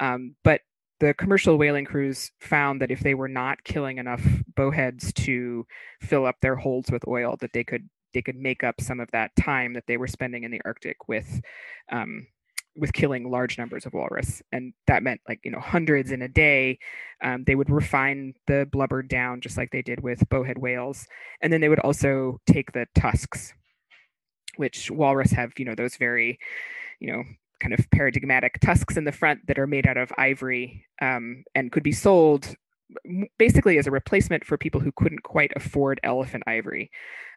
um, 0.00 0.34
but 0.44 0.60
the 1.00 1.14
commercial 1.14 1.58
whaling 1.58 1.84
crews 1.84 2.30
found 2.40 2.80
that 2.80 2.90
if 2.90 3.00
they 3.00 3.14
were 3.14 3.28
not 3.28 3.62
killing 3.64 3.98
enough 3.98 4.22
bowheads 4.56 5.12
to 5.12 5.66
fill 6.00 6.24
up 6.24 6.36
their 6.40 6.56
holds 6.56 6.90
with 6.90 7.06
oil, 7.06 7.36
that 7.40 7.52
they 7.52 7.64
could 7.64 7.88
they 8.14 8.22
could 8.22 8.36
make 8.36 8.64
up 8.64 8.80
some 8.80 8.98
of 8.98 9.10
that 9.10 9.30
time 9.36 9.74
that 9.74 9.84
they 9.86 9.98
were 9.98 10.06
spending 10.06 10.44
in 10.44 10.50
the 10.50 10.62
Arctic 10.64 11.06
with 11.06 11.40
with 12.76 12.92
killing 12.92 13.30
large 13.30 13.58
numbers 13.58 13.86
of 13.86 13.94
walrus, 13.94 14.42
and 14.52 14.72
that 14.86 15.02
meant 15.02 15.20
like 15.28 15.40
you 15.44 15.50
know 15.50 15.60
hundreds 15.60 16.10
in 16.10 16.22
a 16.22 16.28
day. 16.28 16.78
Um, 17.22 17.44
they 17.44 17.54
would 17.54 17.70
refine 17.70 18.34
the 18.46 18.68
blubber 18.70 19.02
down 19.02 19.40
just 19.40 19.56
like 19.56 19.70
they 19.70 19.82
did 19.82 20.02
with 20.02 20.28
bowhead 20.28 20.58
whales, 20.58 21.06
and 21.40 21.52
then 21.52 21.60
they 21.60 21.68
would 21.68 21.80
also 21.80 22.40
take 22.46 22.72
the 22.72 22.86
tusks, 22.94 23.54
which 24.56 24.90
walrus 24.90 25.30
have 25.32 25.52
you 25.58 25.64
know 25.64 25.74
those 25.74 25.96
very 25.96 26.38
you 27.00 27.12
know 27.12 27.22
kind 27.60 27.72
of 27.72 27.90
paradigmatic 27.90 28.60
tusks 28.60 28.96
in 28.96 29.04
the 29.04 29.12
front 29.12 29.46
that 29.46 29.58
are 29.58 29.66
made 29.66 29.86
out 29.86 29.96
of 29.96 30.12
ivory 30.18 30.84
um, 31.00 31.42
and 31.54 31.72
could 31.72 31.82
be 31.82 31.92
sold 31.92 32.54
basically 33.38 33.78
as 33.78 33.86
a 33.86 33.90
replacement 33.90 34.44
for 34.44 34.56
people 34.56 34.80
who 34.80 34.92
couldn't 34.92 35.22
quite 35.22 35.52
afford 35.56 36.00
elephant 36.02 36.44
ivory. 36.46 36.90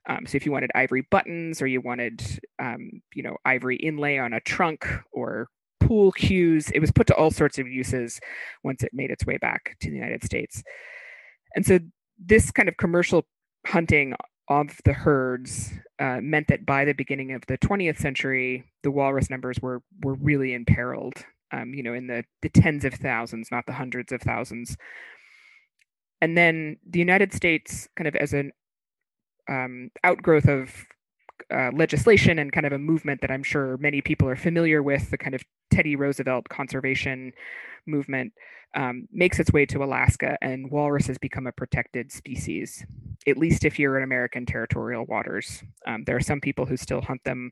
Um, 0.08 0.26
so 0.26 0.36
if 0.36 0.45
you 0.45 0.52
wanted 0.52 0.72
ivory 0.76 1.06
buttons 1.10 1.62
or 1.62 1.68
you 1.68 1.82
wanted, 1.82 2.24
um, 2.60 3.02
you 3.14 3.24
know, 3.24 3.38
ivory 3.45 3.78
inlay 3.78 4.18
on 4.18 4.34
a 4.34 4.41
trunk 4.41 4.88
or 5.12 5.47
pool 5.80 6.12
cues, 6.12 6.70
it 6.72 6.80
was 6.80 6.91
put 6.91 7.08
to 7.08 7.16
all 7.16 7.32
sorts 7.32 7.58
of 7.58 7.68
uses 7.68 8.20
once 8.64 8.84
it 8.84 8.91
made 8.93 9.12
its 9.12 9.26
way 9.26 9.38
back 9.38 9.76
to 9.82 9.89
the 9.89 9.95
United 9.95 10.24
States. 10.24 10.64
And 11.56 11.66
so 11.66 11.80
this 12.18 12.52
kind 12.52 12.70
of 12.70 12.78
commercial 12.78 13.26
hunting 13.66 14.14
of 14.50 14.80
the 14.84 14.93
herds 14.93 15.72
uh, 16.00 16.20
meant 16.22 16.47
that 16.47 16.66
by 16.66 16.86
the 16.86 16.93
beginning 16.93 17.34
of 17.34 17.43
the 17.47 17.58
20th 17.58 18.00
century, 18.00 18.66
the 18.84 18.91
walrus 18.91 19.30
numbers 19.30 19.60
were 19.62 19.82
were 20.04 20.16
really 20.16 20.54
imperiled. 20.54 21.26
Um, 21.52 21.74
you 21.74 21.84
know, 21.84 21.93
in 21.93 22.08
the 22.08 22.24
the 22.41 22.50
tens 22.50 22.86
of 22.86 22.93
thousands, 22.93 23.50
not 23.52 23.66
the 23.66 23.74
hundreds 23.74 24.12
of 24.12 24.22
thousands. 24.22 24.76
And 26.22 26.38
then 26.38 26.78
the 26.88 26.99
United 26.99 27.34
States, 27.34 27.88
kind 27.95 28.07
of 28.07 28.15
as 28.15 28.34
an 28.34 28.51
um, 29.49 29.89
outgrowth 30.03 30.47
of 30.47 30.86
uh, 31.53 31.72
legislation 31.74 32.39
and 32.39 32.51
kind 32.51 32.65
of 32.65 32.74
a 32.74 32.78
movement 32.78 33.22
that 33.22 33.32
I'm 33.32 33.43
sure 33.43 33.78
many 33.78 34.01
people 34.01 34.28
are 34.28 34.36
familiar 34.36 34.84
with, 34.84 35.09
the 35.09 35.17
kind 35.17 35.34
of 35.34 35.43
Teddy 35.72 35.95
Roosevelt 35.95 36.49
conservation 36.49 37.32
movement, 37.88 38.34
um, 38.76 39.07
makes 39.11 39.39
its 39.39 39.51
way 39.51 39.65
to 39.65 39.84
Alaska, 39.84 40.38
and 40.41 40.70
walrus 40.70 41.07
has 41.07 41.17
become 41.17 41.47
a 41.47 41.51
protected 41.51 42.11
species, 42.11 42.86
at 43.28 43.38
least 43.38 43.65
if 43.65 43.80
you're 43.80 43.97
in 43.97 44.03
American 44.03 44.45
territorial 44.45 45.05
waters. 45.05 45.63
Um, 45.88 46.03
there 46.05 46.15
are 46.15 46.22
some 46.22 46.41
people 46.41 46.65
who 46.65 46.78
still 46.78 47.01
hunt 47.01 47.24
them 47.24 47.51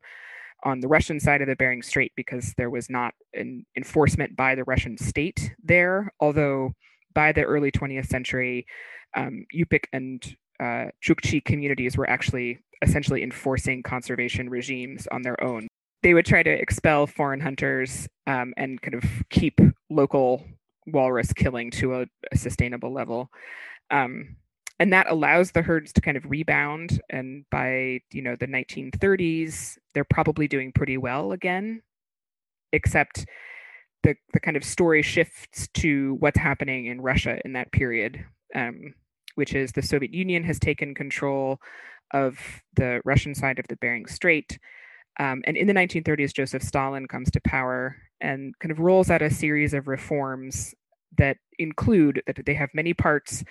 on 0.63 0.79
the 0.79 0.87
Russian 0.87 1.19
side 1.19 1.41
of 1.41 1.47
the 1.47 1.55
Bering 1.55 1.81
Strait 1.81 2.11
because 2.15 2.53
there 2.57 2.69
was 2.69 2.89
not 2.89 3.13
an 3.33 3.65
enforcement 3.75 4.35
by 4.35 4.53
the 4.53 4.63
Russian 4.65 4.97
state 4.97 5.55
there, 5.63 6.11
although 6.19 6.73
by 7.17 7.31
the 7.31 7.41
early 7.41 7.71
20th 7.71 8.05
century, 8.05 8.67
um, 9.15 9.43
Yupik 9.51 9.85
and 9.91 10.23
uh, 10.59 10.91
Chukchi 11.03 11.43
communities 11.43 11.97
were 11.97 12.07
actually 12.07 12.59
essentially 12.83 13.23
enforcing 13.23 13.81
conservation 13.81 14.51
regimes 14.51 15.07
on 15.11 15.23
their 15.23 15.43
own. 15.43 15.67
they 16.03 16.13
would 16.13 16.27
try 16.27 16.43
to 16.43 16.51
expel 16.51 17.07
foreign 17.07 17.39
hunters 17.39 18.07
um, 18.27 18.53
and 18.55 18.79
kind 18.83 18.93
of 18.93 19.03
keep 19.31 19.59
local 19.89 20.45
walrus 20.85 21.33
killing 21.33 21.71
to 21.71 21.95
a, 21.95 22.05
a 22.31 22.37
sustainable 22.37 22.93
level. 22.93 23.31
Um, 23.89 24.35
and 24.79 24.93
that 24.93 25.09
allows 25.09 25.51
the 25.51 25.63
herds 25.63 25.91
to 25.93 26.01
kind 26.01 26.17
of 26.17 26.29
rebound. 26.29 27.01
And 27.09 27.45
by 27.49 28.01
you 28.11 28.21
know 28.21 28.35
the 28.35 28.45
1930s, 28.45 29.79
they're 29.95 30.03
probably 30.03 30.47
doing 30.47 30.71
pretty 30.71 30.99
well 30.99 31.31
again, 31.31 31.81
except 32.71 33.25
the 34.03 34.15
the 34.33 34.39
kind 34.39 34.57
of 34.57 34.63
story 34.63 35.01
shifts 35.01 35.67
to 35.75 36.15
what's 36.19 36.37
happening 36.37 36.85
in 36.85 37.01
Russia 37.01 37.39
in 37.45 37.53
that 37.53 37.71
period, 37.71 38.23
um, 38.55 38.93
which 39.35 39.53
is 39.53 39.71
the 39.71 39.81
Soviet 39.81 40.13
Union 40.13 40.43
has 40.43 40.59
taken 40.59 40.95
control 40.95 41.59
of 42.11 42.39
the 42.75 43.01
Russian 43.05 43.35
side 43.35 43.59
of 43.59 43.67
the 43.67 43.75
Bering 43.77 44.05
Strait. 44.05 44.59
Um, 45.19 45.41
and 45.45 45.57
in 45.57 45.67
the 45.67 45.73
1930s, 45.73 46.33
Joseph 46.33 46.63
Stalin 46.63 47.07
comes 47.07 47.31
to 47.31 47.41
power 47.41 47.97
and 48.21 48.57
kind 48.59 48.71
of 48.71 48.79
rolls 48.79 49.09
out 49.09 49.21
a 49.21 49.29
series 49.29 49.73
of 49.73 49.87
reforms 49.87 50.75
that 51.17 51.37
include 51.57 52.21
that 52.27 52.45
they 52.45 52.53
have 52.53 52.69
many 52.73 52.93
parts, 52.93 53.43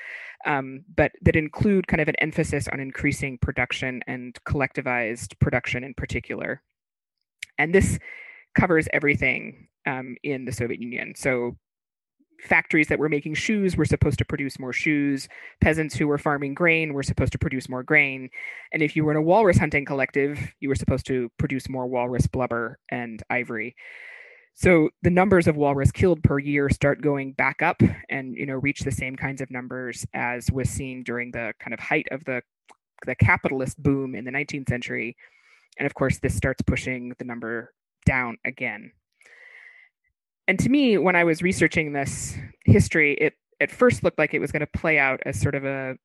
um, 0.44 0.84
but 0.94 1.12
that 1.22 1.36
include 1.36 1.86
kind 1.88 2.00
of 2.00 2.08
an 2.08 2.16
emphasis 2.20 2.68
on 2.68 2.80
increasing 2.80 3.38
production 3.38 4.02
and 4.06 4.38
collectivized 4.46 5.38
production 5.40 5.82
in 5.82 5.94
particular. 5.94 6.62
And 7.58 7.74
this 7.74 7.98
covers 8.56 8.88
everything 8.92 9.68
um, 9.86 10.16
in 10.24 10.44
the 10.44 10.52
Soviet 10.52 10.80
Union. 10.80 11.14
So 11.16 11.56
factories 12.42 12.88
that 12.88 12.98
were 12.98 13.08
making 13.08 13.34
shoes 13.34 13.76
were 13.76 13.84
supposed 13.84 14.18
to 14.18 14.24
produce 14.24 14.58
more 14.58 14.72
shoes. 14.72 15.28
Peasants 15.60 15.94
who 15.94 16.06
were 16.06 16.18
farming 16.18 16.54
grain 16.54 16.92
were 16.92 17.02
supposed 17.02 17.32
to 17.32 17.38
produce 17.38 17.68
more 17.68 17.82
grain. 17.82 18.28
And 18.72 18.82
if 18.82 18.96
you 18.96 19.04
were 19.04 19.12
in 19.12 19.16
a 19.16 19.22
walrus 19.22 19.58
hunting 19.58 19.84
collective, 19.84 20.38
you 20.60 20.68
were 20.68 20.74
supposed 20.74 21.06
to 21.06 21.30
produce 21.38 21.68
more 21.68 21.86
walrus 21.86 22.26
blubber 22.26 22.78
and 22.90 23.22
ivory. 23.30 23.76
So 24.54 24.88
the 25.02 25.10
numbers 25.10 25.46
of 25.46 25.56
walrus 25.56 25.92
killed 25.92 26.22
per 26.22 26.38
year 26.38 26.70
start 26.70 27.02
going 27.02 27.32
back 27.32 27.60
up 27.60 27.82
and 28.08 28.34
you 28.34 28.46
know 28.46 28.54
reach 28.54 28.80
the 28.80 28.90
same 28.90 29.14
kinds 29.14 29.42
of 29.42 29.50
numbers 29.50 30.06
as 30.14 30.50
was 30.50 30.70
seen 30.70 31.02
during 31.02 31.30
the 31.30 31.52
kind 31.60 31.74
of 31.74 31.80
height 31.80 32.06
of 32.10 32.24
the 32.24 32.42
the 33.04 33.14
capitalist 33.16 33.82
boom 33.82 34.14
in 34.14 34.24
the 34.24 34.30
19th 34.30 34.68
century. 34.68 35.14
And 35.78 35.84
of 35.84 35.92
course 35.92 36.18
this 36.18 36.34
starts 36.34 36.62
pushing 36.62 37.12
the 37.18 37.24
number 37.24 37.74
down 38.06 38.36
again 38.46 38.92
and 40.48 40.58
to 40.60 40.68
me, 40.68 40.96
when 40.98 41.16
I 41.16 41.24
was 41.24 41.42
researching 41.42 41.92
this 41.92 42.36
history, 42.64 43.14
it 43.14 43.34
at 43.60 43.70
first 43.70 44.04
looked 44.04 44.18
like 44.18 44.34
it 44.34 44.38
was 44.38 44.52
going 44.52 44.60
to 44.60 44.78
play 44.78 44.98
out 44.98 45.20
as 45.26 45.40
sort 45.40 45.54
of 45.54 45.64
a 45.64 45.96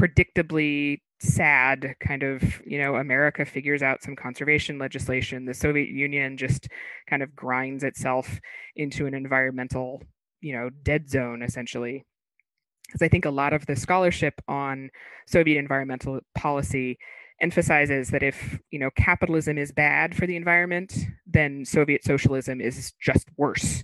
predictably 0.00 1.00
sad 1.20 1.94
kind 2.00 2.22
of, 2.22 2.62
you 2.64 2.78
know, 2.78 2.96
America 2.96 3.44
figures 3.44 3.82
out 3.82 4.02
some 4.02 4.16
conservation 4.16 4.78
legislation. 4.78 5.44
The 5.44 5.52
Soviet 5.52 5.88
Union 5.88 6.38
just 6.38 6.68
kind 7.08 7.22
of 7.22 7.36
grinds 7.36 7.84
itself 7.84 8.40
into 8.76 9.06
an 9.06 9.12
environmental, 9.12 10.02
you 10.40 10.54
know, 10.54 10.70
dead 10.82 11.10
zone 11.10 11.42
essentially. 11.42 12.04
Because 12.86 13.02
I 13.02 13.08
think 13.08 13.26
a 13.26 13.30
lot 13.30 13.52
of 13.52 13.66
the 13.66 13.76
scholarship 13.76 14.34
on 14.48 14.90
Soviet 15.26 15.58
environmental 15.58 16.20
policy 16.34 16.98
emphasizes 17.40 18.10
that 18.10 18.22
if 18.22 18.58
you 18.70 18.78
know 18.78 18.90
capitalism 18.96 19.58
is 19.58 19.72
bad 19.72 20.14
for 20.14 20.26
the 20.26 20.36
environment, 20.36 20.94
then 21.26 21.64
Soviet 21.64 22.04
socialism 22.04 22.60
is 22.60 22.92
just 23.00 23.28
worse. 23.36 23.82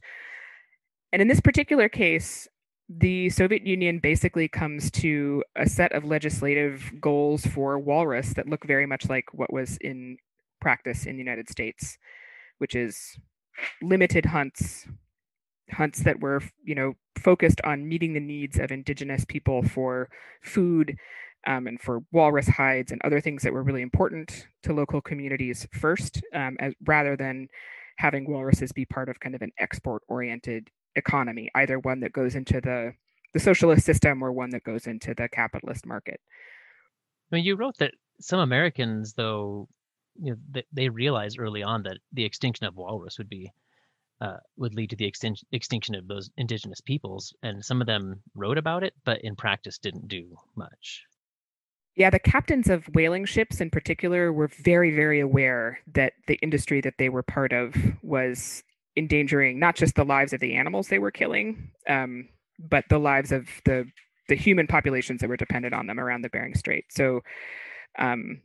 And 1.12 1.22
in 1.22 1.28
this 1.28 1.40
particular 1.40 1.88
case, 1.88 2.48
the 2.88 3.30
Soviet 3.30 3.66
Union 3.66 3.98
basically 3.98 4.48
comes 4.48 4.90
to 4.92 5.42
a 5.56 5.68
set 5.68 5.92
of 5.92 6.04
legislative 6.04 6.92
goals 7.00 7.44
for 7.46 7.78
walrus 7.78 8.34
that 8.34 8.48
look 8.48 8.64
very 8.64 8.86
much 8.86 9.08
like 9.08 9.24
what 9.32 9.52
was 9.52 9.76
in 9.80 10.18
practice 10.60 11.06
in 11.06 11.16
the 11.16 11.22
United 11.22 11.48
States, 11.48 11.98
which 12.58 12.74
is 12.74 13.18
limited 13.82 14.26
hunts, 14.26 14.86
hunts 15.72 16.00
that 16.00 16.20
were, 16.20 16.42
you 16.64 16.74
know, 16.74 16.94
focused 17.18 17.60
on 17.64 17.88
meeting 17.88 18.12
the 18.12 18.20
needs 18.20 18.58
of 18.58 18.70
indigenous 18.70 19.24
people 19.24 19.62
for 19.62 20.08
food 20.42 20.96
um, 21.46 21.66
and 21.66 21.80
for 21.80 22.00
walrus 22.12 22.48
hides 22.48 22.92
and 22.92 23.00
other 23.04 23.20
things 23.20 23.42
that 23.42 23.52
were 23.52 23.62
really 23.62 23.82
important 23.82 24.46
to 24.62 24.72
local 24.72 25.00
communities 25.00 25.66
first, 25.72 26.20
um, 26.34 26.56
as, 26.60 26.74
rather 26.86 27.16
than 27.16 27.48
having 27.98 28.28
walruses 28.30 28.72
be 28.72 28.84
part 28.84 29.08
of 29.08 29.20
kind 29.20 29.34
of 29.34 29.42
an 29.42 29.52
export 29.58 30.02
oriented 30.08 30.68
economy, 30.96 31.50
either 31.54 31.78
one 31.78 32.00
that 32.00 32.12
goes 32.12 32.34
into 32.34 32.60
the, 32.60 32.92
the 33.32 33.40
socialist 33.40 33.84
system 33.84 34.22
or 34.22 34.32
one 34.32 34.50
that 34.50 34.64
goes 34.64 34.86
into 34.86 35.14
the 35.14 35.28
capitalist 35.28 35.86
market. 35.86 36.20
I 37.32 37.36
mean, 37.36 37.44
you 37.44 37.56
wrote 37.56 37.78
that 37.78 37.94
some 38.20 38.40
Americans, 38.40 39.14
though, 39.14 39.68
you 40.20 40.32
know, 40.32 40.38
they, 40.50 40.64
they 40.72 40.88
realized 40.88 41.38
early 41.38 41.62
on 41.62 41.82
that 41.84 41.98
the 42.12 42.24
extinction 42.24 42.66
of 42.66 42.76
walrus 42.76 43.18
would 43.18 43.28
be 43.28 43.52
uh, 44.20 44.38
would 44.56 44.74
lead 44.74 44.90
to 44.90 44.96
the 44.96 45.04
extinction 45.04 45.46
extinction 45.52 45.94
of 45.94 46.08
those 46.08 46.30
indigenous 46.38 46.80
peoples, 46.80 47.34
and 47.42 47.62
some 47.62 47.82
of 47.82 47.86
them 47.86 48.22
wrote 48.34 48.56
about 48.56 48.82
it, 48.82 48.94
but 49.04 49.20
in 49.22 49.36
practice 49.36 49.76
didn't 49.78 50.08
do 50.08 50.36
much. 50.54 51.04
Yeah, 51.96 52.10
the 52.10 52.18
captains 52.18 52.68
of 52.68 52.84
whaling 52.94 53.24
ships 53.24 53.60
in 53.60 53.70
particular 53.70 54.30
were 54.30 54.48
very, 54.48 54.94
very 54.94 55.18
aware 55.20 55.78
that 55.94 56.12
the 56.26 56.38
industry 56.42 56.82
that 56.82 56.94
they 56.98 57.08
were 57.08 57.22
part 57.22 57.54
of 57.54 57.74
was 58.02 58.62
endangering 58.96 59.58
not 59.58 59.76
just 59.76 59.94
the 59.94 60.04
lives 60.04 60.32
of 60.34 60.40
the 60.40 60.54
animals 60.54 60.88
they 60.88 60.98
were 60.98 61.10
killing, 61.10 61.70
um, 61.88 62.28
but 62.58 62.84
the 62.90 62.98
lives 62.98 63.32
of 63.32 63.48
the 63.64 63.86
the 64.28 64.34
human 64.34 64.66
populations 64.66 65.20
that 65.20 65.28
were 65.28 65.36
dependent 65.36 65.72
on 65.72 65.86
them 65.86 66.00
around 66.00 66.22
the 66.22 66.28
Bering 66.28 66.54
Strait. 66.54 66.84
So 66.90 67.20
um, 67.96 68.40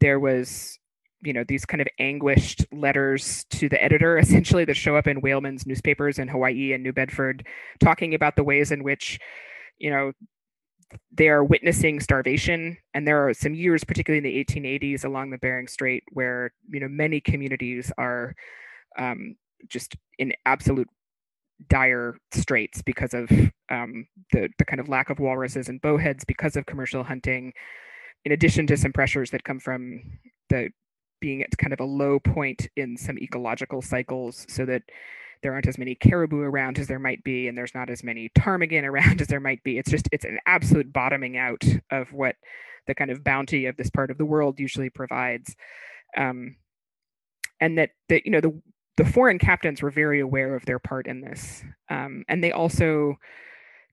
there 0.00 0.18
was, 0.18 0.78
you 1.22 1.34
know, 1.34 1.44
these 1.46 1.66
kind 1.66 1.82
of 1.82 1.88
anguished 1.98 2.64
letters 2.72 3.44
to 3.50 3.68
the 3.68 3.82
editor, 3.82 4.16
essentially, 4.20 4.64
that 4.64 4.76
show 4.76 4.96
up 4.96 5.06
in 5.06 5.20
whalemen's 5.20 5.66
newspapers 5.66 6.18
in 6.18 6.28
Hawaii 6.28 6.72
and 6.72 6.82
New 6.82 6.92
Bedford, 6.92 7.46
talking 7.80 8.14
about 8.14 8.34
the 8.36 8.44
ways 8.44 8.72
in 8.72 8.82
which 8.82 9.20
you 9.78 9.90
know 9.90 10.12
they 11.12 11.28
are 11.28 11.42
witnessing 11.42 12.00
starvation 12.00 12.76
and 12.94 13.06
there 13.06 13.26
are 13.26 13.34
some 13.34 13.54
years 13.54 13.84
particularly 13.84 14.18
in 14.18 14.24
the 14.24 14.44
1880s 14.44 15.04
along 15.04 15.30
the 15.30 15.38
bering 15.38 15.66
strait 15.66 16.04
where 16.12 16.52
you 16.68 16.80
know 16.80 16.88
many 16.88 17.20
communities 17.20 17.92
are 17.98 18.34
um, 18.98 19.36
just 19.68 19.96
in 20.18 20.32
absolute 20.44 20.88
dire 21.68 22.16
straits 22.32 22.82
because 22.82 23.14
of 23.14 23.30
um, 23.70 24.06
the, 24.32 24.48
the 24.58 24.64
kind 24.64 24.78
of 24.78 24.88
lack 24.88 25.10
of 25.10 25.18
walruses 25.18 25.68
and 25.68 25.80
bowheads 25.80 26.24
because 26.24 26.56
of 26.56 26.66
commercial 26.66 27.02
hunting 27.02 27.52
in 28.24 28.32
addition 28.32 28.66
to 28.66 28.76
some 28.76 28.92
pressures 28.92 29.30
that 29.30 29.44
come 29.44 29.58
from 29.58 30.02
the 30.50 30.68
being 31.20 31.42
at 31.42 31.56
kind 31.56 31.72
of 31.72 31.80
a 31.80 31.84
low 31.84 32.18
point 32.20 32.68
in 32.76 32.96
some 32.96 33.18
ecological 33.18 33.80
cycles 33.80 34.44
so 34.48 34.66
that 34.66 34.82
there 35.42 35.52
aren't 35.52 35.68
as 35.68 35.78
many 35.78 35.94
caribou 35.94 36.40
around 36.40 36.78
as 36.78 36.86
there 36.86 36.98
might 36.98 37.22
be, 37.24 37.48
and 37.48 37.56
there's 37.56 37.74
not 37.74 37.90
as 37.90 38.02
many 38.02 38.30
ptarmigan 38.30 38.84
around 38.88 39.20
as 39.20 39.28
there 39.28 39.40
might 39.40 39.62
be. 39.62 39.78
It's 39.78 39.90
just 39.90 40.08
it's 40.12 40.24
an 40.24 40.38
absolute 40.46 40.92
bottoming 40.92 41.36
out 41.36 41.64
of 41.90 42.12
what 42.12 42.36
the 42.86 42.94
kind 42.94 43.10
of 43.10 43.24
bounty 43.24 43.66
of 43.66 43.76
this 43.76 43.90
part 43.90 44.10
of 44.10 44.18
the 44.18 44.24
world 44.24 44.60
usually 44.60 44.90
provides, 44.90 45.54
um, 46.16 46.56
and 47.60 47.78
that 47.78 47.90
that 48.08 48.24
you 48.24 48.32
know 48.32 48.40
the 48.40 48.60
the 48.96 49.04
foreign 49.04 49.38
captains 49.38 49.82
were 49.82 49.90
very 49.90 50.20
aware 50.20 50.56
of 50.56 50.64
their 50.64 50.78
part 50.78 51.06
in 51.06 51.20
this, 51.20 51.62
um, 51.90 52.24
and 52.28 52.42
they 52.42 52.52
also 52.52 53.16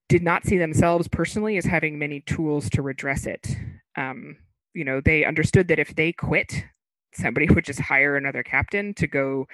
did 0.09 0.21
not 0.21 0.45
see 0.45 0.57
themselves 0.57 1.07
personally 1.07 1.57
as 1.57 1.65
having 1.65 1.97
many 1.97 2.21
tools 2.21 2.69
to 2.69 2.81
redress 2.81 3.25
it. 3.25 3.55
Um, 3.97 4.37
you 4.73 4.83
know, 4.83 5.01
they 5.01 5.25
understood 5.25 5.67
that 5.69 5.79
if 5.79 5.95
they 5.95 6.11
quit, 6.11 6.65
somebody 7.13 7.47
would 7.49 7.65
just 7.65 7.79
hire 7.79 8.15
another 8.15 8.43
captain 8.43 8.93
to 8.95 9.07
go 9.07 9.47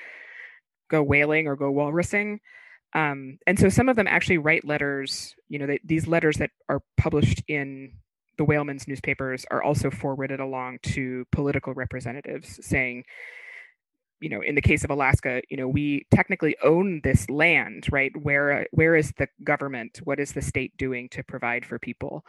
go 0.89 1.01
whaling 1.03 1.47
or 1.47 1.55
go 1.55 1.71
walrusing. 1.71 2.39
Um, 2.93 3.37
and 3.45 3.59
so 3.59 3.69
some 3.69 3.89
of 3.89 3.95
them 3.95 4.07
actually 4.07 4.39
write 4.39 4.65
letters, 4.65 5.35
you 5.47 5.59
know, 5.59 5.67
they, 5.67 5.79
these 5.83 6.07
letters 6.07 6.37
that 6.37 6.49
are 6.69 6.81
published 6.97 7.43
in 7.47 7.93
the 8.37 8.45
whalemen's 8.45 8.87
newspapers 8.87 9.45
are 9.51 9.61
also 9.61 9.91
forwarded 9.91 10.39
along 10.39 10.79
to 10.81 11.25
political 11.31 11.73
representatives 11.73 12.59
saying, 12.65 13.03
you 14.21 14.29
know, 14.29 14.41
in 14.41 14.55
the 14.55 14.61
case 14.61 14.83
of 14.83 14.89
Alaska, 14.89 15.41
you 15.49 15.57
know, 15.57 15.67
we 15.67 16.05
technically 16.13 16.55
own 16.63 17.01
this 17.03 17.29
land, 17.29 17.87
right? 17.91 18.11
Where 18.21 18.67
where 18.71 18.95
is 18.95 19.13
the 19.17 19.27
government? 19.43 19.99
What 20.03 20.19
is 20.19 20.33
the 20.33 20.41
state 20.41 20.75
doing 20.77 21.09
to 21.09 21.23
provide 21.23 21.65
for 21.65 21.79
people? 21.79 22.25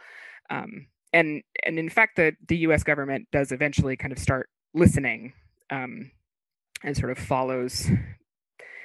Um, 0.49 0.87
and 1.11 1.41
and 1.65 1.79
in 1.79 1.89
fact, 1.89 2.15
the 2.15 2.33
the 2.47 2.57
U.S. 2.57 2.83
government 2.83 3.27
does 3.31 3.51
eventually 3.51 3.97
kind 3.97 4.13
of 4.13 4.19
start 4.19 4.49
listening 4.73 5.33
um, 5.69 6.11
and 6.83 6.95
sort 6.95 7.11
of 7.11 7.17
follows 7.17 7.89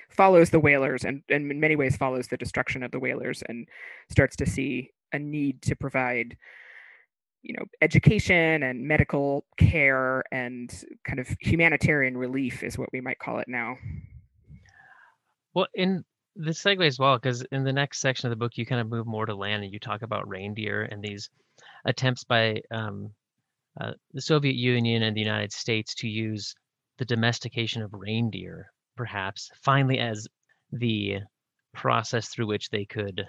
follows 0.08 0.50
the 0.50 0.60
whalers 0.60 1.04
and, 1.04 1.22
and 1.28 1.50
in 1.50 1.60
many 1.60 1.76
ways 1.76 1.96
follows 1.96 2.28
the 2.28 2.36
destruction 2.36 2.82
of 2.82 2.90
the 2.90 2.98
whalers 2.98 3.42
and 3.48 3.68
starts 4.10 4.36
to 4.36 4.46
see 4.46 4.90
a 5.12 5.18
need 5.18 5.62
to 5.62 5.76
provide 5.76 6.36
you 7.42 7.54
know 7.56 7.64
education 7.80 8.62
and 8.62 8.86
medical 8.86 9.44
care 9.56 10.24
and 10.32 10.84
kind 11.04 11.20
of 11.20 11.28
humanitarian 11.40 12.16
relief 12.16 12.62
is 12.62 12.76
what 12.76 12.88
we 12.92 13.00
might 13.00 13.18
call 13.18 13.38
it 13.38 13.48
now. 13.48 13.76
Well 15.54 15.68
in 15.74 16.04
the 16.34 16.50
segue 16.50 16.86
as 16.86 16.98
well 16.98 17.16
because 17.16 17.42
in 17.52 17.64
the 17.64 17.72
next 17.72 18.00
section 18.00 18.26
of 18.26 18.30
the 18.30 18.42
book 18.42 18.56
you 18.56 18.66
kind 18.66 18.80
of 18.80 18.88
move 18.88 19.06
more 19.06 19.26
to 19.26 19.34
land 19.34 19.64
and 19.64 19.72
you 19.72 19.78
talk 19.78 20.02
about 20.02 20.28
reindeer 20.28 20.82
and 20.82 21.02
these 21.02 21.30
attempts 21.84 22.24
by 22.24 22.60
um, 22.70 23.10
uh, 23.80 23.92
the 24.12 24.20
soviet 24.20 24.54
union 24.54 25.02
and 25.02 25.16
the 25.16 25.20
united 25.20 25.52
states 25.52 25.94
to 25.94 26.08
use 26.08 26.54
the 26.98 27.04
domestication 27.04 27.82
of 27.82 27.92
reindeer, 27.92 28.72
perhaps, 28.96 29.50
finally 29.62 29.98
as 29.98 30.26
the 30.72 31.18
process 31.74 32.28
through 32.28 32.46
which 32.46 32.70
they 32.70 32.84
could 32.84 33.26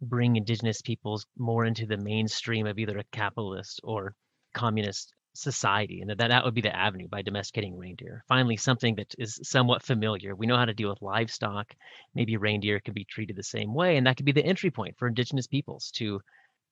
bring 0.00 0.36
indigenous 0.36 0.82
peoples 0.82 1.26
more 1.36 1.64
into 1.64 1.86
the 1.86 1.96
mainstream 1.96 2.66
of 2.66 2.78
either 2.78 2.98
a 2.98 3.04
capitalist 3.12 3.80
or 3.82 4.14
communist 4.52 5.14
society 5.34 6.00
and 6.00 6.10
that 6.10 6.18
that 6.18 6.44
would 6.44 6.54
be 6.54 6.60
the 6.60 6.74
avenue 6.74 7.08
by 7.08 7.20
domesticating 7.20 7.76
reindeer. 7.76 8.22
Finally 8.28 8.56
something 8.56 8.94
that 8.94 9.12
is 9.18 9.40
somewhat 9.42 9.82
familiar. 9.82 10.36
We 10.36 10.46
know 10.46 10.56
how 10.56 10.64
to 10.64 10.74
deal 10.74 10.90
with 10.90 11.02
livestock. 11.02 11.74
Maybe 12.14 12.36
reindeer 12.36 12.78
could 12.80 12.94
be 12.94 13.04
treated 13.04 13.34
the 13.36 13.42
same 13.42 13.74
way 13.74 13.96
and 13.96 14.06
that 14.06 14.16
could 14.16 14.26
be 14.26 14.32
the 14.32 14.44
entry 14.44 14.70
point 14.70 14.96
for 14.96 15.08
indigenous 15.08 15.46
peoples 15.46 15.90
to 15.96 16.20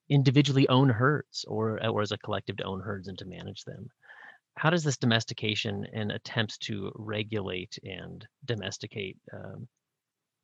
individually 0.08 0.68
own 0.68 0.88
herds 0.88 1.44
or 1.48 1.84
or 1.84 2.02
as 2.02 2.12
a 2.12 2.18
collective 2.18 2.56
to 2.58 2.64
own 2.64 2.80
herds 2.80 3.08
and 3.08 3.18
to 3.18 3.24
manage 3.24 3.64
them 3.64 3.88
how 4.57 4.70
does 4.70 4.84
this 4.84 4.96
domestication 4.96 5.86
and 5.92 6.12
attempts 6.12 6.59
to 6.59 6.92
regulate 6.94 7.78
and 7.84 8.26
domesticate 8.44 9.16
um, 9.32 9.66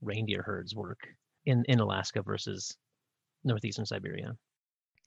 reindeer 0.01 0.43
herds 0.43 0.75
work 0.75 1.01
in 1.47 1.65
in 1.69 1.81
Alaska 1.81 2.23
versus 2.23 2.77
northeastern 3.45 3.87
Siberia 3.87 4.37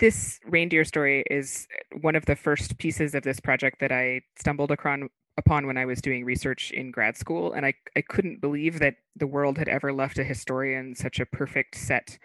this 0.01 0.39
reindeer 0.45 0.83
story 0.83 1.23
is 1.29 1.67
one 2.01 2.15
of 2.15 2.25
the 2.25 2.35
first 2.35 2.77
pieces 2.79 3.13
of 3.13 3.21
this 3.21 3.39
project 3.39 3.79
that 3.79 3.91
I 3.91 4.21
stumbled 4.37 4.71
upon 4.71 5.09
upon 5.37 5.67
when 5.67 5.77
I 5.77 5.85
was 5.85 6.01
doing 6.01 6.25
research 6.25 6.71
in 6.71 6.91
grad 6.91 7.15
school, 7.15 7.53
and 7.53 7.65
I 7.65 7.75
I 7.95 8.01
couldn't 8.01 8.41
believe 8.41 8.79
that 8.79 8.95
the 9.15 9.27
world 9.27 9.57
had 9.59 9.69
ever 9.69 9.93
left 9.93 10.17
a 10.17 10.23
historian 10.23 10.95
such 10.95 11.19
a 11.19 11.25
perfect 11.25 11.75
set 11.77 12.17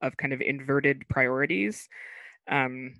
of 0.00 0.16
kind 0.16 0.32
of 0.32 0.40
inverted 0.40 1.06
priorities. 1.08 1.88
Um, 2.50 2.94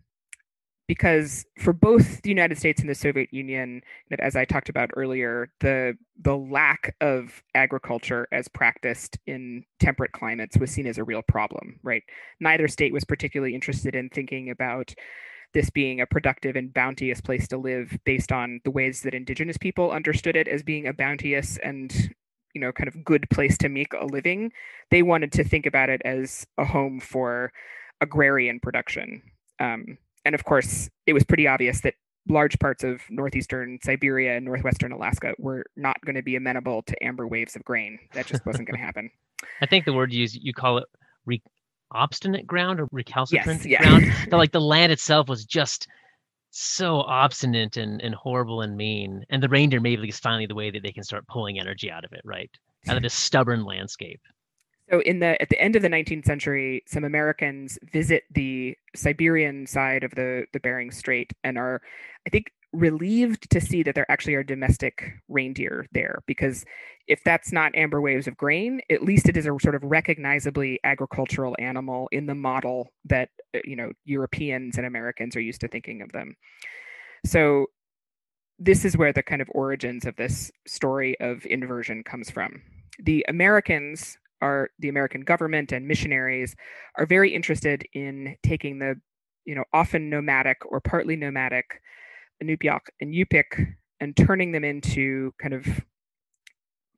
because 0.88 1.44
for 1.58 1.74
both 1.74 2.22
the 2.22 2.30
United 2.30 2.58
States 2.58 2.80
and 2.80 2.88
the 2.88 2.94
Soviet 2.94 3.32
Union, 3.32 3.82
as 4.18 4.34
I 4.34 4.46
talked 4.46 4.70
about 4.70 4.90
earlier, 4.96 5.52
the 5.60 5.96
the 6.20 6.36
lack 6.36 6.96
of 7.00 7.42
agriculture 7.54 8.26
as 8.32 8.48
practiced 8.48 9.18
in 9.26 9.64
temperate 9.78 10.12
climates 10.12 10.56
was 10.56 10.70
seen 10.70 10.86
as 10.86 10.98
a 10.98 11.04
real 11.04 11.22
problem, 11.22 11.78
right? 11.82 12.02
Neither 12.40 12.66
state 12.68 12.92
was 12.92 13.04
particularly 13.04 13.54
interested 13.54 13.94
in 13.94 14.08
thinking 14.08 14.50
about 14.50 14.94
this 15.54 15.70
being 15.70 16.00
a 16.00 16.06
productive 16.06 16.56
and 16.56 16.72
bounteous 16.74 17.20
place 17.20 17.46
to 17.48 17.58
live 17.58 17.96
based 18.04 18.32
on 18.32 18.60
the 18.64 18.70
ways 18.70 19.02
that 19.02 19.14
indigenous 19.14 19.58
people 19.58 19.92
understood 19.92 20.36
it 20.36 20.48
as 20.48 20.62
being 20.62 20.86
a 20.86 20.92
bounteous 20.92 21.58
and 21.58 22.14
you 22.54 22.60
know 22.62 22.72
kind 22.72 22.88
of 22.88 23.04
good 23.04 23.28
place 23.28 23.58
to 23.58 23.68
make 23.68 23.92
a 23.92 24.06
living. 24.06 24.50
They 24.90 25.02
wanted 25.02 25.32
to 25.32 25.44
think 25.44 25.66
about 25.66 25.90
it 25.90 26.00
as 26.06 26.46
a 26.56 26.64
home 26.64 26.98
for 26.98 27.52
agrarian 28.00 28.58
production. 28.58 29.22
Um, 29.60 29.98
and 30.24 30.34
of 30.34 30.44
course, 30.44 30.88
it 31.06 31.12
was 31.12 31.24
pretty 31.24 31.46
obvious 31.46 31.80
that 31.82 31.94
large 32.28 32.58
parts 32.58 32.84
of 32.84 33.00
northeastern 33.10 33.78
Siberia 33.82 34.36
and 34.36 34.44
northwestern 34.44 34.92
Alaska 34.92 35.34
were 35.38 35.64
not 35.76 35.96
going 36.04 36.16
to 36.16 36.22
be 36.22 36.36
amenable 36.36 36.82
to 36.82 37.02
amber 37.02 37.26
waves 37.26 37.56
of 37.56 37.64
grain. 37.64 37.98
That 38.12 38.26
just 38.26 38.44
wasn't 38.44 38.68
going 38.68 38.78
to 38.78 38.84
happen. 38.84 39.10
I 39.60 39.66
think 39.66 39.84
the 39.84 39.92
word 39.92 40.12
you 40.12 40.20
use, 40.20 40.36
you 40.36 40.52
call 40.52 40.78
it 40.78 40.84
re- 41.24 41.42
obstinate 41.92 42.46
ground 42.46 42.80
or 42.80 42.88
recalcitrant 42.92 43.64
yes, 43.64 43.66
yeah. 43.66 43.82
ground. 43.82 44.12
that 44.30 44.36
like 44.36 44.52
the 44.52 44.60
land 44.60 44.92
itself 44.92 45.28
was 45.28 45.44
just 45.44 45.88
so 46.50 47.00
obstinate 47.00 47.76
and, 47.76 48.00
and 48.02 48.14
horrible 48.14 48.62
and 48.62 48.76
mean. 48.76 49.24
And 49.30 49.42
the 49.42 49.48
reindeer 49.48 49.80
maybe 49.80 50.08
is 50.08 50.18
finally 50.18 50.46
the 50.46 50.54
way 50.54 50.70
that 50.70 50.82
they 50.82 50.92
can 50.92 51.04
start 51.04 51.26
pulling 51.28 51.58
energy 51.58 51.90
out 51.90 52.04
of 52.04 52.12
it, 52.12 52.22
right? 52.24 52.50
Out 52.88 52.96
of 52.96 53.02
this 53.02 53.14
stubborn 53.14 53.64
landscape. 53.64 54.20
So 54.90 55.00
in 55.00 55.18
the 55.20 55.40
at 55.40 55.48
the 55.50 55.60
end 55.60 55.76
of 55.76 55.82
the 55.82 55.88
19th 55.88 56.24
century, 56.24 56.82
some 56.86 57.04
Americans 57.04 57.78
visit 57.92 58.24
the 58.30 58.76
Siberian 58.96 59.66
side 59.66 60.02
of 60.04 60.14
the 60.14 60.46
the 60.52 60.60
Bering 60.60 60.90
Strait 60.90 61.32
and 61.44 61.58
are, 61.58 61.82
I 62.26 62.30
think, 62.30 62.52
relieved 62.72 63.50
to 63.50 63.60
see 63.60 63.82
that 63.82 63.94
there 63.94 64.10
actually 64.10 64.34
are 64.34 64.42
domestic 64.42 65.12
reindeer 65.28 65.86
there 65.92 66.22
because 66.26 66.64
if 67.06 67.22
that's 67.24 67.50
not 67.50 67.74
amber 67.74 68.00
waves 68.00 68.26
of 68.26 68.36
grain, 68.36 68.80
at 68.90 69.02
least 69.02 69.28
it 69.28 69.36
is 69.36 69.46
a 69.46 69.56
sort 69.60 69.74
of 69.74 69.82
recognizably 69.82 70.78
agricultural 70.84 71.56
animal 71.58 72.08
in 72.12 72.26
the 72.26 72.34
model 72.34 72.88
that 73.04 73.30
uh, 73.54 73.60
you 73.64 73.76
know 73.76 73.92
Europeans 74.04 74.78
and 74.78 74.86
Americans 74.86 75.36
are 75.36 75.40
used 75.40 75.60
to 75.60 75.68
thinking 75.68 76.02
of 76.02 76.12
them. 76.12 76.34
So 77.26 77.66
this 78.58 78.84
is 78.84 78.96
where 78.96 79.12
the 79.12 79.22
kind 79.22 79.42
of 79.42 79.48
origins 79.52 80.06
of 80.06 80.16
this 80.16 80.50
story 80.66 81.18
of 81.20 81.46
inversion 81.46 82.02
comes 82.02 82.30
from. 82.30 82.62
The 83.00 83.24
Americans 83.28 84.18
are 84.40 84.70
the 84.78 84.88
American 84.88 85.22
government 85.22 85.72
and 85.72 85.86
missionaries 85.86 86.54
are 86.96 87.06
very 87.06 87.34
interested 87.34 87.84
in 87.92 88.36
taking 88.42 88.78
the, 88.78 89.00
you 89.44 89.54
know, 89.54 89.64
often 89.72 90.10
nomadic 90.10 90.58
or 90.66 90.80
partly 90.80 91.16
nomadic 91.16 91.80
Inupiaq 92.42 92.80
and 93.00 93.12
Yupik 93.12 93.74
and 94.00 94.16
turning 94.16 94.52
them 94.52 94.64
into 94.64 95.32
kind 95.40 95.54
of 95.54 95.66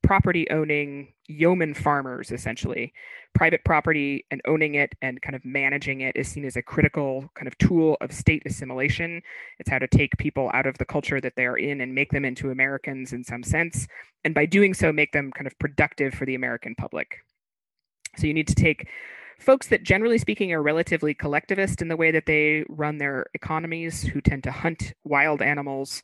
property 0.03 0.51
owning 0.51 1.13
yeoman 1.29 1.73
farmers 1.73 2.33
essentially. 2.33 2.93
Private 3.33 3.65
property 3.65 4.27
and 4.33 4.41
owning 4.45 4.75
it 4.75 4.93
and 5.03 5.23
kind 5.23 5.37
of 5.37 5.45
managing 5.45 6.01
it 6.01 6.17
is 6.17 6.27
seen 6.27 6.45
as 6.45 6.57
a 6.57 6.63
critical 6.63 7.31
kind 7.37 7.47
of 7.47 7.57
tool 7.59 7.97
of 8.01 8.13
state 8.13 8.43
assimilation. 8.45 9.23
It's 9.61 9.71
how 9.71 9.79
to 9.79 9.87
take 9.87 10.17
people 10.19 10.51
out 10.53 10.67
of 10.67 10.77
the 10.79 10.85
culture 10.85 11.21
that 11.21 11.35
they 11.37 11.47
are 11.47 11.57
in 11.57 11.81
and 11.81 11.95
make 11.95 12.11
them 12.11 12.25
into 12.25 12.51
americans 12.51 13.13
in 13.13 13.23
some 13.25 13.43
sense 13.43 13.87
and 14.25 14.35
by 14.35 14.47
doing 14.47 14.75
so 14.75 14.93
make 14.93 15.13
them 15.13 15.31
kind 15.33 15.47
of 15.47 15.59
productive 15.59 16.15
for 16.15 16.27
the 16.27 16.35
american 16.35 16.75
public 16.75 17.19
so 18.17 18.27
you 18.27 18.35
need 18.35 18.49
to 18.49 18.55
take 18.55 18.89
folks 19.41 19.69
that 19.69 19.83
generally 19.83 20.19
speaking 20.19 20.53
are 20.53 20.63
relatively 20.63 21.15
collectivist 21.15 21.81
in 21.81 21.89
the 21.89 21.97
way 21.97 22.11
that 22.11 22.27
they 22.27 22.65
run 22.69 22.99
their 22.99 23.27
economies 23.35 24.03
who 24.03 24.21
tend 24.21 24.45
to 24.45 24.51
hunt 24.51 24.93
wild 25.05 25.41
animals 25.41 26.03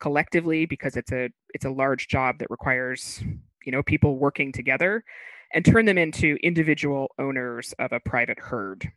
collectively 0.00 0.66
because 0.66 0.96
it's 0.96 1.12
a 1.12 1.30
it's 1.54 1.64
a 1.64 1.70
large 1.70 2.08
job 2.08 2.38
that 2.38 2.50
requires 2.50 3.22
you 3.64 3.72
know 3.72 3.82
people 3.82 4.18
working 4.18 4.52
together 4.52 5.04
and 5.52 5.64
turn 5.64 5.86
them 5.86 5.98
into 5.98 6.36
individual 6.42 7.08
owners 7.18 7.74
of 7.78 7.92
a 7.92 8.00
private 8.00 8.38
herd. 8.38 8.90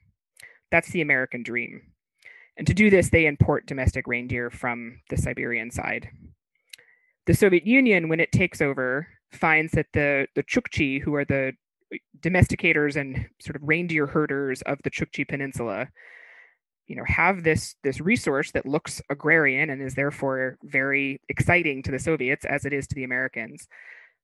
That's 0.72 0.90
the 0.90 1.02
american 1.02 1.44
dream. 1.44 1.82
And 2.58 2.68
to 2.68 2.74
do 2.74 2.90
this 2.90 3.10
they 3.10 3.26
import 3.26 3.68
domestic 3.68 4.08
reindeer 4.08 4.50
from 4.50 5.00
the 5.10 5.18
siberian 5.18 5.72
side. 5.72 6.10
The 7.26 7.34
soviet 7.34 7.66
union 7.66 8.10
when 8.10 8.20
it 8.20 8.32
takes 8.32 8.62
over 8.62 9.08
finds 9.32 9.74
that 9.74 9.88
the 9.94 10.28
the 10.36 10.44
chukchi 10.44 11.02
who 11.02 11.16
are 11.16 11.26
the 11.26 11.54
domesticators 12.20 12.96
and 12.96 13.28
sort 13.40 13.56
of 13.56 13.62
reindeer 13.64 14.08
herders 14.08 14.62
of 14.64 14.80
the 14.84 14.92
Chukchi 14.92 15.28
Peninsula, 15.28 15.88
you 16.88 16.96
know, 16.96 17.04
have 17.06 17.44
this 17.44 17.76
this 17.84 18.00
resource 18.00 18.52
that 18.52 18.66
looks 18.66 19.02
agrarian 19.10 19.70
and 19.70 19.82
is 19.82 19.96
therefore 19.96 20.58
very 20.64 21.22
exciting 21.30 21.84
to 21.84 21.92
the 21.92 22.00
Soviets 22.00 22.46
as 22.46 22.66
it 22.66 22.74
is 22.74 22.88
to 22.88 22.96
the 22.96 23.04
Americans. 23.04 23.68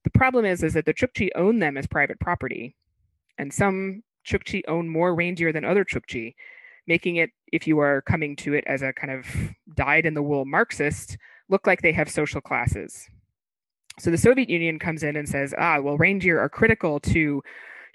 The 0.03 0.09
problem 0.09 0.45
is 0.45 0.63
is 0.63 0.73
that 0.73 0.85
the 0.85 0.93
Chukchi 0.93 1.29
own 1.35 1.59
them 1.59 1.77
as 1.77 1.87
private 1.87 2.19
property, 2.19 2.75
and 3.37 3.53
some 3.53 4.03
Chukchi 4.25 4.61
own 4.67 4.89
more 4.89 5.15
reindeer 5.15 5.51
than 5.51 5.65
other 5.65 5.83
Chukchi, 5.83 6.35
making 6.87 7.17
it, 7.17 7.31
if 7.51 7.67
you 7.67 7.79
are 7.79 8.01
coming 8.01 8.35
to 8.37 8.53
it 8.53 8.63
as 8.67 8.81
a 8.81 8.93
kind 8.93 9.11
of 9.11 9.25
dyed 9.75 10.05
in 10.05 10.13
the 10.13 10.23
wool 10.23 10.45
Marxist, 10.45 11.17
look 11.49 11.67
like 11.67 11.81
they 11.81 11.91
have 11.91 12.09
social 12.09 12.41
classes. 12.41 13.09
So 13.99 14.11
the 14.11 14.17
Soviet 14.17 14.49
Union 14.49 14.79
comes 14.79 15.03
in 15.03 15.15
and 15.15 15.27
says, 15.27 15.53
ah, 15.57 15.79
well, 15.79 15.97
reindeer 15.97 16.39
are 16.39 16.49
critical 16.49 16.99
to 17.01 17.41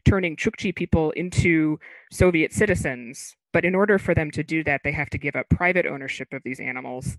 turning 0.04 0.36
Chukchi 0.36 0.74
people 0.74 1.10
into 1.12 1.78
Soviet 2.12 2.52
citizens. 2.52 3.36
But 3.52 3.64
in 3.64 3.74
order 3.74 3.98
for 3.98 4.14
them 4.14 4.30
to 4.32 4.42
do 4.42 4.62
that, 4.64 4.82
they 4.84 4.92
have 4.92 5.10
to 5.10 5.18
give 5.18 5.34
up 5.34 5.48
private 5.48 5.86
ownership 5.86 6.32
of 6.32 6.42
these 6.44 6.60
animals 6.60 7.16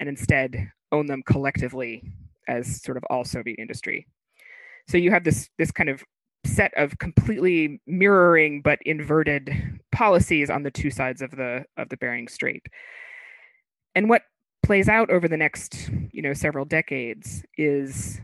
and 0.00 0.08
instead 0.08 0.70
own 0.92 1.06
them 1.06 1.22
collectively 1.26 2.02
as 2.48 2.82
sort 2.82 2.96
of 2.96 3.04
all 3.10 3.24
Soviet 3.24 3.58
industry. 3.58 4.06
So 4.88 4.96
you 4.96 5.10
have 5.10 5.24
this 5.24 5.48
this 5.58 5.70
kind 5.70 5.88
of 5.88 6.04
set 6.44 6.72
of 6.76 6.98
completely 6.98 7.80
mirroring 7.86 8.60
but 8.62 8.78
inverted 8.84 9.50
policies 9.92 10.50
on 10.50 10.62
the 10.62 10.70
two 10.70 10.90
sides 10.90 11.22
of 11.22 11.30
the 11.30 11.64
of 11.76 11.88
the 11.88 11.96
Bering 11.96 12.28
Strait. 12.28 12.66
And 13.94 14.08
what 14.08 14.22
plays 14.64 14.88
out 14.88 15.10
over 15.10 15.28
the 15.28 15.36
next, 15.36 15.90
you 16.10 16.22
know, 16.22 16.32
several 16.32 16.64
decades 16.64 17.44
is 17.56 18.20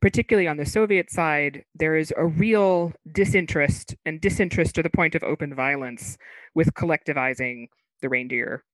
particularly 0.00 0.48
on 0.48 0.56
the 0.56 0.66
Soviet 0.66 1.10
side, 1.10 1.64
there 1.74 1.96
is 1.96 2.12
a 2.16 2.26
real 2.26 2.92
disinterest 3.12 3.94
and 4.04 4.20
disinterest 4.20 4.74
to 4.74 4.82
the 4.82 4.90
point 4.90 5.14
of 5.14 5.22
open 5.22 5.54
violence 5.54 6.18
with 6.54 6.74
collectivizing 6.74 7.66
the 8.02 8.08
reindeer. 8.08 8.64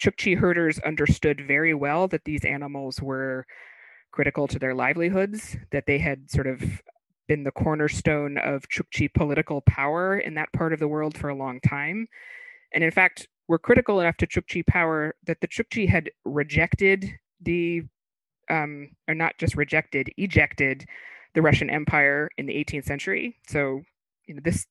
Chukchi 0.00 0.36
herders 0.36 0.78
understood 0.80 1.42
very 1.46 1.74
well 1.74 2.08
that 2.08 2.24
these 2.24 2.44
animals 2.44 3.00
were 3.02 3.46
critical 4.12 4.46
to 4.48 4.58
their 4.58 4.74
livelihoods, 4.74 5.56
that 5.72 5.84
they 5.86 5.98
had 5.98 6.30
sort 6.30 6.46
of 6.46 6.62
been 7.28 7.44
the 7.44 7.50
cornerstone 7.50 8.38
of 8.38 8.68
Chukchi 8.68 9.12
political 9.12 9.60
power 9.62 10.18
in 10.18 10.34
that 10.34 10.52
part 10.52 10.72
of 10.72 10.78
the 10.78 10.88
world 10.88 11.16
for 11.16 11.28
a 11.28 11.34
long 11.34 11.60
time. 11.60 12.06
And 12.72 12.82
in 12.82 12.90
fact, 12.90 13.28
were 13.48 13.58
critical 13.58 14.00
enough 14.00 14.16
to 14.18 14.26
Chukchi 14.26 14.66
power 14.66 15.14
that 15.26 15.40
the 15.40 15.48
Chukchi 15.48 15.88
had 15.88 16.10
rejected 16.24 17.10
the, 17.40 17.82
um, 18.48 18.90
or 19.08 19.14
not 19.14 19.36
just 19.38 19.56
rejected, 19.56 20.10
ejected 20.16 20.86
the 21.34 21.42
Russian 21.42 21.68
Empire 21.68 22.30
in 22.38 22.46
the 22.46 22.54
18th 22.54 22.84
century. 22.84 23.36
So, 23.48 23.82
you 24.26 24.34
know, 24.34 24.40
this 24.44 24.66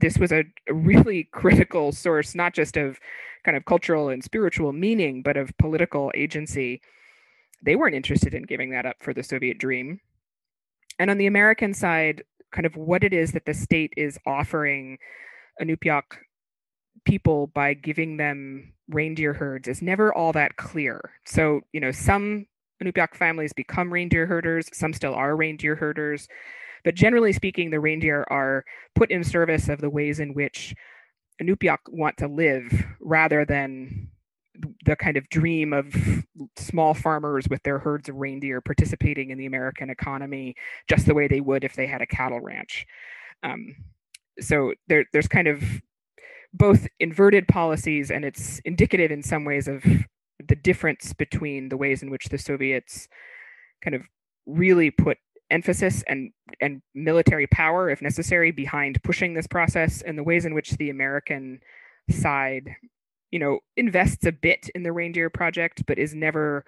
this 0.00 0.18
was 0.18 0.32
a, 0.32 0.44
a 0.68 0.74
really 0.74 1.24
critical 1.32 1.92
source, 1.92 2.34
not 2.34 2.54
just 2.54 2.76
of 2.76 2.98
kind 3.44 3.56
of 3.56 3.64
cultural 3.64 4.08
and 4.08 4.24
spiritual 4.24 4.72
meaning, 4.72 5.22
but 5.22 5.36
of 5.36 5.56
political 5.58 6.10
agency. 6.14 6.80
they 7.62 7.76
weren't 7.76 7.94
interested 7.94 8.34
in 8.34 8.42
giving 8.42 8.70
that 8.70 8.86
up 8.86 8.96
for 9.00 9.14
the 9.14 9.22
Soviet 9.22 9.58
dream. 9.58 10.00
And 10.98 11.10
on 11.10 11.18
the 11.18 11.26
American 11.26 11.74
side, 11.74 12.22
kind 12.52 12.66
of 12.66 12.76
what 12.76 13.02
it 13.04 13.12
is 13.12 13.32
that 13.32 13.46
the 13.46 13.54
state 13.54 13.92
is 13.96 14.18
offering 14.26 14.98
Inupiaq 15.60 16.02
people 17.04 17.48
by 17.48 17.74
giving 17.74 18.16
them 18.16 18.72
reindeer 18.88 19.32
herds 19.32 19.68
is 19.68 19.82
never 19.82 20.12
all 20.12 20.32
that 20.32 20.56
clear. 20.56 21.12
So, 21.24 21.60
you 21.72 21.80
know, 21.80 21.90
some 21.90 22.46
Inupiaq 22.82 23.14
families 23.14 23.52
become 23.52 23.92
reindeer 23.92 24.26
herders, 24.26 24.68
some 24.72 24.92
still 24.92 25.14
are 25.14 25.36
reindeer 25.36 25.76
herders. 25.76 26.28
But 26.84 26.94
generally 26.94 27.32
speaking, 27.32 27.70
the 27.70 27.80
reindeer 27.80 28.26
are 28.30 28.64
put 28.94 29.10
in 29.10 29.24
service 29.24 29.68
of 29.68 29.80
the 29.80 29.90
ways 29.90 30.20
in 30.20 30.34
which 30.34 30.74
Inupiaq 31.42 31.78
want 31.88 32.16
to 32.18 32.28
live 32.28 32.84
rather 33.00 33.44
than 33.44 34.08
the 34.84 34.94
kind 34.94 35.16
of 35.16 35.28
dream 35.30 35.72
of 35.72 35.92
small 36.56 36.94
farmers 36.94 37.48
with 37.48 37.62
their 37.64 37.78
herds 37.78 38.08
of 38.08 38.16
reindeer 38.16 38.60
participating 38.60 39.30
in 39.30 39.38
the 39.38 39.46
American 39.46 39.90
economy 39.90 40.54
just 40.88 41.06
the 41.06 41.14
way 41.14 41.26
they 41.26 41.40
would 41.40 41.64
if 41.64 41.74
they 41.74 41.86
had 41.86 42.02
a 42.02 42.06
cattle 42.06 42.40
ranch. 42.40 42.86
Um, 43.42 43.74
so 44.40 44.74
there, 44.86 45.04
there's 45.12 45.26
kind 45.26 45.48
of 45.48 45.62
both 46.54 46.86
inverted 47.00 47.48
policies, 47.48 48.10
and 48.10 48.24
it's 48.24 48.60
indicative 48.64 49.10
in 49.10 49.22
some 49.22 49.44
ways 49.44 49.68
of 49.68 49.84
the 50.48 50.54
difference 50.54 51.12
between 51.12 51.68
the 51.68 51.76
ways 51.76 52.02
in 52.02 52.10
which 52.10 52.26
the 52.26 52.38
Soviets 52.38 53.08
kind 53.82 53.94
of 53.94 54.02
really 54.46 54.90
put 54.90 55.18
emphasis 55.50 56.02
and 56.06 56.30
and 56.60 56.80
military 56.94 57.46
power, 57.48 57.90
if 57.90 58.00
necessary, 58.00 58.52
behind 58.52 59.02
pushing 59.02 59.34
this 59.34 59.48
process, 59.48 60.00
and 60.02 60.16
the 60.16 60.22
ways 60.22 60.46
in 60.46 60.54
which 60.54 60.70
the 60.72 60.90
American 60.90 61.58
side, 62.10 62.70
you 63.30 63.38
know, 63.38 63.58
invests 63.76 64.24
a 64.24 64.32
bit 64.32 64.70
in 64.74 64.84
the 64.84 64.92
reindeer 64.92 65.28
project, 65.30 65.82
but 65.86 65.98
is 65.98 66.14
never 66.14 66.64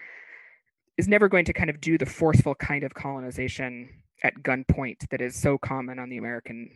is 0.98 1.08
never 1.08 1.28
going 1.28 1.44
to 1.44 1.52
kind 1.52 1.70
of 1.70 1.80
do 1.80 1.96
the 1.96 2.06
forceful 2.06 2.54
kind 2.54 2.82
of 2.82 2.94
colonization 2.94 3.88
at 4.24 4.42
gunpoint 4.42 5.08
that 5.10 5.20
is 5.20 5.36
so 5.36 5.58
common 5.58 5.98
on 5.98 6.08
the 6.08 6.16
American 6.16 6.70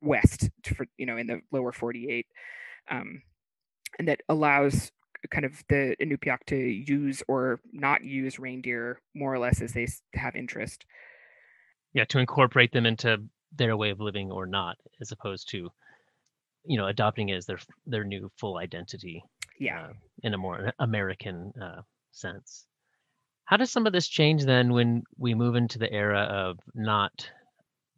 West, 0.00 0.50
for 0.76 0.86
you 0.96 1.06
know, 1.06 1.16
in 1.16 1.26
the 1.26 1.40
lower 1.50 1.72
48, 1.72 2.26
um, 2.90 3.22
and 3.98 4.08
that 4.08 4.20
allows 4.28 4.90
kind 5.30 5.44
of 5.44 5.62
the 5.68 5.96
Inupiaq 6.00 6.38
to 6.46 6.56
use 6.56 7.22
or 7.28 7.60
not 7.72 8.04
use 8.04 8.38
reindeer 8.38 9.00
more 9.14 9.32
or 9.32 9.38
less 9.38 9.60
as 9.62 9.72
they 9.72 9.86
have 10.14 10.34
interest. 10.34 10.84
Yeah, 11.94 12.04
to 12.06 12.18
incorporate 12.18 12.72
them 12.72 12.86
into 12.86 13.18
their 13.56 13.76
way 13.76 13.90
of 13.90 14.00
living 14.00 14.30
or 14.30 14.46
not, 14.46 14.76
as 15.00 15.12
opposed 15.12 15.50
to, 15.50 15.70
you 16.64 16.78
know, 16.78 16.86
adopting 16.86 17.28
it 17.28 17.36
as 17.36 17.46
their 17.46 17.58
their 17.86 18.04
new 18.04 18.30
full 18.38 18.58
identity. 18.58 19.22
Yeah, 19.58 19.82
uh, 19.82 19.92
in 20.22 20.34
a 20.34 20.38
more 20.38 20.72
American 20.78 21.52
uh, 21.60 21.82
sense. 22.12 22.66
How 23.44 23.56
does 23.56 23.70
some 23.70 23.86
of 23.86 23.92
this 23.92 24.08
change 24.08 24.44
then 24.44 24.72
when 24.72 25.02
we 25.18 25.34
move 25.34 25.56
into 25.56 25.78
the 25.78 25.92
era 25.92 26.22
of 26.22 26.58
not 26.74 27.28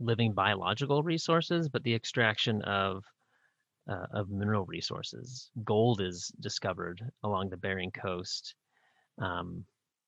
living 0.04 0.32
biological 0.32 1.02
resources, 1.02 1.68
but 1.68 1.82
the 1.82 1.94
extraction 1.94 2.62
of 2.62 3.04
uh, 3.90 4.06
of 4.12 4.30
mineral 4.30 4.64
resources. 4.64 5.50
Gold 5.62 6.00
is 6.00 6.32
discovered 6.40 7.02
along 7.22 7.50
the 7.50 7.56
Bering 7.56 7.90
Coast. 7.90 8.54
Um, 9.18 9.64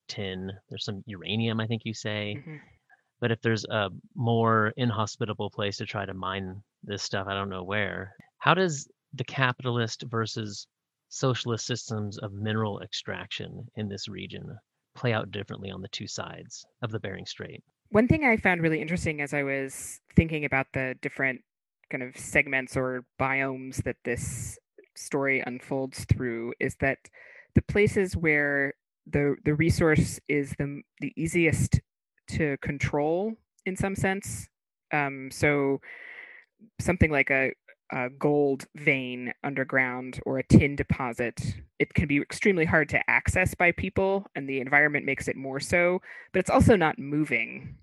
tin. 0.08 0.52
There's 0.68 0.84
some 0.84 1.02
uranium, 1.06 1.60
I 1.60 1.66
think 1.66 1.82
you 1.84 1.94
say. 1.94 2.36
Mm-hmm. 2.38 2.56
But 3.20 3.32
if 3.32 3.40
there's 3.40 3.64
a 3.64 3.90
more 4.14 4.72
inhospitable 4.76 5.50
place 5.50 5.78
to 5.78 5.86
try 5.86 6.04
to 6.04 6.14
mine 6.14 6.62
this 6.82 7.02
stuff, 7.02 7.26
I 7.28 7.34
don't 7.34 7.48
know 7.48 7.64
where. 7.64 8.14
How 8.38 8.54
does 8.54 8.88
the 9.14 9.24
capitalist 9.24 10.04
versus 10.08 10.66
socialist 11.08 11.66
systems 11.66 12.18
of 12.18 12.32
mineral 12.32 12.80
extraction 12.80 13.66
in 13.76 13.88
this 13.88 14.08
region 14.08 14.56
play 14.94 15.12
out 15.12 15.30
differently 15.30 15.70
on 15.70 15.80
the 15.80 15.88
two 15.88 16.06
sides 16.06 16.66
of 16.82 16.90
the 16.90 17.00
Bering 17.00 17.26
Strait? 17.26 17.62
One 17.90 18.08
thing 18.08 18.24
I 18.24 18.36
found 18.36 18.62
really 18.62 18.80
interesting 18.80 19.20
as 19.20 19.32
I 19.32 19.42
was 19.42 20.00
thinking 20.14 20.44
about 20.44 20.66
the 20.72 20.96
different 21.00 21.42
kind 21.90 22.02
of 22.02 22.16
segments 22.16 22.76
or 22.76 23.04
biomes 23.20 23.82
that 23.84 23.96
this 24.04 24.58
story 24.96 25.42
unfolds 25.46 26.04
through 26.04 26.52
is 26.58 26.76
that 26.80 26.98
the 27.54 27.62
places 27.62 28.16
where 28.16 28.74
the 29.06 29.36
the 29.44 29.54
resource 29.54 30.18
is 30.28 30.54
the 30.58 30.82
the 31.00 31.12
easiest 31.16 31.80
to 32.28 32.56
control 32.58 33.34
in 33.66 33.76
some 33.76 33.94
sense. 33.94 34.48
Um, 34.92 35.30
so 35.30 35.80
something 36.80 37.10
like 37.10 37.30
a, 37.30 37.52
a 37.92 38.10
gold 38.10 38.66
vein 38.74 39.32
underground 39.44 40.20
or 40.26 40.38
a 40.38 40.42
tin 40.42 40.76
deposit, 40.76 41.40
it 41.78 41.94
can 41.94 42.06
be 42.06 42.18
extremely 42.18 42.64
hard 42.64 42.88
to 42.90 43.10
access 43.10 43.54
by 43.54 43.72
people, 43.72 44.26
and 44.34 44.48
the 44.48 44.60
environment 44.60 45.06
makes 45.06 45.28
it 45.28 45.36
more 45.36 45.60
so. 45.60 46.00
But 46.32 46.40
it's 46.40 46.50
also 46.50 46.76
not 46.76 46.98
moving. 46.98 47.76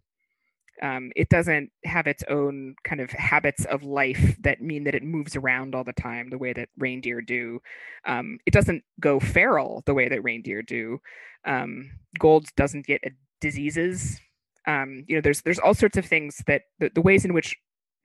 Um, 0.81 1.11
it 1.15 1.29
doesn't 1.29 1.71
have 1.85 2.07
its 2.07 2.23
own 2.29 2.75
kind 2.83 2.99
of 2.99 3.11
habits 3.11 3.63
of 3.65 3.83
life 3.83 4.35
that 4.41 4.61
mean 4.61 4.83
that 4.85 4.95
it 4.95 5.03
moves 5.03 5.35
around 5.35 5.75
all 5.75 5.83
the 5.83 5.93
time 5.93 6.29
the 6.29 6.37
way 6.37 6.51
that 6.51 6.69
reindeer 6.77 7.21
do. 7.21 7.61
Um, 8.05 8.39
it 8.45 8.51
doesn't 8.51 8.83
go 8.99 9.19
feral 9.19 9.83
the 9.85 9.93
way 9.93 10.09
that 10.09 10.23
reindeer 10.23 10.61
do. 10.61 10.99
Um, 11.45 11.91
gold 12.19 12.47
doesn't 12.57 12.85
get 12.85 13.01
diseases. 13.39 14.19
Um, 14.67 15.05
you 15.07 15.15
know, 15.15 15.21
there's 15.21 15.41
there's 15.41 15.59
all 15.59 15.73
sorts 15.73 15.97
of 15.97 16.05
things 16.05 16.41
that 16.47 16.63
the, 16.79 16.89
the 16.93 17.01
ways 17.01 17.23
in 17.23 17.33
which 17.33 17.55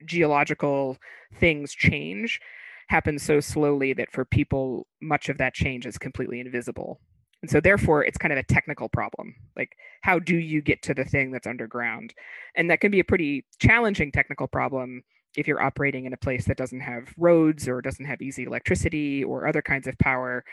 geological 0.05 0.97
things 1.35 1.73
change 1.73 2.39
happen 2.87 3.19
so 3.19 3.39
slowly 3.39 3.93
that 3.93 4.11
for 4.11 4.25
people, 4.25 4.87
much 5.01 5.29
of 5.29 5.37
that 5.37 5.53
change 5.53 5.85
is 5.85 5.97
completely 5.97 6.39
invisible. 6.39 6.99
And 7.41 7.49
so 7.49 7.61
therefore 7.61 8.03
it's 8.03 8.17
kind 8.17 8.33
of 8.33 8.39
a 8.39 8.43
technical 8.43 8.89
problem. 8.89 9.35
Like 9.55 9.71
how 10.01 10.19
do 10.19 10.35
you 10.35 10.61
get 10.61 10.81
to 10.83 10.93
the 10.93 11.05
thing 11.05 11.31
that's 11.31 11.47
underground? 11.47 12.13
And 12.55 12.69
that 12.69 12.81
can 12.81 12.91
be 12.91 12.99
a 12.99 13.05
pretty 13.05 13.45
challenging 13.59 14.11
technical 14.11 14.47
problem 14.47 15.03
if 15.37 15.47
you're 15.47 15.61
operating 15.61 16.05
in 16.05 16.13
a 16.13 16.17
place 16.17 16.45
that 16.45 16.57
doesn't 16.57 16.81
have 16.81 17.13
roads 17.17 17.67
or 17.67 17.81
doesn't 17.81 18.05
have 18.05 18.21
easy 18.21 18.43
electricity 18.43 19.23
or 19.23 19.47
other 19.47 19.61
kinds 19.61 19.87
of 19.87 19.97
power. 19.99 20.43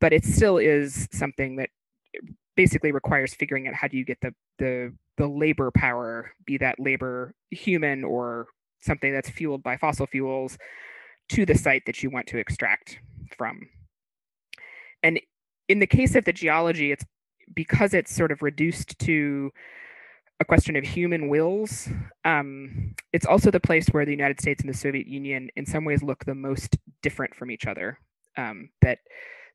But 0.00 0.12
it 0.12 0.24
still 0.24 0.58
is 0.58 1.08
something 1.12 1.56
that 1.56 1.70
eh, 2.14 2.18
basically 2.54 2.92
requires 2.92 3.34
figuring 3.34 3.68
out 3.68 3.74
how 3.74 3.88
do 3.88 3.96
you 3.96 4.04
get 4.04 4.20
the 4.20 4.34
the 4.58 4.92
the 5.16 5.26
labor 5.26 5.70
power, 5.70 6.32
be 6.44 6.58
that 6.58 6.78
labor 6.78 7.34
human 7.50 8.04
or 8.04 8.48
something 8.80 9.12
that's 9.12 9.30
fueled 9.30 9.62
by 9.62 9.76
fossil 9.76 10.06
fuels, 10.06 10.58
to 11.28 11.44
the 11.44 11.54
site 11.54 11.82
that 11.86 12.02
you 12.02 12.10
want 12.10 12.26
to 12.28 12.38
extract 12.38 12.98
from. 13.36 13.68
And 15.02 15.20
in 15.68 15.80
the 15.80 15.86
case 15.86 16.14
of 16.14 16.24
the 16.24 16.32
geology, 16.32 16.92
it's 16.92 17.04
because 17.54 17.94
it's 17.94 18.14
sort 18.14 18.32
of 18.32 18.42
reduced 18.42 18.98
to 19.00 19.52
a 20.40 20.44
question 20.44 20.76
of 20.76 20.84
human 20.84 21.28
wills. 21.28 21.88
Um, 22.24 22.94
it's 23.12 23.26
also 23.26 23.50
the 23.50 23.60
place 23.60 23.88
where 23.88 24.04
the 24.04 24.10
United 24.12 24.40
States 24.40 24.62
and 24.62 24.72
the 24.72 24.76
Soviet 24.76 25.06
Union, 25.06 25.48
in 25.56 25.66
some 25.66 25.84
ways, 25.84 26.02
look 26.02 26.24
the 26.24 26.34
most 26.34 26.76
different 27.02 27.34
from 27.34 27.50
each 27.50 27.66
other. 27.66 27.98
Um, 28.36 28.68
that 28.82 28.98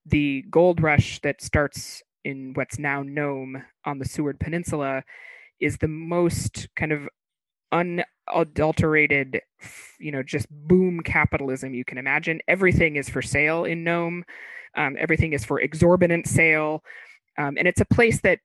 the 0.05 0.43
gold 0.49 0.81
rush 0.81 1.19
that 1.21 1.41
starts 1.41 2.01
in 2.23 2.53
what's 2.55 2.79
now 2.79 3.03
Nome 3.03 3.63
on 3.85 3.99
the 3.99 4.05
Seward 4.05 4.39
Peninsula 4.39 5.03
is 5.59 5.77
the 5.77 5.87
most 5.87 6.67
kind 6.75 6.91
of 6.91 7.07
unadulterated, 7.71 9.41
you 9.99 10.11
know, 10.11 10.23
just 10.23 10.47
boom 10.49 11.01
capitalism 11.01 11.73
you 11.73 11.85
can 11.85 11.97
imagine. 11.97 12.41
Everything 12.47 12.95
is 12.95 13.09
for 13.09 13.21
sale 13.21 13.65
in 13.65 13.83
Nome. 13.83 14.23
Um, 14.75 14.95
everything 14.99 15.33
is 15.33 15.43
for 15.43 15.59
exorbitant 15.59 16.27
sale, 16.27 16.83
um, 17.37 17.57
and 17.57 17.67
it's 17.67 17.81
a 17.81 17.85
place 17.85 18.21
that 18.21 18.39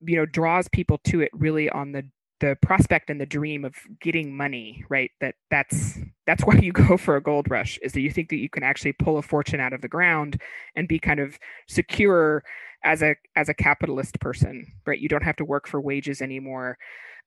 you 0.00 0.16
know 0.16 0.26
draws 0.26 0.68
people 0.68 0.98
to 1.04 1.20
it 1.20 1.30
really 1.32 1.68
on 1.70 1.92
the 1.92 2.04
the 2.40 2.56
prospect 2.60 3.08
and 3.08 3.20
the 3.20 3.26
dream 3.26 3.64
of 3.64 3.74
getting 4.00 4.36
money 4.36 4.84
right 4.88 5.12
that 5.20 5.36
that's 5.50 5.98
that's 6.26 6.42
why 6.44 6.54
you 6.56 6.72
go 6.72 6.96
for 6.96 7.16
a 7.16 7.22
gold 7.22 7.48
rush 7.48 7.78
is 7.82 7.92
that 7.92 8.00
you 8.00 8.10
think 8.10 8.28
that 8.28 8.36
you 8.36 8.50
can 8.50 8.64
actually 8.64 8.92
pull 8.92 9.16
a 9.16 9.22
fortune 9.22 9.60
out 9.60 9.72
of 9.72 9.80
the 9.80 9.88
ground 9.88 10.40
and 10.74 10.88
be 10.88 10.98
kind 10.98 11.20
of 11.20 11.38
secure 11.68 12.42
as 12.84 13.02
a 13.02 13.14
as 13.36 13.48
a 13.48 13.54
capitalist 13.54 14.18
person 14.20 14.66
right 14.86 15.00
you 15.00 15.08
don't 15.08 15.22
have 15.22 15.36
to 15.36 15.44
work 15.44 15.66
for 15.66 15.80
wages 15.80 16.20
anymore 16.20 16.76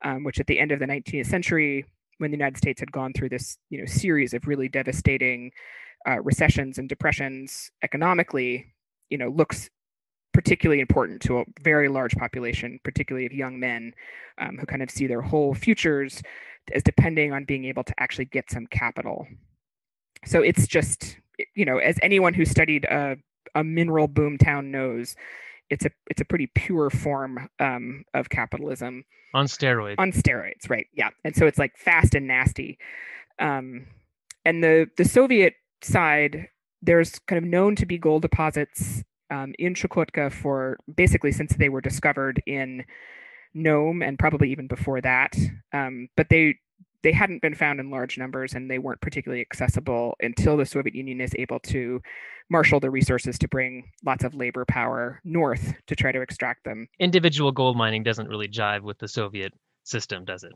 um, 0.03 0.23
which 0.23 0.39
at 0.39 0.47
the 0.47 0.59
end 0.59 0.71
of 0.71 0.79
the 0.79 0.85
19th 0.85 1.25
century 1.25 1.85
when 2.17 2.31
the 2.31 2.37
united 2.37 2.57
states 2.57 2.79
had 2.79 2.91
gone 2.91 3.13
through 3.13 3.29
this 3.29 3.57
you 3.69 3.79
know 3.79 3.85
series 3.85 4.33
of 4.33 4.47
really 4.47 4.67
devastating 4.67 5.51
uh, 6.07 6.21
recessions 6.21 6.77
and 6.77 6.87
depressions 6.87 7.71
economically, 7.83 8.73
you 9.09 9.17
know, 9.17 9.29
looks 9.29 9.69
particularly 10.33 10.81
important 10.81 11.21
to 11.21 11.39
a 11.39 11.45
very 11.61 11.87
large 11.87 12.15
population, 12.15 12.79
particularly 12.83 13.25
of 13.25 13.33
young 13.33 13.59
men 13.59 13.93
um, 14.37 14.57
who 14.57 14.65
kind 14.65 14.83
of 14.83 14.89
see 14.89 15.07
their 15.07 15.21
whole 15.21 15.53
futures 15.53 16.21
as 16.73 16.83
depending 16.83 17.31
on 17.31 17.45
being 17.45 17.65
able 17.65 17.83
to 17.83 17.93
actually 17.99 18.25
get 18.25 18.51
some 18.51 18.67
capital. 18.67 19.27
So 20.25 20.41
it's 20.41 20.67
just, 20.67 21.17
you 21.53 21.65
know, 21.65 21.77
as 21.77 21.97
anyone 22.01 22.33
who 22.33 22.45
studied 22.45 22.85
a, 22.85 23.17
a 23.53 23.63
mineral 23.63 24.07
boom 24.07 24.37
town 24.37 24.71
knows, 24.71 25.15
it's 25.69 25.85
a 25.85 25.91
it's 26.09 26.21
a 26.21 26.25
pretty 26.25 26.47
pure 26.53 26.89
form 26.89 27.49
um, 27.59 28.03
of 28.13 28.29
capitalism 28.29 29.03
on 29.33 29.47
steroids. 29.47 29.95
On 29.97 30.11
steroids, 30.11 30.69
right? 30.69 30.87
Yeah, 30.93 31.09
and 31.23 31.35
so 31.35 31.45
it's 31.45 31.59
like 31.59 31.77
fast 31.77 32.15
and 32.15 32.27
nasty. 32.27 32.77
Um, 33.39 33.87
and 34.45 34.63
the 34.63 34.87
the 34.97 35.05
Soviet 35.05 35.55
side, 35.81 36.47
there's 36.81 37.19
kind 37.27 37.43
of 37.43 37.49
known 37.49 37.75
to 37.75 37.85
be 37.85 37.97
gold 37.97 38.21
deposits 38.21 39.03
um, 39.29 39.53
in 39.59 39.73
Chukotka 39.73 40.31
for 40.31 40.77
basically 40.93 41.31
since 41.31 41.55
they 41.55 41.69
were 41.69 41.81
discovered 41.81 42.41
in 42.47 42.85
Nome 43.53 44.01
and 44.01 44.19
probably 44.19 44.51
even 44.51 44.67
before 44.67 45.01
that. 45.01 45.35
Um, 45.73 46.07
but 46.15 46.29
they 46.29 46.55
they 47.05 47.11
hadn't 47.11 47.39
been 47.39 47.53
found 47.53 47.79
in 47.79 47.91
large 47.91 48.17
numbers 48.17 48.55
and 48.55 48.69
they 48.69 48.79
weren't 48.79 48.99
particularly 48.99 49.39
accessible 49.39 50.15
until 50.21 50.57
the 50.57 50.65
Soviet 50.65 50.95
Union 50.95 51.21
is 51.21 51.35
able 51.37 51.59
to 51.59 52.01
marshal 52.49 52.79
the 52.79 52.89
resources 52.89 53.37
to 53.37 53.47
bring 53.47 53.83
lots 54.03 54.23
of 54.23 54.33
labor 54.33 54.65
power 54.65 55.21
north 55.23 55.75
to 55.85 55.95
try 55.95 56.11
to 56.11 56.21
extract 56.21 56.63
them. 56.63 56.87
Individual 56.99 57.51
gold 57.51 57.77
mining 57.77 58.01
doesn't 58.01 58.27
really 58.27 58.47
jive 58.47 58.81
with 58.81 58.97
the 58.97 59.07
Soviet 59.07 59.53
system, 59.83 60.25
does 60.25 60.43
it? 60.43 60.51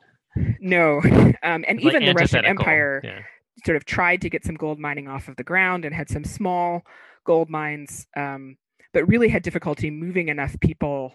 No. 0.59 1.01
Um, 1.41 1.63
and 1.69 1.79
even 1.79 2.03
the 2.03 2.11
Russian 2.13 2.43
Empire 2.43 2.99
yeah. 3.01 3.21
sort 3.65 3.77
of 3.77 3.85
tried 3.85 4.21
to 4.23 4.29
get 4.29 4.43
some 4.43 4.55
gold 4.55 4.77
mining 4.77 5.07
off 5.07 5.29
of 5.29 5.37
the 5.37 5.43
ground 5.43 5.85
and 5.85 5.95
had 5.95 6.09
some 6.09 6.25
small 6.25 6.81
gold 7.25 7.49
mines, 7.49 8.07
um, 8.17 8.57
but 8.91 9.07
really 9.07 9.29
had 9.29 9.41
difficulty 9.41 9.89
moving 9.89 10.27
enough 10.27 10.59
people, 10.59 11.13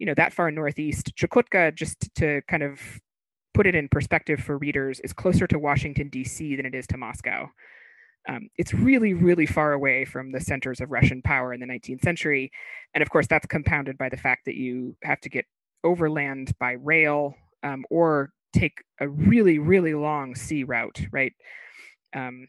you 0.00 0.06
know, 0.06 0.14
that 0.14 0.32
far 0.32 0.50
northeast. 0.50 1.12
Chukotka, 1.14 1.72
just 1.72 2.12
to 2.16 2.42
kind 2.48 2.64
of 2.64 2.80
put 3.54 3.66
it 3.66 3.74
in 3.74 3.88
perspective 3.88 4.40
for 4.40 4.58
readers, 4.58 5.00
is 5.00 5.12
closer 5.12 5.46
to 5.46 5.58
Washington, 5.58 6.08
D.C. 6.08 6.56
than 6.56 6.66
it 6.66 6.74
is 6.74 6.86
to 6.88 6.96
Moscow. 6.96 7.48
Um, 8.28 8.48
it's 8.56 8.72
really, 8.72 9.14
really 9.14 9.46
far 9.46 9.72
away 9.72 10.04
from 10.04 10.30
the 10.30 10.40
centers 10.40 10.80
of 10.80 10.90
Russian 10.90 11.22
power 11.22 11.52
in 11.52 11.60
the 11.60 11.66
19th 11.66 12.02
century. 12.02 12.52
And 12.94 13.02
of 13.02 13.10
course, 13.10 13.26
that's 13.26 13.46
compounded 13.46 13.98
by 13.98 14.08
the 14.08 14.16
fact 14.16 14.44
that 14.44 14.54
you 14.54 14.96
have 15.02 15.20
to 15.22 15.28
get 15.28 15.44
overland 15.82 16.52
by 16.60 16.72
rail 16.72 17.34
um, 17.62 17.84
or 17.90 18.30
take 18.52 18.84
a 19.00 19.08
really, 19.08 19.58
really 19.58 19.94
long 19.94 20.34
sea 20.34 20.62
route, 20.62 21.00
right? 21.10 21.32
Um, 22.14 22.46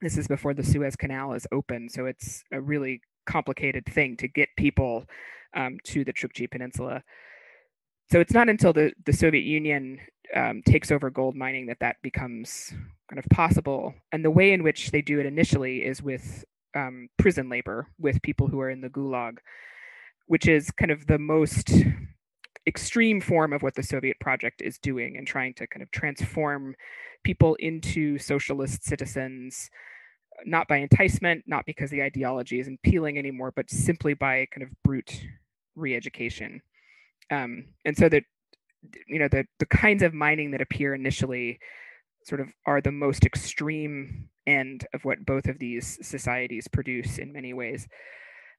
this 0.00 0.16
is 0.16 0.26
before 0.26 0.54
the 0.54 0.64
Suez 0.64 0.96
Canal 0.96 1.34
is 1.34 1.46
open. 1.52 1.88
So 1.88 2.06
it's 2.06 2.42
a 2.52 2.60
really 2.60 3.00
complicated 3.26 3.84
thing 3.86 4.16
to 4.16 4.28
get 4.28 4.48
people 4.56 5.04
um, 5.54 5.78
to 5.84 6.04
the 6.04 6.12
Chukchi 6.12 6.50
Peninsula. 6.50 7.02
So 8.10 8.18
it's 8.18 8.32
not 8.32 8.48
until 8.48 8.72
the, 8.72 8.92
the 9.06 9.12
Soviet 9.12 9.44
Union 9.44 10.00
um, 10.34 10.62
takes 10.66 10.90
over 10.90 11.10
gold 11.10 11.36
mining 11.36 11.66
that 11.66 11.78
that 11.80 11.96
becomes 12.02 12.72
kind 13.08 13.18
of 13.18 13.24
possible. 13.30 13.94
And 14.10 14.24
the 14.24 14.30
way 14.30 14.52
in 14.52 14.62
which 14.62 14.90
they 14.90 15.00
do 15.00 15.20
it 15.20 15.26
initially 15.26 15.84
is 15.84 16.02
with 16.02 16.44
um, 16.74 17.08
prison 17.18 17.48
labor, 17.48 17.86
with 17.98 18.22
people 18.22 18.48
who 18.48 18.60
are 18.60 18.70
in 18.70 18.80
the 18.80 18.88
gulag, 18.88 19.38
which 20.26 20.48
is 20.48 20.70
kind 20.72 20.90
of 20.90 21.06
the 21.06 21.18
most 21.18 21.72
extreme 22.66 23.20
form 23.20 23.52
of 23.52 23.62
what 23.62 23.74
the 23.74 23.82
Soviet 23.82 24.18
project 24.20 24.60
is 24.60 24.78
doing 24.78 25.16
and 25.16 25.26
trying 25.26 25.54
to 25.54 25.66
kind 25.66 25.82
of 25.82 25.90
transform 25.90 26.74
people 27.24 27.54
into 27.56 28.18
socialist 28.18 28.84
citizens, 28.84 29.70
not 30.44 30.66
by 30.68 30.78
enticement, 30.78 31.44
not 31.46 31.64
because 31.66 31.90
the 31.90 32.02
ideology 32.02 32.60
isn't 32.60 32.80
appealing 32.84 33.18
anymore, 33.18 33.52
but 33.54 33.70
simply 33.70 34.14
by 34.14 34.46
kind 34.52 34.62
of 34.62 34.70
brute 34.84 35.26
re-education. 35.76 36.60
Um, 37.30 37.66
and 37.84 37.96
so 37.96 38.08
that 38.08 38.24
you 39.06 39.18
know 39.18 39.28
the 39.28 39.44
the 39.58 39.66
kinds 39.66 40.02
of 40.02 40.14
mining 40.14 40.50
that 40.52 40.62
appear 40.62 40.94
initially 40.94 41.58
sort 42.24 42.40
of 42.40 42.48
are 42.66 42.80
the 42.80 42.92
most 42.92 43.24
extreme 43.24 44.28
end 44.46 44.86
of 44.94 45.04
what 45.04 45.24
both 45.24 45.46
of 45.46 45.58
these 45.58 45.98
societies 46.02 46.68
produce 46.68 47.18
in 47.18 47.32
many 47.32 47.52
ways. 47.54 47.88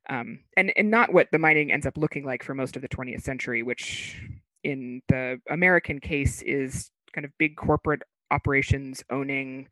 Um, 0.10 0.40
and, 0.58 0.74
and 0.76 0.90
not 0.90 1.14
what 1.14 1.28
the 1.32 1.38
mining 1.38 1.72
ends 1.72 1.86
up 1.86 1.98
looking 1.98 2.26
like 2.26 2.44
for 2.44 2.56
most 2.56 2.76
of 2.76 2.82
the 2.82 2.90
20th 2.90 3.22
century, 3.22 3.62
which 3.62 4.20
in 4.64 5.02
the 5.10 5.40
American 5.50 6.00
case 6.00 6.42
is 6.42 6.90
kind 7.14 7.26
of 7.26 7.32
big 7.38 7.56
corporate 7.56 8.02
operations 8.32 9.04
owning 9.10 9.68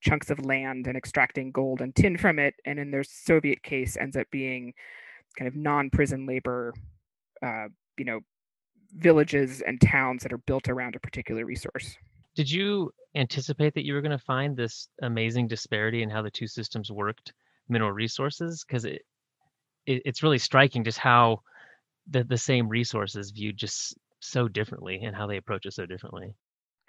chunks 0.00 0.30
of 0.30 0.44
land 0.44 0.86
and 0.86 0.96
extracting 0.96 1.52
gold 1.52 1.80
and 1.80 1.94
tin 1.94 2.18
from 2.18 2.38
it. 2.38 2.54
And 2.66 2.78
in 2.78 2.90
their 2.90 3.04
Soviet 3.04 3.62
case 3.62 3.96
ends 3.96 4.16
up 4.16 4.26
being 4.30 4.74
kind 5.38 5.48
of 5.48 5.56
non-prison 5.56 6.26
labor, 6.26 6.74
uh, 7.44 7.68
you 7.96 8.04
know, 8.04 8.20
villages 8.96 9.62
and 9.62 9.80
towns 9.80 10.22
that 10.22 10.32
are 10.32 10.38
built 10.38 10.68
around 10.68 10.96
a 10.96 11.00
particular 11.00 11.44
resource. 11.44 11.96
Did 12.34 12.50
you 12.50 12.92
anticipate 13.14 13.74
that 13.74 13.84
you 13.84 13.94
were 13.94 14.00
going 14.00 14.18
to 14.18 14.24
find 14.24 14.56
this 14.56 14.88
amazing 15.02 15.48
disparity 15.48 16.02
in 16.02 16.10
how 16.10 16.22
the 16.22 16.30
two 16.30 16.46
systems 16.46 16.90
worked 16.90 17.32
mineral 17.68 17.92
resources? 17.92 18.64
Because 18.66 18.84
it, 18.84 19.02
it, 19.86 20.02
it's 20.04 20.22
really 20.22 20.38
striking 20.38 20.84
just 20.84 20.98
how 20.98 21.42
the, 22.10 22.24
the 22.24 22.38
same 22.38 22.68
resources 22.68 23.30
viewed 23.30 23.56
just 23.56 23.96
so 24.20 24.48
differently 24.48 25.02
and 25.04 25.14
how 25.14 25.26
they 25.26 25.36
approach 25.36 25.66
it 25.66 25.74
so 25.74 25.86
differently. 25.86 26.34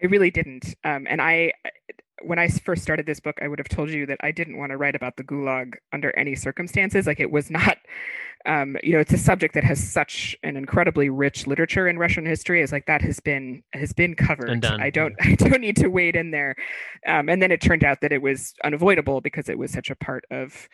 I 0.01 0.07
really 0.07 0.31
didn't. 0.31 0.75
Um, 0.83 1.07
and 1.09 1.21
I, 1.21 1.51
when 2.25 2.39
I 2.39 2.47
first 2.47 2.81
started 2.81 3.05
this 3.05 3.19
book, 3.19 3.37
I 3.41 3.47
would 3.47 3.59
have 3.59 3.69
told 3.69 3.89
you 3.89 4.05
that 4.05 4.19
I 4.21 4.31
didn't 4.31 4.57
want 4.57 4.71
to 4.71 4.77
write 4.77 4.95
about 4.95 5.17
the 5.17 5.23
Gulag 5.23 5.75
under 5.91 6.15
any 6.17 6.35
circumstances. 6.35 7.07
Like 7.07 7.19
it 7.19 7.31
was 7.31 7.49
not, 7.51 7.77
um, 8.45 8.77
you 8.83 8.93
know, 8.93 8.99
it's 8.99 9.13
a 9.13 9.17
subject 9.17 9.53
that 9.53 9.63
has 9.63 9.83
such 9.83 10.35
an 10.43 10.57
incredibly 10.57 11.09
rich 11.09 11.47
literature 11.47 11.87
in 11.87 11.97
Russian 11.97 12.25
history. 12.25 12.61
Is 12.61 12.71
like 12.71 12.85
that 12.87 13.01
has 13.01 13.19
been 13.19 13.63
has 13.73 13.93
been 13.93 14.15
covered. 14.15 14.49
I 14.65 14.89
don't 14.89 15.15
I 15.21 15.35
don't 15.35 15.61
need 15.61 15.77
to 15.77 15.87
wade 15.87 16.15
in 16.15 16.31
there. 16.31 16.55
Um, 17.07 17.29
and 17.29 17.41
then 17.41 17.51
it 17.51 17.61
turned 17.61 17.83
out 17.83 18.01
that 18.01 18.11
it 18.11 18.21
was 18.21 18.53
unavoidable 18.63 19.21
because 19.21 19.49
it 19.49 19.57
was 19.57 19.71
such 19.71 19.89
a 19.89 19.95
part 19.95 20.25
of, 20.31 20.67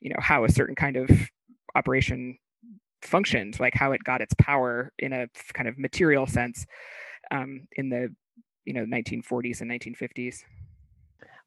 you 0.00 0.10
know, 0.10 0.20
how 0.20 0.44
a 0.44 0.48
certain 0.48 0.74
kind 0.74 0.96
of 0.96 1.10
operation 1.74 2.38
functioned, 3.02 3.60
like 3.60 3.74
how 3.74 3.92
it 3.92 4.02
got 4.04 4.20
its 4.20 4.34
power 4.34 4.92
in 4.98 5.12
a 5.12 5.26
kind 5.52 5.68
of 5.68 5.78
material 5.78 6.26
sense 6.26 6.66
um, 7.30 7.66
in 7.76 7.88
the 7.88 8.14
you 8.64 8.72
know 8.72 8.84
1940s 8.84 9.60
and 9.60 9.70
1950s. 9.70 10.42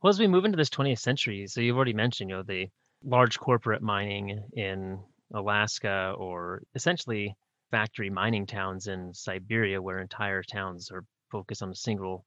Well, 0.02 0.10
as 0.10 0.20
we 0.20 0.28
move 0.28 0.46
into 0.46 0.58
this 0.58 0.70
20th 0.70 1.00
century, 1.00 1.48
so 1.48 1.60
you've 1.60 1.76
already 1.76 1.94
mentioned, 1.94 2.30
you 2.30 2.36
know, 2.36 2.44
the 2.44 2.70
large 3.04 3.40
corporate 3.40 3.82
mining 3.82 4.44
in 4.54 5.00
Alaska, 5.34 6.14
or 6.18 6.62
essentially 6.76 7.36
factory 7.72 8.10
mining 8.12 8.46
towns 8.46 8.88
in 8.88 9.12
Siberia, 9.14 9.82
where 9.82 10.00
entire 10.00 10.44
towns 10.44 10.92
are 10.92 11.04
focused 11.32 11.64
on 11.64 11.72
a 11.72 11.76
single 11.76 12.26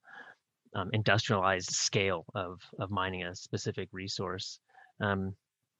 um, 0.74 0.90
industrialized 0.92 1.70
scale 1.70 2.24
of 2.34 2.60
of 2.80 2.90
mining 2.90 3.22
a 3.22 3.34
specific 3.36 3.88
resource. 3.92 4.58
Um, 5.00 5.36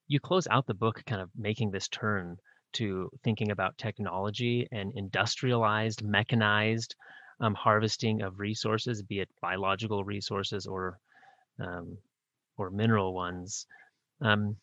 you 0.06 0.20
close 0.20 0.46
out 0.48 0.66
the 0.66 0.74
book 0.74 1.02
kind 1.06 1.20
of 1.20 1.30
making 1.36 1.72
this 1.72 1.88
turn 1.88 2.36
to 2.74 3.10
thinking 3.24 3.50
about 3.50 3.78
technology 3.78 4.68
and 4.70 4.92
industrialized, 4.96 6.04
mechanized 6.04 6.94
um, 7.40 7.54
harvesting 7.54 8.22
of 8.22 8.38
resources, 8.38 9.02
be 9.02 9.20
it 9.20 9.28
biological 9.40 10.04
resources 10.04 10.66
or 10.66 10.98
um, 11.60 11.98
or 12.56 12.70
mineral 12.70 13.14
ones. 13.14 13.66
Um, 14.20 14.56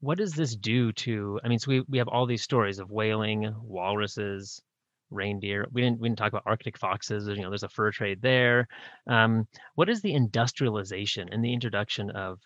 what 0.00 0.18
does 0.18 0.32
this 0.32 0.56
do 0.56 0.92
to? 0.92 1.40
I 1.44 1.48
mean, 1.48 1.58
so 1.58 1.70
we, 1.70 1.80
we 1.88 1.98
have 1.98 2.08
all 2.08 2.26
these 2.26 2.42
stories 2.42 2.78
of 2.78 2.90
whaling, 2.90 3.54
walruses, 3.62 4.62
reindeer. 5.10 5.66
We 5.72 5.82
didn't 5.82 6.00
we 6.00 6.08
didn't 6.08 6.18
talk 6.18 6.32
about 6.32 6.44
Arctic 6.46 6.78
foxes. 6.78 7.26
You 7.28 7.42
know, 7.42 7.50
there's 7.50 7.62
a 7.62 7.68
fur 7.68 7.90
trade 7.90 8.22
there. 8.22 8.66
Um, 9.06 9.46
what 9.74 9.90
is 9.90 10.00
the 10.00 10.14
industrialization 10.14 11.28
and 11.30 11.44
the 11.44 11.52
introduction 11.52 12.10
of 12.10 12.40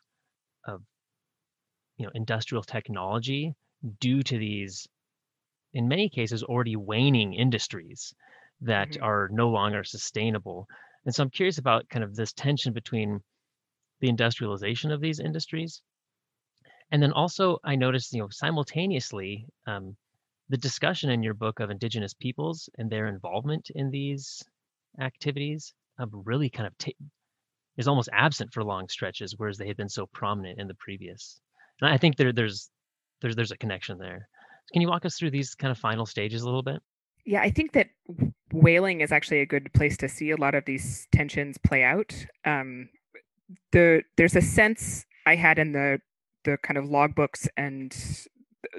of 0.66 0.82
you 1.96 2.06
know 2.06 2.12
industrial 2.14 2.64
technology 2.64 3.54
due 4.00 4.22
to 4.22 4.38
these, 4.38 4.88
in 5.74 5.88
many 5.88 6.08
cases, 6.08 6.42
already 6.42 6.76
waning 6.76 7.34
industries? 7.34 8.14
that 8.64 8.90
mm-hmm. 8.90 9.04
are 9.04 9.28
no 9.32 9.48
longer 9.50 9.84
sustainable. 9.84 10.66
And 11.04 11.14
so 11.14 11.22
I'm 11.22 11.30
curious 11.30 11.58
about 11.58 11.88
kind 11.88 12.04
of 12.04 12.14
this 12.14 12.32
tension 12.32 12.72
between 12.72 13.20
the 14.00 14.08
industrialization 14.08 14.90
of 14.90 15.00
these 15.00 15.20
industries. 15.20 15.82
And 16.90 17.02
then 17.02 17.12
also, 17.12 17.58
I 17.64 17.76
noticed, 17.76 18.12
you 18.12 18.20
know, 18.20 18.28
simultaneously, 18.30 19.46
um, 19.66 19.96
the 20.48 20.56
discussion 20.56 21.10
in 21.10 21.22
your 21.22 21.34
book 21.34 21.60
of 21.60 21.70
indigenous 21.70 22.14
peoples 22.14 22.68
and 22.78 22.90
their 22.90 23.06
involvement 23.06 23.70
in 23.74 23.90
these 23.90 24.42
activities 25.00 25.72
um, 25.98 26.10
really 26.24 26.50
kind 26.50 26.66
of 26.66 26.76
t- 26.78 26.96
is 27.76 27.88
almost 27.88 28.08
absent 28.12 28.52
for 28.52 28.62
long 28.62 28.88
stretches, 28.88 29.34
whereas 29.36 29.58
they 29.58 29.66
had 29.66 29.76
been 29.76 29.88
so 29.88 30.06
prominent 30.06 30.58
in 30.58 30.68
the 30.68 30.74
previous. 30.74 31.40
And 31.80 31.90
I 31.90 31.96
think 31.96 32.16
there, 32.16 32.32
there's 32.32 32.70
there's 33.20 33.36
there's 33.36 33.50
a 33.50 33.56
connection 33.56 33.98
there. 33.98 34.28
Can 34.72 34.82
you 34.82 34.88
walk 34.88 35.04
us 35.04 35.16
through 35.16 35.30
these 35.30 35.54
kind 35.54 35.70
of 35.70 35.78
final 35.78 36.06
stages 36.06 36.42
a 36.42 36.44
little 36.44 36.62
bit? 36.62 36.80
Yeah, 37.24 37.40
I 37.40 37.50
think 37.50 37.72
that 37.72 37.88
whaling 38.54 39.00
is 39.00 39.12
actually 39.12 39.40
a 39.40 39.46
good 39.46 39.72
place 39.74 39.96
to 39.98 40.08
see 40.08 40.30
a 40.30 40.36
lot 40.36 40.54
of 40.54 40.64
these 40.64 41.08
tensions 41.12 41.58
play 41.58 41.82
out. 41.82 42.14
Um, 42.44 42.88
the 43.72 44.02
there's 44.16 44.36
a 44.36 44.40
sense 44.40 45.04
I 45.26 45.36
had 45.36 45.58
in 45.58 45.72
the 45.72 46.00
the 46.44 46.56
kind 46.58 46.78
of 46.78 46.84
logbooks 46.84 47.48
and 47.56 47.94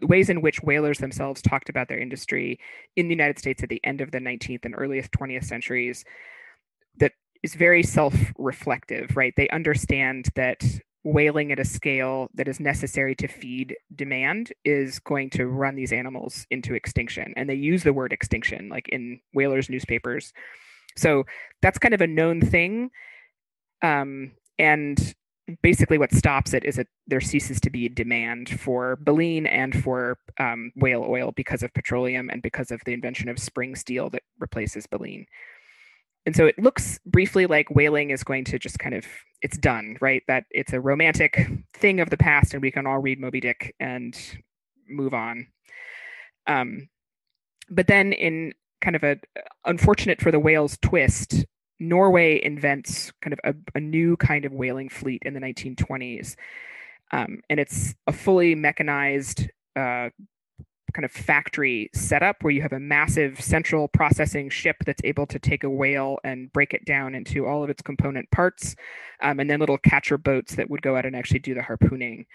ways 0.01 0.29
in 0.29 0.41
which 0.41 0.63
whalers 0.63 0.99
themselves 0.99 1.41
talked 1.41 1.69
about 1.69 1.87
their 1.87 1.99
industry 1.99 2.59
in 2.95 3.07
the 3.07 3.13
United 3.13 3.39
States 3.39 3.63
at 3.63 3.69
the 3.69 3.81
end 3.83 4.01
of 4.01 4.11
the 4.11 4.19
19th 4.19 4.65
and 4.65 4.75
earliest 4.77 5.11
20th 5.11 5.45
centuries 5.45 6.03
that 6.97 7.13
is 7.43 7.55
very 7.55 7.83
self-reflective, 7.83 9.15
right? 9.15 9.33
They 9.37 9.47
understand 9.49 10.29
that 10.35 10.63
whaling 11.05 11.51
at 11.51 11.59
a 11.59 11.65
scale 11.65 12.29
that 12.33 12.47
is 12.47 12.59
necessary 12.59 13.13
to 13.13 13.27
feed 13.27 13.77
demand 13.95 14.51
is 14.65 14.97
going 14.99 15.29
to 15.29 15.45
run 15.45 15.75
these 15.75 15.93
animals 15.93 16.47
into 16.49 16.73
extinction. 16.73 17.31
And 17.37 17.47
they 17.47 17.53
use 17.53 17.83
the 17.83 17.93
word 17.93 18.11
extinction, 18.11 18.69
like 18.69 18.89
in 18.89 19.19
whalers' 19.31 19.69
newspapers. 19.69 20.33
So 20.97 21.25
that's 21.61 21.77
kind 21.77 21.93
of 21.93 22.01
a 22.01 22.07
known 22.07 22.41
thing. 22.41 22.89
Um, 23.83 24.31
and 24.57 25.15
basically 25.61 25.99
what 25.99 26.11
stops 26.11 26.55
it 26.55 26.65
is 26.65 26.75
that 26.77 26.87
there 27.05 27.21
ceases 27.21 27.61
to 27.61 27.69
be 27.69 27.87
demand 27.87 28.49
for 28.59 28.95
baleen 28.95 29.45
and 29.45 29.83
for 29.83 30.17
um, 30.39 30.71
whale 30.75 31.05
oil 31.07 31.33
because 31.35 31.61
of 31.61 31.71
petroleum 31.75 32.31
and 32.31 32.41
because 32.41 32.71
of 32.71 32.81
the 32.85 32.93
invention 32.93 33.29
of 33.29 33.37
spring 33.37 33.75
steel 33.75 34.09
that 34.09 34.23
replaces 34.39 34.87
baleen. 34.87 35.27
And 36.25 36.35
so 36.35 36.45
it 36.45 36.57
looks 36.57 36.99
briefly 37.05 37.45
like 37.45 37.69
whaling 37.69 38.09
is 38.09 38.23
going 38.23 38.45
to 38.45 38.59
just 38.59 38.79
kind 38.79 38.95
of 38.95 39.05
it's 39.41 39.57
done, 39.57 39.97
right? 40.01 40.23
That 40.27 40.45
it's 40.49 40.73
a 40.73 40.81
romantic 40.81 41.47
thing 41.73 41.99
of 41.99 42.09
the 42.09 42.17
past, 42.17 42.53
and 42.53 42.61
we 42.61 42.71
can 42.71 42.87
all 42.87 42.99
read 42.99 43.19
Moby 43.19 43.39
Dick 43.39 43.75
and 43.79 44.17
move 44.87 45.13
on. 45.13 45.47
Um, 46.47 46.89
but 47.69 47.87
then 47.87 48.13
in 48.13 48.53
kind 48.81 48.95
of 48.95 49.03
a 49.03 49.17
unfortunate 49.65 50.21
for 50.21 50.31
the 50.31 50.39
whales 50.39 50.77
twist, 50.81 51.45
Norway 51.79 52.43
invents 52.43 53.11
kind 53.21 53.33
of 53.33 53.39
a, 53.43 53.55
a 53.75 53.79
new 53.79 54.17
kind 54.17 54.45
of 54.45 54.53
whaling 54.53 54.89
fleet 54.89 55.21
in 55.25 55.33
the 55.33 55.39
1920s. 55.39 56.35
Um, 57.11 57.41
and 57.49 57.59
it's 57.59 57.93
a 58.07 58.11
fully 58.11 58.55
mechanized 58.55 59.47
uh, 59.75 60.09
kind 60.93 61.05
of 61.05 61.11
factory 61.11 61.89
setup 61.93 62.37
where 62.41 62.51
you 62.51 62.61
have 62.61 62.73
a 62.73 62.79
massive 62.79 63.39
central 63.41 63.87
processing 63.87 64.49
ship 64.49 64.77
that's 64.85 65.01
able 65.03 65.25
to 65.27 65.39
take 65.39 65.63
a 65.63 65.69
whale 65.69 66.19
and 66.23 66.51
break 66.53 66.73
it 66.73 66.85
down 66.85 67.15
into 67.15 67.45
all 67.45 67.63
of 67.63 67.69
its 67.69 67.81
component 67.81 68.29
parts, 68.31 68.75
um, 69.21 69.39
and 69.39 69.49
then 69.49 69.59
little 69.59 69.77
catcher 69.77 70.17
boats 70.17 70.55
that 70.55 70.69
would 70.69 70.81
go 70.81 70.95
out 70.95 71.05
and 71.05 71.15
actually 71.15 71.39
do 71.39 71.53
the 71.53 71.61
harpooning. 71.61 72.25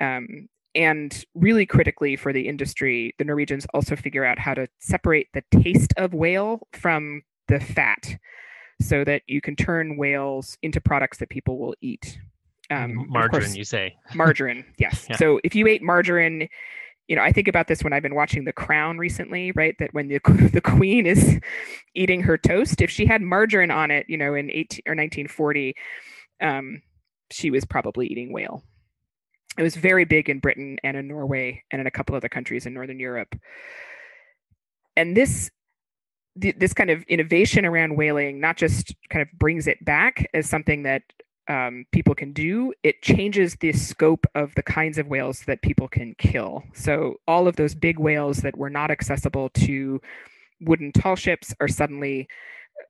Um, 0.00 0.48
and 0.74 1.24
really 1.34 1.66
critically 1.66 2.16
for 2.16 2.32
the 2.32 2.48
industry, 2.48 3.14
the 3.18 3.24
Norwegians 3.24 3.66
also 3.72 3.94
figure 3.94 4.24
out 4.24 4.38
how 4.38 4.54
to 4.54 4.66
separate 4.80 5.28
the 5.32 5.44
taste 5.62 5.94
of 5.96 6.14
whale 6.14 6.66
from 6.72 7.22
the 7.46 7.60
fat 7.60 8.16
so 8.80 9.04
that 9.04 9.22
you 9.26 9.40
can 9.40 9.54
turn 9.54 9.96
whales 9.96 10.58
into 10.62 10.80
products 10.80 11.18
that 11.18 11.28
people 11.30 11.58
will 11.58 11.74
eat. 11.80 12.18
Um, 12.70 13.06
margarine, 13.08 13.42
course, 13.42 13.56
you 13.56 13.64
say? 13.64 13.96
Margarine, 14.14 14.64
yes. 14.78 15.06
yeah. 15.08 15.16
So 15.16 15.38
if 15.44 15.54
you 15.54 15.66
ate 15.66 15.82
margarine, 15.82 16.48
you 17.08 17.16
know, 17.16 17.22
I 17.22 17.32
think 17.32 17.48
about 17.48 17.68
this 17.68 17.82
when 17.82 17.92
I've 17.92 18.02
been 18.02 18.14
watching 18.14 18.44
The 18.44 18.52
Crown 18.52 18.98
recently, 18.98 19.52
right? 19.52 19.76
That 19.78 19.92
when 19.92 20.08
the 20.08 20.20
the 20.52 20.60
queen 20.60 21.06
is 21.06 21.38
eating 21.94 22.22
her 22.22 22.38
toast, 22.38 22.80
if 22.80 22.90
she 22.90 23.06
had 23.06 23.22
margarine 23.22 23.70
on 23.70 23.90
it, 23.90 24.06
you 24.08 24.16
know, 24.16 24.34
in 24.34 24.50
18 24.50 24.82
or 24.86 24.92
1940, 24.92 25.74
um, 26.40 26.82
she 27.30 27.50
was 27.50 27.64
probably 27.64 28.06
eating 28.06 28.32
whale. 28.32 28.62
It 29.58 29.62
was 29.62 29.76
very 29.76 30.04
big 30.04 30.28
in 30.28 30.40
Britain 30.40 30.78
and 30.82 30.96
in 30.96 31.06
Norway 31.06 31.62
and 31.70 31.80
in 31.80 31.86
a 31.86 31.90
couple 31.90 32.16
other 32.16 32.28
countries 32.28 32.66
in 32.66 32.74
Northern 32.74 32.98
Europe. 32.98 33.34
And 34.96 35.16
this 35.16 35.50
this 36.36 36.74
kind 36.74 36.90
of 36.90 37.04
innovation 37.04 37.64
around 37.64 37.96
whaling 37.96 38.40
not 38.40 38.56
just 38.56 38.92
kind 39.08 39.22
of 39.22 39.28
brings 39.38 39.68
it 39.68 39.84
back 39.84 40.26
as 40.34 40.48
something 40.48 40.82
that 40.82 41.02
um, 41.48 41.84
people 41.92 42.14
can 42.14 42.32
do, 42.32 42.72
it 42.82 43.02
changes 43.02 43.56
the 43.56 43.72
scope 43.72 44.26
of 44.34 44.54
the 44.54 44.62
kinds 44.62 44.98
of 44.98 45.08
whales 45.08 45.42
that 45.46 45.62
people 45.62 45.88
can 45.88 46.14
kill. 46.18 46.62
So 46.74 47.16
all 47.28 47.46
of 47.46 47.56
those 47.56 47.74
big 47.74 47.98
whales 47.98 48.38
that 48.38 48.56
were 48.56 48.70
not 48.70 48.90
accessible 48.90 49.50
to 49.50 50.00
wooden 50.60 50.92
tall 50.92 51.16
ships 51.16 51.54
are 51.60 51.68
suddenly 51.68 52.28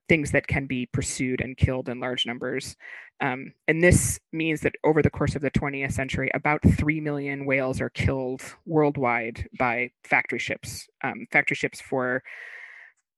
things 0.09 0.31
that 0.33 0.47
can 0.47 0.67
be 0.67 0.87
pursued 0.87 1.41
and 1.41 1.57
killed 1.57 1.89
in 1.89 2.01
large 2.01 2.27
numbers. 2.27 2.77
Um, 3.21 3.53
and 3.69 3.83
this 3.83 4.21
means 4.33 4.61
that 4.63 4.75
over 4.85 5.03
the 5.03 5.11
course 5.11 5.35
of 5.35 5.43
the 5.43 5.51
20th 5.51 5.93
century, 5.93 6.31
about 6.35 6.61
3 6.63 7.01
million 7.01 7.47
whales 7.47 7.81
are 7.81 7.91
killed 7.91 8.43
worldwide 8.67 9.49
by 9.59 9.91
factory 10.05 10.39
ships. 10.39 10.87
Um, 11.03 11.27
factory 11.31 11.57
ships 11.57 11.81
for 11.81 12.23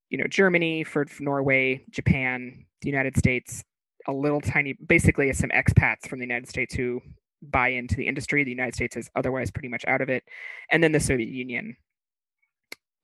you 0.09 0.17
know 0.17 0.27
Germany, 0.27 0.83
for, 0.83 1.05
for 1.05 1.23
Norway, 1.23 1.83
Japan, 1.89 2.65
the 2.81 2.89
United 2.89 3.17
States, 3.17 3.63
a 4.07 4.13
little 4.13 4.41
tiny, 4.41 4.73
basically 4.73 5.31
some 5.33 5.49
expats 5.49 6.07
from 6.07 6.19
the 6.19 6.25
United 6.25 6.47
States 6.47 6.73
who 6.73 7.01
buy 7.41 7.69
into 7.69 7.95
the 7.95 8.07
industry. 8.07 8.43
The 8.43 8.51
United 8.51 8.75
States 8.75 8.97
is 8.97 9.09
otherwise 9.15 9.51
pretty 9.51 9.67
much 9.67 9.85
out 9.85 10.01
of 10.01 10.09
it, 10.09 10.23
and 10.71 10.83
then 10.83 10.91
the 10.91 10.99
Soviet 10.99 11.29
Union. 11.29 11.75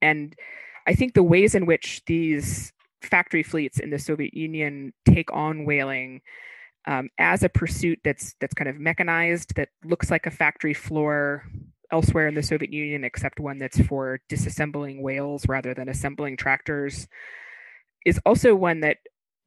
And 0.02 0.36
I 0.88 0.94
think 0.96 1.14
the 1.14 1.24
ways 1.24 1.56
in 1.56 1.66
which 1.66 2.02
these 2.06 2.74
factory 3.02 3.44
fleets 3.44 3.80
in 3.80 3.90
the 3.90 4.00
Soviet 4.00 4.34
Union 4.34 4.94
take 5.06 5.32
on 5.32 5.66
whaling 5.66 6.22
um, 6.86 7.10
as 7.18 7.44
a 7.44 7.50
pursuit 7.50 8.00
that's 8.04 8.36
that's 8.40 8.54
kind 8.54 8.70
of 8.70 8.80
mechanized, 8.80 9.56
that 9.56 9.70
looks 9.86 10.12
like 10.12 10.26
a 10.26 10.32
factory 10.32 10.74
floor 10.74 11.46
elsewhere 11.92 12.28
in 12.28 12.36
the 12.36 12.44
Soviet 12.44 12.72
Union, 12.72 13.04
except 13.04 13.40
one 13.40 13.60
that's 13.60 13.80
for 13.82 14.20
disassembling 14.30 15.02
whales 15.02 15.48
rather 15.48 15.74
than 15.74 15.90
assembling 15.90 16.36
tractors, 16.36 17.08
is 18.06 18.20
also 18.26 18.56
one 18.56 18.82
that 18.82 18.98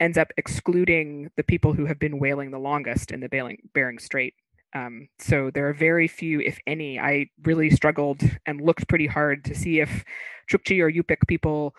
ends 0.00 0.18
up 0.18 0.28
excluding 0.36 1.30
the 1.36 1.44
people 1.44 1.72
who 1.72 1.86
have 1.86 1.98
been 1.98 2.18
whaling 2.18 2.50
the 2.50 2.58
longest 2.58 3.10
in 3.10 3.20
the 3.20 3.28
Bering, 3.28 3.58
Bering 3.74 3.98
Strait. 3.98 4.34
Um, 4.74 5.08
so 5.18 5.50
there 5.52 5.68
are 5.68 5.72
very 5.72 6.06
few, 6.08 6.40
if 6.40 6.58
any. 6.66 6.98
I 6.98 7.30
really 7.44 7.70
struggled 7.70 8.20
and 8.44 8.60
looked 8.60 8.88
pretty 8.88 9.06
hard 9.06 9.44
to 9.46 9.54
see 9.54 9.80
if 9.80 10.04
Chukchi 10.50 10.80
or 10.80 10.90
Yupik 10.90 11.26
people 11.26 11.74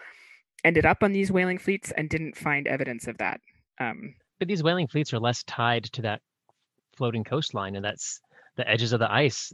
ended 0.63 0.85
up 0.85 1.03
on 1.03 1.11
these 1.11 1.31
whaling 1.31 1.59
fleets 1.59 1.91
and 1.95 2.09
didn't 2.09 2.35
find 2.35 2.67
evidence 2.67 3.07
of 3.07 3.17
that. 3.19 3.39
Um, 3.79 4.15
but 4.39 4.47
these 4.47 4.63
whaling 4.63 4.87
fleets 4.87 5.13
are 5.13 5.19
less 5.19 5.43
tied 5.43 5.83
to 5.85 6.01
that 6.03 6.21
floating 6.95 7.23
coastline, 7.23 7.75
and 7.75 7.85
that's 7.85 8.19
the 8.55 8.67
edges 8.67 8.93
of 8.93 8.99
the 8.99 9.11
ice 9.11 9.53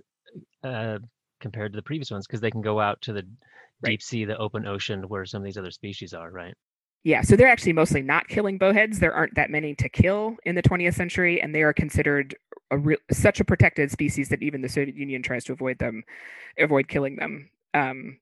uh, 0.63 0.99
compared 1.41 1.73
to 1.73 1.77
the 1.77 1.83
previous 1.83 2.11
ones 2.11 2.25
because 2.25 2.39
they 2.41 2.51
can 2.51 2.61
go 2.61 2.79
out 2.79 3.01
to 3.01 3.13
the 3.13 3.23
right. 3.81 3.91
deep 3.91 4.01
sea, 4.01 4.25
the 4.25 4.37
open 4.37 4.65
ocean, 4.65 5.03
where 5.09 5.25
some 5.25 5.41
of 5.41 5.45
these 5.45 5.57
other 5.57 5.71
species 5.71 6.13
are, 6.13 6.31
right? 6.31 6.53
Yeah, 7.03 7.21
so 7.21 7.35
they're 7.35 7.49
actually 7.49 7.73
mostly 7.73 8.01
not 8.01 8.29
killing 8.29 8.57
bowheads. 8.57 8.99
There 8.99 9.13
aren't 9.13 9.35
that 9.35 9.49
many 9.49 9.75
to 9.75 9.89
kill 9.89 10.37
in 10.45 10.55
the 10.55 10.61
20th 10.61 10.93
century, 10.93 11.41
and 11.41 11.53
they 11.53 11.61
are 11.63 11.73
considered 11.73 12.35
a 12.71 12.77
re- 12.77 12.97
such 13.11 13.41
a 13.41 13.45
protected 13.45 13.91
species 13.91 14.29
that 14.29 14.41
even 14.41 14.61
the 14.61 14.69
Soviet 14.69 14.95
Union 14.95 15.21
tries 15.21 15.43
to 15.45 15.53
avoid 15.53 15.79
them, 15.79 16.03
avoid 16.57 16.87
killing 16.87 17.17
them. 17.17 17.49
Um, 17.73 18.19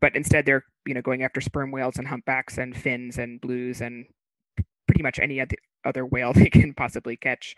but 0.00 0.16
instead, 0.16 0.46
they're 0.46 0.64
you 0.86 0.94
know 0.94 1.02
going 1.02 1.22
after 1.22 1.40
sperm 1.42 1.70
whales 1.70 1.96
and 1.98 2.08
humpbacks 2.08 2.56
and 2.56 2.74
fins 2.76 3.18
and 3.18 3.40
blues 3.40 3.82
and 3.82 4.06
pretty 4.86 5.02
much 5.02 5.18
any 5.18 5.44
other 5.84 6.06
whale 6.06 6.32
they 6.34 6.48
can 6.50 6.72
possibly 6.72 7.16
catch. 7.16 7.54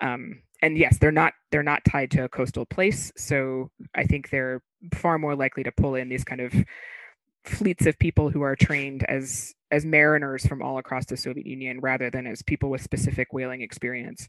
Um, 0.00 0.42
and 0.60 0.76
yes, 0.76 0.98
they're 0.98 1.12
not 1.12 1.34
they're 1.52 1.62
not 1.62 1.84
tied 1.84 2.10
to 2.12 2.24
a 2.24 2.28
coastal 2.28 2.66
place, 2.66 3.12
so 3.16 3.70
I 3.94 4.04
think 4.04 4.30
they're 4.30 4.60
far 4.94 5.18
more 5.18 5.36
likely 5.36 5.62
to 5.62 5.72
pull 5.72 5.94
in 5.94 6.08
these 6.08 6.24
kind 6.24 6.40
of 6.40 6.52
fleets 7.44 7.86
of 7.86 7.98
people 7.98 8.30
who 8.30 8.42
are 8.42 8.56
trained 8.56 9.04
as 9.08 9.54
as 9.70 9.84
mariners 9.84 10.46
from 10.46 10.62
all 10.62 10.78
across 10.78 11.06
the 11.06 11.16
Soviet 11.16 11.46
Union 11.46 11.80
rather 11.80 12.08
than 12.08 12.26
as 12.26 12.42
people 12.42 12.70
with 12.70 12.80
specific 12.80 13.32
whaling 13.32 13.60
experience. 13.60 14.28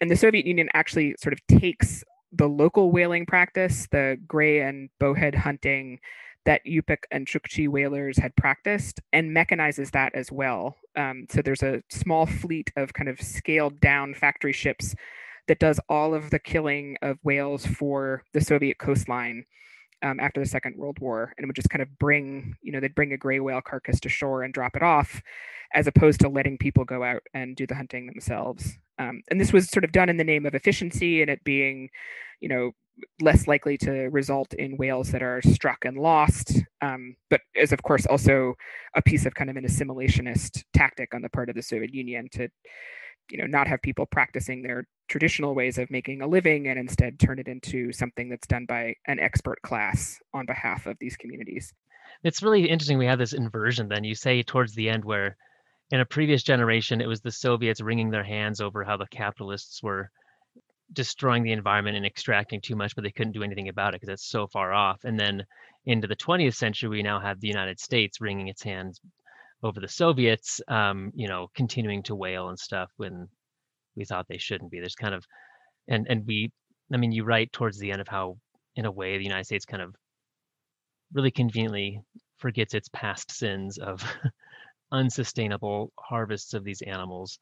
And 0.00 0.10
the 0.10 0.16
Soviet 0.16 0.44
Union 0.44 0.68
actually 0.74 1.16
sort 1.18 1.32
of 1.32 1.40
takes 1.46 2.04
the 2.32 2.48
local 2.48 2.90
whaling 2.92 3.24
practice, 3.24 3.88
the 3.90 4.18
gray 4.26 4.60
and 4.60 4.90
bowhead 5.00 5.34
hunting 5.34 5.98
that 6.44 6.64
Yupik 6.64 7.04
and 7.10 7.26
Chukchi 7.26 7.68
whalers 7.68 8.18
had 8.18 8.36
practiced, 8.36 9.00
and 9.12 9.34
mechanizes 9.34 9.90
that 9.92 10.14
as 10.14 10.30
well. 10.30 10.76
Um, 10.94 11.26
so 11.28 11.42
there's 11.42 11.62
a 11.62 11.82
small 11.90 12.26
fleet 12.26 12.70
of 12.76 12.92
kind 12.92 13.08
of 13.08 13.20
scaled 13.20 13.80
down 13.80 14.14
factory 14.14 14.52
ships 14.52 14.94
that 15.48 15.58
does 15.58 15.80
all 15.88 16.14
of 16.14 16.30
the 16.30 16.38
killing 16.38 16.96
of 17.02 17.18
whales 17.24 17.66
for 17.66 18.22
the 18.32 18.40
Soviet 18.40 18.78
coastline 18.78 19.44
um, 20.02 20.20
after 20.20 20.40
the 20.40 20.46
Second 20.48 20.76
World 20.76 20.98
War, 21.00 21.32
and 21.36 21.46
would 21.46 21.56
just 21.56 21.70
kind 21.70 21.82
of 21.82 21.98
bring, 21.98 22.56
you 22.62 22.72
know, 22.72 22.80
they'd 22.80 22.94
bring 22.94 23.12
a 23.12 23.18
gray 23.18 23.40
whale 23.40 23.60
carcass 23.60 24.00
to 24.00 24.08
shore 24.08 24.42
and 24.42 24.52
drop 24.52 24.76
it 24.76 24.82
off, 24.82 25.22
as 25.74 25.86
opposed 25.86 26.20
to 26.20 26.28
letting 26.28 26.58
people 26.58 26.84
go 26.84 27.02
out 27.02 27.22
and 27.34 27.56
do 27.56 27.66
the 27.66 27.74
hunting 27.74 28.06
themselves. 28.06 28.78
Um, 28.98 29.22
and 29.30 29.40
this 29.40 29.52
was 29.52 29.68
sort 29.68 29.84
of 29.84 29.92
done 29.92 30.08
in 30.08 30.16
the 30.16 30.24
name 30.24 30.46
of 30.46 30.54
efficiency 30.54 31.22
and 31.22 31.30
it 31.30 31.44
being, 31.44 31.90
you 32.40 32.48
know, 32.48 32.72
less 33.20 33.46
likely 33.46 33.76
to 33.78 33.92
result 34.10 34.54
in 34.54 34.76
whales 34.76 35.10
that 35.12 35.22
are 35.22 35.42
struck 35.42 35.84
and 35.84 35.98
lost, 35.98 36.62
um, 36.80 37.14
but 37.28 37.40
is 37.54 37.72
of 37.72 37.82
course 37.82 38.06
also 38.06 38.54
a 38.94 39.02
piece 39.02 39.26
of 39.26 39.34
kind 39.34 39.50
of 39.50 39.56
an 39.56 39.66
assimilationist 39.66 40.64
tactic 40.72 41.14
on 41.14 41.22
the 41.22 41.28
part 41.28 41.48
of 41.48 41.54
the 41.54 41.62
Soviet 41.62 41.92
Union 41.92 42.28
to 42.32 42.48
you 43.30 43.38
know 43.38 43.46
not 43.46 43.66
have 43.66 43.82
people 43.82 44.06
practicing 44.06 44.62
their 44.62 44.86
traditional 45.08 45.54
ways 45.54 45.78
of 45.78 45.90
making 45.90 46.22
a 46.22 46.26
living 46.26 46.68
and 46.68 46.78
instead 46.78 47.18
turn 47.18 47.38
it 47.38 47.48
into 47.48 47.92
something 47.92 48.28
that's 48.28 48.46
done 48.46 48.66
by 48.66 48.94
an 49.06 49.20
expert 49.20 49.60
class 49.62 50.18
on 50.34 50.46
behalf 50.46 50.86
of 50.86 50.96
these 50.98 51.16
communities. 51.16 51.72
It's 52.22 52.42
really 52.42 52.68
interesting 52.68 52.98
we 52.98 53.06
have 53.06 53.18
this 53.18 53.32
inversion 53.32 53.88
then. 53.88 54.04
You 54.04 54.14
say 54.14 54.42
towards 54.42 54.74
the 54.74 54.88
end 54.88 55.04
where 55.04 55.36
in 55.90 56.00
a 56.00 56.04
previous 56.04 56.42
generation 56.42 57.00
it 57.00 57.06
was 57.06 57.20
the 57.20 57.30
soviets 57.30 57.80
wringing 57.80 58.10
their 58.10 58.24
hands 58.24 58.60
over 58.60 58.82
how 58.84 58.96
the 58.96 59.06
capitalists 59.06 59.82
were 59.82 60.10
destroying 60.92 61.42
the 61.42 61.52
environment 61.52 61.96
and 61.96 62.06
extracting 62.06 62.60
too 62.60 62.76
much 62.76 62.94
but 62.94 63.02
they 63.02 63.10
couldn't 63.10 63.32
do 63.32 63.42
anything 63.42 63.68
about 63.68 63.94
it 63.94 64.00
because 64.00 64.12
it's 64.12 64.28
so 64.28 64.46
far 64.46 64.72
off. 64.72 65.04
And 65.04 65.18
then 65.18 65.44
into 65.84 66.08
the 66.08 66.16
20th 66.16 66.54
century 66.54 66.88
we 66.88 67.02
now 67.02 67.20
have 67.20 67.40
the 67.40 67.48
united 67.48 67.78
states 67.78 68.20
wringing 68.20 68.48
its 68.48 68.62
hands 68.62 69.00
over 69.62 69.80
the 69.80 69.88
Soviets, 69.88 70.60
um, 70.68 71.12
you 71.14 71.28
know, 71.28 71.48
continuing 71.54 72.02
to 72.04 72.14
whale 72.14 72.48
and 72.48 72.58
stuff 72.58 72.90
when 72.96 73.28
we 73.96 74.04
thought 74.04 74.26
they 74.28 74.38
shouldn't 74.38 74.70
be. 74.70 74.80
There's 74.80 74.94
kind 74.94 75.14
of, 75.14 75.24
and 75.88 76.06
and 76.08 76.26
we, 76.26 76.52
I 76.92 76.96
mean, 76.96 77.12
you 77.12 77.24
write 77.24 77.52
towards 77.52 77.78
the 77.78 77.90
end 77.90 78.00
of 78.00 78.08
how, 78.08 78.36
in 78.76 78.84
a 78.84 78.92
way, 78.92 79.16
the 79.16 79.24
United 79.24 79.46
States 79.46 79.64
kind 79.64 79.82
of 79.82 79.94
really 81.12 81.30
conveniently 81.30 82.00
forgets 82.38 82.74
its 82.74 82.88
past 82.92 83.30
sins 83.30 83.78
of 83.78 84.04
unsustainable 84.92 85.92
harvests 85.98 86.54
of 86.54 86.64
these 86.64 86.82
animals 86.82 87.38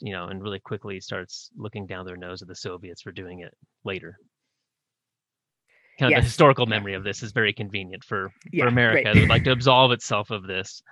you 0.00 0.12
know, 0.12 0.26
and 0.26 0.42
really 0.42 0.60
quickly 0.60 1.00
starts 1.00 1.50
looking 1.56 1.86
down 1.86 2.06
their 2.06 2.16
nose 2.16 2.42
at 2.42 2.48
the 2.48 2.54
Soviets 2.54 3.02
for 3.02 3.12
doing 3.12 3.40
it 3.40 3.54
later. 3.84 4.18
Kind 5.98 6.12
of 6.12 6.16
yes. 6.16 6.24
the 6.24 6.28
historical 6.28 6.66
memory 6.66 6.94
of 6.94 7.02
this 7.02 7.22
is 7.22 7.32
very 7.32 7.52
convenient 7.52 8.04
for, 8.04 8.30
yeah, 8.52 8.64
for 8.64 8.68
America. 8.68 9.08
Right. 9.08 9.16
It 9.16 9.20
would 9.20 9.28
like 9.28 9.44
to 9.44 9.52
absolve 9.52 9.90
itself 9.90 10.30
of 10.30 10.46
this. 10.46 10.82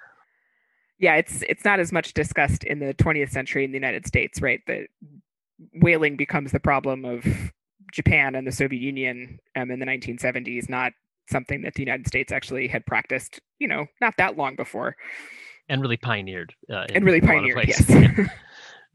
Yeah, 0.98 1.16
it's 1.16 1.42
it's 1.42 1.64
not 1.64 1.78
as 1.78 1.92
much 1.92 2.14
discussed 2.14 2.64
in 2.64 2.78
the 2.78 2.94
20th 2.94 3.30
century 3.30 3.64
in 3.64 3.70
the 3.70 3.76
United 3.76 4.06
States, 4.06 4.40
right? 4.40 4.60
That 4.66 4.86
whaling 5.74 6.16
becomes 6.16 6.52
the 6.52 6.60
problem 6.60 7.04
of 7.04 7.24
Japan 7.92 8.34
and 8.34 8.46
the 8.46 8.52
Soviet 8.52 8.80
Union 8.80 9.38
um, 9.56 9.70
in 9.70 9.78
the 9.78 9.86
1970s, 9.86 10.68
not 10.68 10.92
something 11.28 11.62
that 11.62 11.74
the 11.74 11.82
United 11.82 12.06
States 12.06 12.32
actually 12.32 12.68
had 12.68 12.84
practiced, 12.86 13.40
you 13.58 13.68
know, 13.68 13.86
not 14.00 14.14
that 14.18 14.36
long 14.36 14.56
before. 14.56 14.96
And 15.68 15.80
really 15.80 15.96
pioneered. 15.96 16.54
Uh, 16.70 16.86
and 16.94 17.04
really 17.04 17.20
pioneered, 17.20 17.66
yes. 17.66 17.84
yeah. 17.88 18.26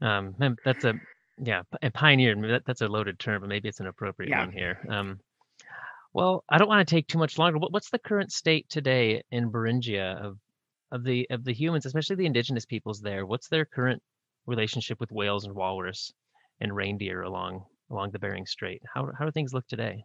um, 0.00 0.34
that's 0.64 0.84
a, 0.84 0.94
yeah, 1.42 1.62
and 1.82 1.92
pioneered, 1.92 2.42
that, 2.50 2.62
that's 2.66 2.80
a 2.80 2.88
loaded 2.88 3.18
term, 3.18 3.40
but 3.40 3.48
maybe 3.48 3.68
it's 3.68 3.80
an 3.80 3.86
appropriate 3.86 4.30
yeah. 4.30 4.40
one 4.40 4.52
here. 4.52 4.78
Um, 4.88 5.20
well, 6.14 6.44
I 6.48 6.58
don't 6.58 6.68
want 6.68 6.86
to 6.86 6.94
take 6.94 7.08
too 7.08 7.18
much 7.18 7.38
longer. 7.38 7.58
What's 7.58 7.90
the 7.90 7.98
current 7.98 8.32
state 8.32 8.68
today 8.68 9.22
in 9.30 9.50
Beringia 9.50 10.22
of 10.22 10.36
of 10.92 11.04
the 11.04 11.26
of 11.30 11.44
the 11.44 11.52
humans, 11.52 11.86
especially 11.86 12.16
the 12.16 12.26
indigenous 12.26 12.64
peoples 12.64 13.00
there? 13.00 13.26
What's 13.26 13.48
their 13.48 13.64
current 13.64 14.02
relationship 14.46 15.00
with 15.00 15.10
whales 15.10 15.44
and 15.44 15.54
walrus 15.54 16.12
and 16.60 16.74
reindeer 16.74 17.22
along 17.22 17.64
along 17.90 18.12
the 18.12 18.18
Bering 18.18 18.46
Strait? 18.46 18.82
How 18.94 19.10
how 19.18 19.24
do 19.24 19.32
things 19.32 19.52
look 19.52 19.66
today? 19.66 20.04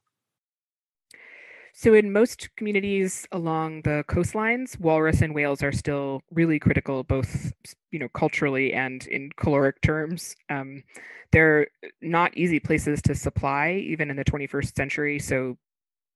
So, 1.74 1.94
in 1.94 2.12
most 2.12 2.50
communities 2.56 3.28
along 3.32 3.84
the 3.84 4.04
coastlines, 4.08 4.80
walrus 4.80 5.22
and 5.22 5.36
whales 5.36 5.62
are 5.62 5.72
still 5.72 6.24
really 6.32 6.58
critical, 6.58 7.04
both 7.04 7.54
you 7.92 8.00
know 8.00 8.10
culturally 8.16 8.74
and 8.74 9.06
in 9.06 9.30
caloric 9.38 9.80
terms. 9.82 10.36
Um, 10.50 10.84
they're 11.32 11.68
not 12.02 12.36
easy 12.36 12.60
places 12.60 13.02
to 13.04 13.14
supply, 13.14 13.74
even 13.74 14.10
in 14.10 14.16
the 14.16 14.26
21st 14.26 14.76
century. 14.76 15.20
So, 15.20 15.58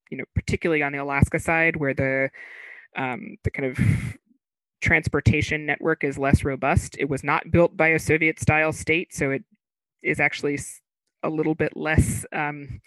you 0.10 0.18
know, 0.18 0.24
particularly 0.34 0.82
on 0.82 0.94
the 0.94 1.00
Alaska 1.00 1.38
side, 1.38 1.76
where 1.76 1.94
the 1.94 2.30
um, 2.96 3.38
the 3.44 3.52
kind 3.52 3.72
of 3.72 4.18
transportation 4.82 5.66
network 5.66 6.04
is 6.04 6.18
less 6.18 6.44
robust. 6.44 6.96
It 7.00 7.10
was 7.10 7.24
not 7.24 7.52
built 7.52 7.78
by 7.78 7.90
a 7.90 8.00
Soviet-style 8.00 8.74
state, 8.74 9.14
so 9.14 9.32
it 9.32 9.44
is 10.04 10.20
actually 10.20 10.60
a 11.24 11.30
little 11.30 11.56
bit 11.56 11.76
less. 11.76 12.26
Um, 12.34 12.82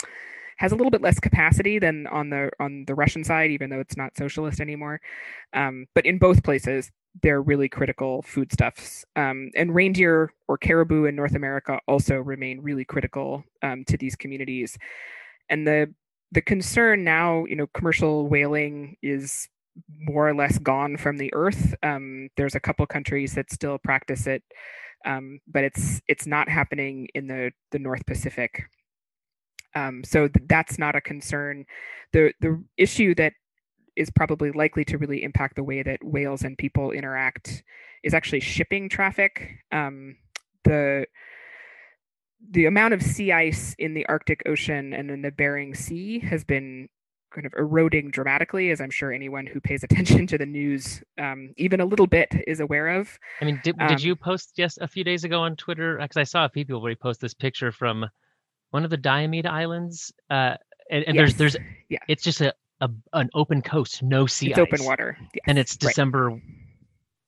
has 0.56 0.70
a 0.70 0.76
little 0.76 0.90
bit 0.90 1.02
less 1.02 1.18
capacity 1.18 1.80
than 1.80 2.06
on 2.06 2.30
the 2.30 2.50
on 2.60 2.84
the 2.86 2.94
Russian 2.94 3.24
side, 3.24 3.50
even 3.50 3.70
though 3.70 3.80
it's 3.80 3.96
not 3.96 4.16
socialist 4.16 4.60
anymore. 4.60 5.00
Um, 5.52 5.86
but 5.94 6.06
in 6.06 6.18
both 6.18 6.44
places, 6.44 6.92
they're 7.22 7.42
really 7.42 7.68
critical 7.68 8.22
foodstuffs. 8.22 9.04
Um, 9.16 9.50
and 9.56 9.74
reindeer 9.74 10.32
or 10.46 10.58
caribou 10.58 11.06
in 11.06 11.16
North 11.16 11.34
America 11.34 11.80
also 11.88 12.16
remain 12.16 12.60
really 12.60 12.84
critical 12.84 13.44
um, 13.62 13.84
to 13.86 13.96
these 13.96 14.16
communities. 14.16 14.78
And 15.48 15.66
the 15.66 15.92
the 16.32 16.42
concern 16.42 17.04
now, 17.04 17.44
you 17.46 17.56
know, 17.56 17.66
commercial 17.74 18.28
whaling 18.28 18.96
is 19.02 19.48
more 19.88 20.28
or 20.28 20.34
less 20.34 20.58
gone 20.58 20.96
from 20.96 21.16
the 21.16 21.32
earth. 21.34 21.74
Um, 21.82 22.28
there's 22.36 22.54
a 22.54 22.60
couple 22.60 22.86
countries 22.86 23.34
that 23.34 23.50
still 23.50 23.78
practice 23.78 24.26
it, 24.26 24.42
um, 25.04 25.40
but 25.46 25.64
it's 25.64 26.00
it's 26.08 26.26
not 26.26 26.48
happening 26.48 27.08
in 27.14 27.26
the 27.26 27.52
the 27.72 27.78
North 27.78 28.06
Pacific. 28.06 28.64
Um, 29.74 30.04
so 30.04 30.28
th- 30.28 30.46
that's 30.48 30.78
not 30.78 30.94
a 30.96 31.00
concern. 31.00 31.64
The 32.12 32.32
the 32.40 32.62
issue 32.76 33.14
that 33.16 33.32
is 33.96 34.10
probably 34.10 34.50
likely 34.50 34.84
to 34.84 34.98
really 34.98 35.22
impact 35.22 35.56
the 35.56 35.64
way 35.64 35.82
that 35.82 36.02
whales 36.02 36.42
and 36.42 36.58
people 36.58 36.90
interact 36.90 37.62
is 38.02 38.14
actually 38.14 38.40
shipping 38.40 38.88
traffic. 38.88 39.64
Um, 39.72 40.16
the 40.64 41.06
the 42.50 42.66
amount 42.66 42.94
of 42.94 43.02
sea 43.02 43.32
ice 43.32 43.74
in 43.78 43.94
the 43.94 44.06
Arctic 44.06 44.42
Ocean 44.46 44.92
and 44.92 45.10
in 45.10 45.22
the 45.22 45.30
Bering 45.30 45.74
Sea 45.74 46.18
has 46.20 46.44
been 46.44 46.88
kind 47.34 47.46
of 47.46 47.52
eroding 47.54 48.10
dramatically, 48.10 48.70
as 48.70 48.80
I'm 48.80 48.90
sure 48.90 49.12
anyone 49.12 49.46
who 49.46 49.60
pays 49.60 49.82
attention 49.84 50.26
to 50.28 50.38
the 50.38 50.46
news, 50.46 51.02
um, 51.18 51.52
even 51.56 51.80
a 51.80 51.84
little 51.84 52.06
bit, 52.06 52.32
is 52.46 52.60
aware 52.60 52.88
of. 52.88 53.18
I 53.40 53.44
mean, 53.44 53.60
did, 53.62 53.76
um, 53.78 53.88
did 53.88 54.02
you 54.02 54.16
post 54.16 54.56
just 54.56 54.78
a 54.80 54.88
few 54.88 55.04
days 55.04 55.24
ago 55.24 55.40
on 55.40 55.56
Twitter? 55.56 55.98
Because 56.00 56.16
I 56.16 56.24
saw 56.24 56.44
a 56.44 56.48
few 56.48 56.64
people 56.64 56.82
repost 56.82 57.18
this 57.18 57.34
picture 57.34 57.72
from 57.72 58.06
one 58.70 58.84
of 58.84 58.90
the 58.90 58.96
Diomede 58.96 59.46
Islands, 59.46 60.12
uh, 60.30 60.56
and, 60.90 61.04
and 61.04 61.16
yes. 61.16 61.34
there's 61.34 61.54
there's 61.54 61.64
yeah. 61.88 61.98
it's 62.08 62.22
just 62.22 62.40
a, 62.40 62.54
a 62.80 62.90
an 63.12 63.30
open 63.34 63.62
coast, 63.62 64.02
no 64.02 64.26
sea 64.26 64.50
it's 64.50 64.58
ice. 64.58 64.62
open 64.62 64.84
water, 64.84 65.16
yes. 65.20 65.44
and 65.46 65.58
it's 65.58 65.76
December. 65.76 66.30
Right. 66.30 66.42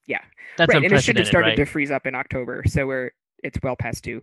Yeah, 0.07 0.21
that's 0.57 0.73
right. 0.73 0.85
And 0.85 0.93
it 0.93 1.03
should 1.03 1.19
have 1.19 1.27
started 1.27 1.51
right? 1.51 1.57
to 1.57 1.65
freeze 1.65 1.91
up 1.91 2.07
in 2.07 2.15
October, 2.15 2.63
so 2.67 2.87
we're 2.87 3.13
it's 3.43 3.59
well 3.63 3.77
past 3.77 4.05
due. 4.05 4.23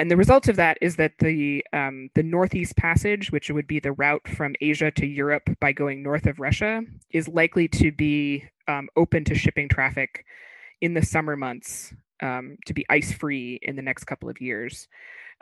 And 0.00 0.10
the 0.10 0.16
result 0.16 0.48
of 0.48 0.56
that 0.56 0.78
is 0.80 0.96
that 0.96 1.18
the 1.18 1.62
um, 1.74 2.08
the 2.14 2.22
Northeast 2.22 2.74
Passage, 2.74 3.30
which 3.30 3.50
would 3.50 3.66
be 3.66 3.80
the 3.80 3.92
route 3.92 4.26
from 4.26 4.54
Asia 4.62 4.90
to 4.92 5.06
Europe 5.06 5.50
by 5.60 5.72
going 5.72 6.02
north 6.02 6.24
of 6.24 6.40
Russia, 6.40 6.80
is 7.10 7.28
likely 7.28 7.68
to 7.68 7.92
be 7.92 8.44
um, 8.66 8.88
open 8.96 9.24
to 9.24 9.34
shipping 9.34 9.68
traffic 9.68 10.24
in 10.80 10.94
the 10.94 11.04
summer 11.04 11.36
months 11.36 11.92
um, 12.22 12.56
to 12.64 12.72
be 12.72 12.86
ice 12.88 13.12
free 13.12 13.58
in 13.60 13.76
the 13.76 13.82
next 13.82 14.04
couple 14.04 14.30
of 14.30 14.40
years 14.40 14.88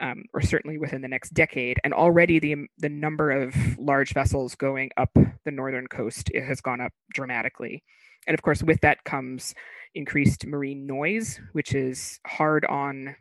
um, 0.00 0.24
or 0.34 0.40
certainly 0.40 0.76
within 0.76 1.02
the 1.02 1.08
next 1.08 1.34
decade. 1.34 1.78
And 1.84 1.94
already 1.94 2.40
the 2.40 2.56
the 2.78 2.88
number 2.88 3.30
of 3.30 3.54
large 3.78 4.12
vessels 4.12 4.56
going 4.56 4.90
up 4.96 5.16
the 5.44 5.52
northern 5.52 5.86
coast 5.86 6.32
has 6.34 6.60
gone 6.60 6.80
up 6.80 6.92
dramatically. 7.12 7.84
And 8.26 8.34
of 8.34 8.42
course, 8.42 8.64
with 8.64 8.80
that 8.80 9.04
comes 9.04 9.54
increased 9.94 10.48
marine 10.48 10.84
noise, 10.84 11.40
which 11.52 11.76
is 11.76 12.18
hard 12.26 12.64
on 12.64 13.14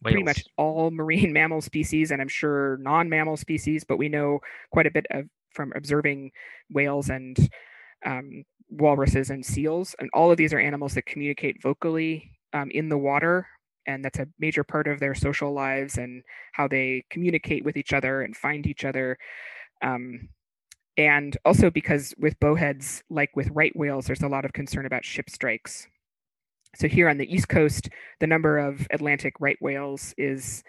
Whales. 0.00 0.12
pretty 0.12 0.22
much 0.22 0.44
all 0.56 0.90
marine 0.90 1.32
mammal 1.34 1.60
species, 1.60 2.10
and 2.10 2.20
I'm 2.20 2.28
sure 2.28 2.78
non-mammal 2.78 3.36
species. 3.36 3.84
But 3.84 3.98
we 3.98 4.08
know 4.08 4.40
quite 4.72 4.86
a 4.86 4.90
bit 4.90 5.06
of 5.10 5.26
from 5.54 5.72
observing 5.76 6.32
whales 6.70 7.10
and 7.10 7.36
um, 8.06 8.44
walruses 8.70 9.30
and 9.30 9.44
seals, 9.44 9.94
and 9.98 10.08
all 10.14 10.30
of 10.30 10.36
these 10.36 10.52
are 10.52 10.58
animals 10.58 10.94
that 10.94 11.06
communicate 11.06 11.62
vocally 11.62 12.32
um, 12.52 12.70
in 12.70 12.88
the 12.88 12.98
water 12.98 13.46
and 13.86 14.04
that's 14.04 14.18
a 14.18 14.28
major 14.38 14.64
part 14.64 14.86
of 14.86 15.00
their 15.00 15.14
social 15.14 15.52
lives 15.52 15.98
and 15.98 16.22
how 16.52 16.68
they 16.68 17.04
communicate 17.10 17.64
with 17.64 17.76
each 17.76 17.92
other 17.92 18.22
and 18.22 18.36
find 18.36 18.66
each 18.66 18.84
other 18.84 19.16
um, 19.82 20.28
and 20.96 21.36
also 21.44 21.70
because 21.70 22.14
with 22.18 22.38
bowheads 22.40 23.02
like 23.10 23.30
with 23.34 23.48
right 23.50 23.74
whales 23.74 24.06
there's 24.06 24.22
a 24.22 24.28
lot 24.28 24.44
of 24.44 24.52
concern 24.52 24.86
about 24.86 25.04
ship 25.04 25.28
strikes 25.28 25.88
so 26.74 26.88
here 26.88 27.08
on 27.08 27.18
the 27.18 27.32
east 27.32 27.48
coast 27.48 27.88
the 28.20 28.26
number 28.26 28.58
of 28.58 28.86
atlantic 28.90 29.34
right 29.40 29.58
whales 29.60 30.14
is 30.16 30.62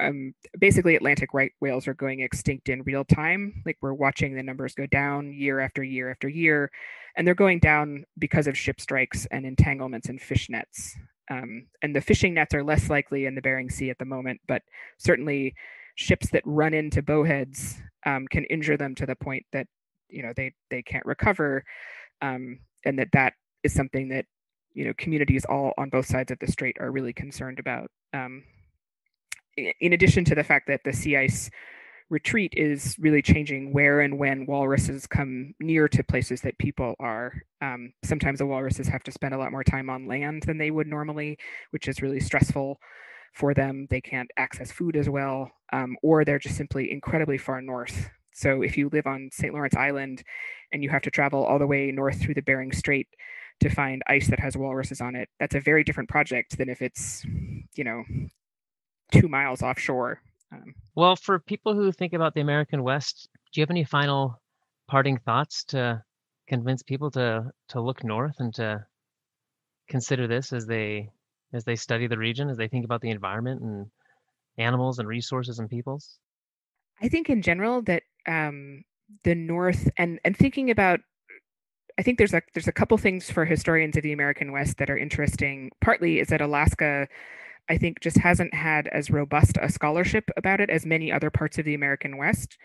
um, 0.00 0.34
basically 0.58 0.96
atlantic 0.96 1.34
right 1.34 1.52
whales 1.60 1.88
are 1.88 1.94
going 1.94 2.20
extinct 2.20 2.68
in 2.68 2.82
real 2.82 3.04
time. 3.04 3.62
Like 3.66 3.78
we're 3.80 3.94
watching 3.94 4.34
the 4.34 4.42
numbers 4.42 4.74
go 4.74 4.86
down 4.86 5.32
year 5.32 5.60
after 5.60 5.82
year 5.82 6.10
after 6.10 6.28
year 6.28 6.70
and 7.16 7.26
they're 7.26 7.34
going 7.34 7.58
down 7.58 8.04
because 8.18 8.46
of 8.46 8.56
ship 8.56 8.80
strikes 8.80 9.26
and 9.32 9.44
entanglements 9.44 10.08
in 10.08 10.18
fish 10.18 10.48
nets. 10.48 10.96
Um, 11.30 11.66
and 11.82 11.94
the 11.94 12.00
fishing 12.00 12.34
nets 12.34 12.54
are 12.54 12.62
less 12.62 12.88
likely 12.88 13.26
in 13.26 13.34
the 13.34 13.42
Bering 13.42 13.70
Sea 13.70 13.90
at 13.90 13.98
the 13.98 14.04
moment, 14.04 14.40
but 14.46 14.62
certainly 14.98 15.54
ships 15.96 16.30
that 16.30 16.42
run 16.46 16.74
into 16.74 17.02
bowheads 17.02 17.82
um, 18.06 18.26
can 18.28 18.44
injure 18.44 18.76
them 18.76 18.94
to 18.94 19.04
the 19.04 19.16
point 19.16 19.44
that 19.52 19.66
you 20.08 20.22
know 20.22 20.32
they 20.34 20.54
they 20.70 20.80
can't 20.80 21.04
recover, 21.04 21.64
um, 22.22 22.60
and 22.86 22.98
that 22.98 23.08
that 23.12 23.34
is 23.62 23.74
something 23.74 24.08
that 24.08 24.24
you 24.78 24.84
know 24.84 24.94
communities 24.96 25.44
all 25.44 25.72
on 25.76 25.90
both 25.90 26.06
sides 26.06 26.30
of 26.30 26.38
the 26.38 26.46
strait 26.46 26.76
are 26.78 26.92
really 26.92 27.12
concerned 27.12 27.58
about. 27.58 27.90
Um, 28.14 28.44
in 29.56 29.92
addition 29.92 30.24
to 30.26 30.36
the 30.36 30.44
fact 30.44 30.68
that 30.68 30.82
the 30.84 30.92
sea 30.92 31.16
ice 31.16 31.50
retreat 32.10 32.54
is 32.56 32.96
really 33.00 33.20
changing 33.20 33.72
where 33.72 34.00
and 34.00 34.16
when 34.16 34.46
walruses 34.46 35.04
come 35.04 35.52
near 35.58 35.88
to 35.88 36.04
places 36.04 36.40
that 36.42 36.56
people 36.58 36.94
are. 37.00 37.34
Um, 37.60 37.92
sometimes 38.04 38.38
the 38.38 38.46
walruses 38.46 38.86
have 38.86 39.02
to 39.02 39.12
spend 39.12 39.34
a 39.34 39.38
lot 39.38 39.50
more 39.50 39.64
time 39.64 39.90
on 39.90 40.06
land 40.06 40.44
than 40.44 40.58
they 40.58 40.70
would 40.70 40.86
normally, 40.86 41.36
which 41.70 41.88
is 41.88 42.00
really 42.00 42.20
stressful 42.20 42.78
for 43.34 43.52
them. 43.52 43.88
They 43.90 44.00
can't 44.00 44.30
access 44.36 44.70
food 44.70 44.96
as 44.96 45.08
well, 45.10 45.50
um, 45.72 45.96
or 46.02 46.24
they're 46.24 46.38
just 46.38 46.56
simply 46.56 46.90
incredibly 46.92 47.36
far 47.36 47.60
north. 47.60 48.08
So 48.32 48.62
if 48.62 48.78
you 48.78 48.88
live 48.90 49.08
on 49.08 49.28
St. 49.32 49.52
Lawrence 49.52 49.76
Island 49.76 50.22
and 50.72 50.84
you 50.84 50.90
have 50.90 51.02
to 51.02 51.10
travel 51.10 51.44
all 51.44 51.58
the 51.58 51.66
way 51.66 51.90
north 51.90 52.22
through 52.22 52.34
the 52.34 52.42
Bering 52.42 52.72
Strait 52.72 53.08
to 53.60 53.68
find 53.68 54.02
ice 54.06 54.28
that 54.28 54.40
has 54.40 54.56
walruses 54.56 55.00
on 55.00 55.16
it, 55.16 55.28
that's 55.40 55.54
a 55.54 55.60
very 55.60 55.84
different 55.84 56.08
project 56.08 56.58
than 56.58 56.68
if 56.68 56.82
it's, 56.82 57.24
you 57.74 57.84
know, 57.84 58.04
two 59.10 59.28
miles 59.28 59.62
offshore 59.62 60.20
um, 60.52 60.74
well, 60.94 61.16
for 61.16 61.38
people 61.38 61.74
who 61.74 61.92
think 61.92 62.12
about 62.12 62.34
the 62.34 62.40
American 62.40 62.82
West, 62.82 63.28
do 63.52 63.60
you 63.60 63.62
have 63.62 63.70
any 63.70 63.84
final 63.84 64.40
parting 64.86 65.18
thoughts 65.18 65.64
to 65.64 66.02
convince 66.46 66.82
people 66.82 67.10
to 67.10 67.52
to 67.68 67.80
look 67.80 68.02
north 68.02 68.36
and 68.38 68.54
to 68.54 68.84
consider 69.88 70.26
this 70.26 70.52
as 70.52 70.66
they 70.66 71.10
as 71.52 71.64
they 71.64 71.76
study 71.76 72.06
the 72.06 72.18
region, 72.18 72.48
as 72.48 72.56
they 72.56 72.68
think 72.68 72.84
about 72.84 73.00
the 73.00 73.10
environment 73.10 73.62
and 73.62 73.86
animals 74.56 74.98
and 74.98 75.08
resources 75.08 75.58
and 75.58 75.68
peoples? 75.68 76.18
I 77.00 77.08
think 77.08 77.30
in 77.30 77.42
general 77.42 77.82
that 77.82 78.02
um, 78.26 78.84
the 79.24 79.34
North 79.34 79.88
and 79.96 80.18
and 80.24 80.36
thinking 80.36 80.70
about 80.70 81.00
I 81.98 82.02
think 82.02 82.18
there's 82.18 82.34
a 82.34 82.42
there's 82.54 82.68
a 82.68 82.72
couple 82.72 82.96
things 82.96 83.30
for 83.30 83.44
historians 83.44 83.96
of 83.96 84.02
the 84.04 84.12
American 84.12 84.52
West 84.52 84.78
that 84.78 84.90
are 84.90 84.96
interesting. 84.96 85.70
Partly 85.80 86.20
is 86.20 86.28
that 86.28 86.40
Alaska 86.40 87.08
I 87.68 87.76
think 87.76 88.00
just 88.00 88.18
hasn't 88.18 88.54
had 88.54 88.88
as 88.88 89.10
robust 89.10 89.58
a 89.60 89.70
scholarship 89.70 90.30
about 90.36 90.60
it 90.60 90.70
as 90.70 90.86
many 90.86 91.12
other 91.12 91.30
parts 91.30 91.58
of 91.58 91.64
the 91.64 91.74
American 91.74 92.16
West, 92.16 92.56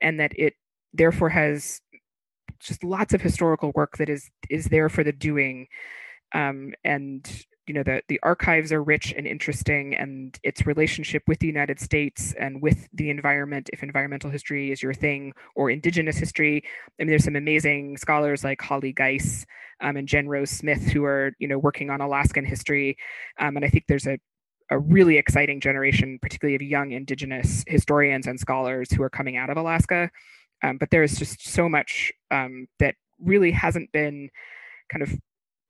and 0.00 0.20
that 0.20 0.32
it 0.38 0.54
therefore 0.94 1.30
has 1.30 1.80
just 2.60 2.84
lots 2.84 3.12
of 3.12 3.20
historical 3.20 3.72
work 3.74 3.98
that 3.98 4.08
is 4.08 4.30
is 4.48 4.66
there 4.66 4.88
for 4.88 5.04
the 5.04 5.12
doing 5.12 5.66
um, 6.34 6.72
and 6.84 7.44
you 7.66 7.74
know 7.74 7.82
the 7.82 8.02
the 8.08 8.20
archives 8.22 8.72
are 8.72 8.82
rich 8.82 9.12
and 9.16 9.26
interesting 9.26 9.94
and 9.94 10.38
its 10.42 10.66
relationship 10.66 11.22
with 11.26 11.38
the 11.40 11.46
united 11.46 11.80
states 11.80 12.34
and 12.38 12.62
with 12.62 12.88
the 12.92 13.10
environment 13.10 13.68
if 13.72 13.82
environmental 13.82 14.30
history 14.30 14.70
is 14.70 14.82
your 14.82 14.94
thing 14.94 15.32
or 15.54 15.70
indigenous 15.70 16.16
history 16.16 16.62
i 16.64 16.90
mean 16.98 17.08
there's 17.08 17.24
some 17.24 17.36
amazing 17.36 17.96
scholars 17.96 18.44
like 18.44 18.60
Holly 18.60 18.92
Guise 18.92 19.46
um, 19.80 19.96
and 19.96 20.08
jen 20.08 20.28
rose 20.28 20.50
smith 20.50 20.82
who 20.88 21.04
are 21.04 21.32
you 21.38 21.48
know 21.48 21.58
working 21.58 21.90
on 21.90 22.00
alaskan 22.00 22.44
history 22.44 22.96
um, 23.40 23.56
and 23.56 23.64
i 23.64 23.68
think 23.68 23.84
there's 23.88 24.06
a 24.06 24.18
a 24.70 24.78
really 24.78 25.16
exciting 25.16 25.60
generation, 25.60 26.18
particularly 26.20 26.56
of 26.56 26.62
young 26.62 26.92
indigenous 26.92 27.62
historians 27.66 28.26
and 28.26 28.38
scholars 28.38 28.90
who 28.92 29.02
are 29.02 29.10
coming 29.10 29.36
out 29.36 29.50
of 29.50 29.56
Alaska. 29.56 30.10
Um, 30.62 30.78
but 30.78 30.90
there 30.90 31.02
is 31.02 31.18
just 31.18 31.46
so 31.46 31.68
much 31.68 32.12
um, 32.30 32.66
that 32.80 32.94
really 33.20 33.52
hasn't 33.52 33.92
been 33.92 34.28
kind 34.90 35.02
of 35.02 35.12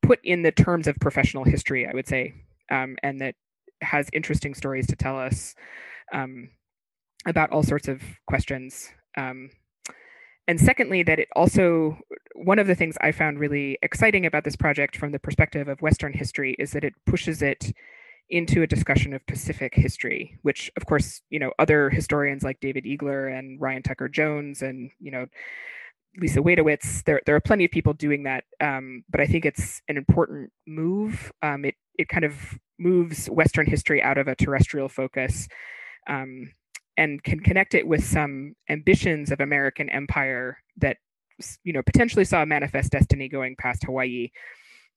put 0.07 0.21
in 0.23 0.43
the 0.43 0.53
terms 0.53 0.87
of 0.87 0.97
professional 1.01 1.45
history, 1.45 1.87
I 1.87 1.95
would 1.95 2.09
say, 2.09 2.35
um, 2.71 2.97
and 3.03 3.21
that 3.21 3.35
has 3.83 4.09
interesting 4.13 4.55
stories 4.55 4.87
to 4.87 4.97
tell 4.97 5.19
us 5.19 5.55
um, 6.13 6.51
about 7.27 7.51
all 7.51 7.63
sorts 7.63 7.89
of 7.89 8.01
questions. 8.27 8.89
Um, 9.17 9.51
and 10.49 10.61
secondly, 10.61 11.03
that 11.03 11.19
it 11.19 11.29
also, 11.35 11.99
one 12.35 12.61
of 12.61 12.69
the 12.69 12.77
things 12.77 12.97
I 13.01 13.11
found 13.11 13.41
really 13.41 13.79
exciting 13.83 14.27
about 14.27 14.45
this 14.45 14.57
project 14.57 14.97
from 14.97 15.11
the 15.11 15.19
perspective 15.19 15.67
of 15.69 15.83
Western 15.83 16.13
history 16.13 16.55
is 16.59 16.71
that 16.71 16.85
it 16.85 16.95
pushes 17.05 17.43
it 17.43 17.73
into 18.31 18.63
a 18.63 18.67
discussion 18.67 19.13
of 19.13 19.27
Pacific 19.27 19.75
history, 19.75 20.39
which, 20.43 20.71
of 20.77 20.87
course, 20.87 21.21
you 21.31 21.39
know, 21.41 21.53
other 21.59 21.91
historians 21.91 22.43
like 22.45 22.61
David 22.61 22.85
Igler 22.85 23.29
and 23.29 23.61
Ryan 23.61 23.83
Tucker 23.83 24.09
Jones 24.09 24.63
and, 24.63 24.91
you 25.01 25.11
know, 25.11 25.27
Lisa 26.19 26.41
Wadewitz. 26.41 27.05
There, 27.05 27.21
there 27.27 27.37
are 27.37 27.41
plenty 27.41 27.65
of 27.65 27.71
people 27.71 27.93
doing 27.93 28.25
that, 28.25 28.45
um, 28.61 29.05
but 29.11 29.21
I 29.21 29.27
think 29.27 29.45
it's 29.45 29.83
an 29.89 29.97
important 29.97 30.51
move. 30.67 31.33
Um, 31.43 31.65
it 31.65 31.75
it 31.99 32.09
kind 32.09 32.25
of 32.25 32.35
moves 32.79 33.27
Western 33.29 33.67
history 33.67 34.03
out 34.03 34.19
of 34.19 34.29
a 34.29 34.35
terrestrial 34.35 34.89
focus, 34.89 35.49
um, 36.09 36.53
and 36.97 37.23
can 37.23 37.41
connect 37.41 37.75
it 37.75 37.87
with 37.87 38.05
some 38.05 38.55
ambitions 38.69 39.31
of 39.31 39.41
American 39.41 39.89
empire 39.91 40.59
that 40.79 40.99
you 41.65 41.73
know 41.73 41.83
potentially 41.83 42.25
saw 42.25 42.43
a 42.43 42.47
manifest 42.47 42.93
destiny 42.93 43.29
going 43.29 43.57
past 43.57 43.85
Hawaii 43.85 44.31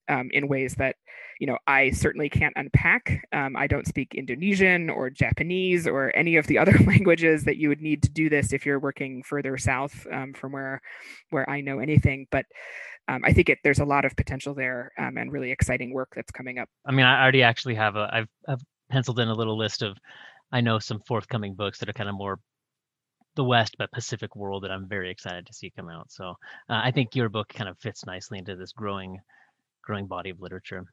um, 0.08 0.30
in 0.32 0.48
ways 0.48 0.76
that 0.76 0.96
you 1.40 1.48
know 1.48 1.57
I 1.66 1.91
certainly 1.91 2.30
can't 2.30 2.53
unpack. 2.56 3.26
Um, 3.32 3.56
I 3.56 3.66
don't 3.66 3.88
speak 3.88 4.14
Indonesian 4.14 4.90
or 4.90 5.10
Japanese 5.10 5.88
or 5.88 6.16
any 6.16 6.36
of 6.36 6.48
the 6.48 6.57
other 6.57 6.78
languages 6.86 7.45
that 7.45 7.57
you 7.57 7.70
would 7.70 7.82
need 7.82 8.03
to 8.03 8.10
do 8.10 8.30
this 8.30 8.53
if 8.53 8.66
you're 8.66 8.80
working 8.80 9.24
further 9.24 9.57
south 9.57 10.06
um, 10.11 10.34
from 10.34 10.52
where 10.52 10.82
where 11.32 11.49
I 11.49 11.61
know 11.61 11.80
anything. 11.80 12.28
But 12.30 12.45
um, 13.07 13.22
I 13.26 13.34
think 13.34 13.49
it, 13.49 13.57
there's 13.64 13.80
a 13.80 13.86
lot 13.86 14.06
of 14.06 14.16
potential 14.16 14.53
there 14.53 14.91
um, 14.99 15.18
and 15.18 15.32
really 15.32 15.52
exciting 15.52 15.94
work 15.94 16.11
that's 16.16 16.32
coming 16.32 16.60
up. 16.60 16.70
I 16.86 16.91
mean, 16.91 17.06
I 17.06 17.22
already 17.22 17.41
actually 17.41 17.76
have 17.76 17.95
a 17.95 18.10
I've, 18.11 18.30
I've 18.48 18.61
penciled 18.90 19.20
in 19.20 19.30
a 19.30 19.34
little 19.34 19.57
list 19.57 19.82
of 19.82 19.98
I 20.52 20.61
know 20.61 20.78
some 20.80 20.99
forthcoming 21.07 21.56
books 21.56 21.80
that 21.80 21.90
are 21.90 21.94
kind 21.94 22.10
of 22.10 22.16
more 22.16 22.40
the 23.36 23.44
West, 23.44 23.76
but 23.78 23.91
Pacific 23.91 24.36
world 24.36 24.64
that 24.64 24.72
I'm 24.72 24.88
very 24.88 25.10
excited 25.10 25.45
to 25.45 25.53
see 25.53 25.72
come 25.74 25.90
out. 25.90 26.11
So 26.11 26.32
uh, 26.70 26.82
I 26.84 26.91
think 26.91 27.16
your 27.16 27.30
book 27.30 27.48
kind 27.48 27.70
of 27.70 27.78
fits 27.80 28.06
nicely 28.06 28.38
into 28.40 28.56
this 28.56 28.74
growing 28.74 29.20
growing 29.82 30.07
body 30.07 30.30
of 30.30 30.41
literature. 30.41 30.86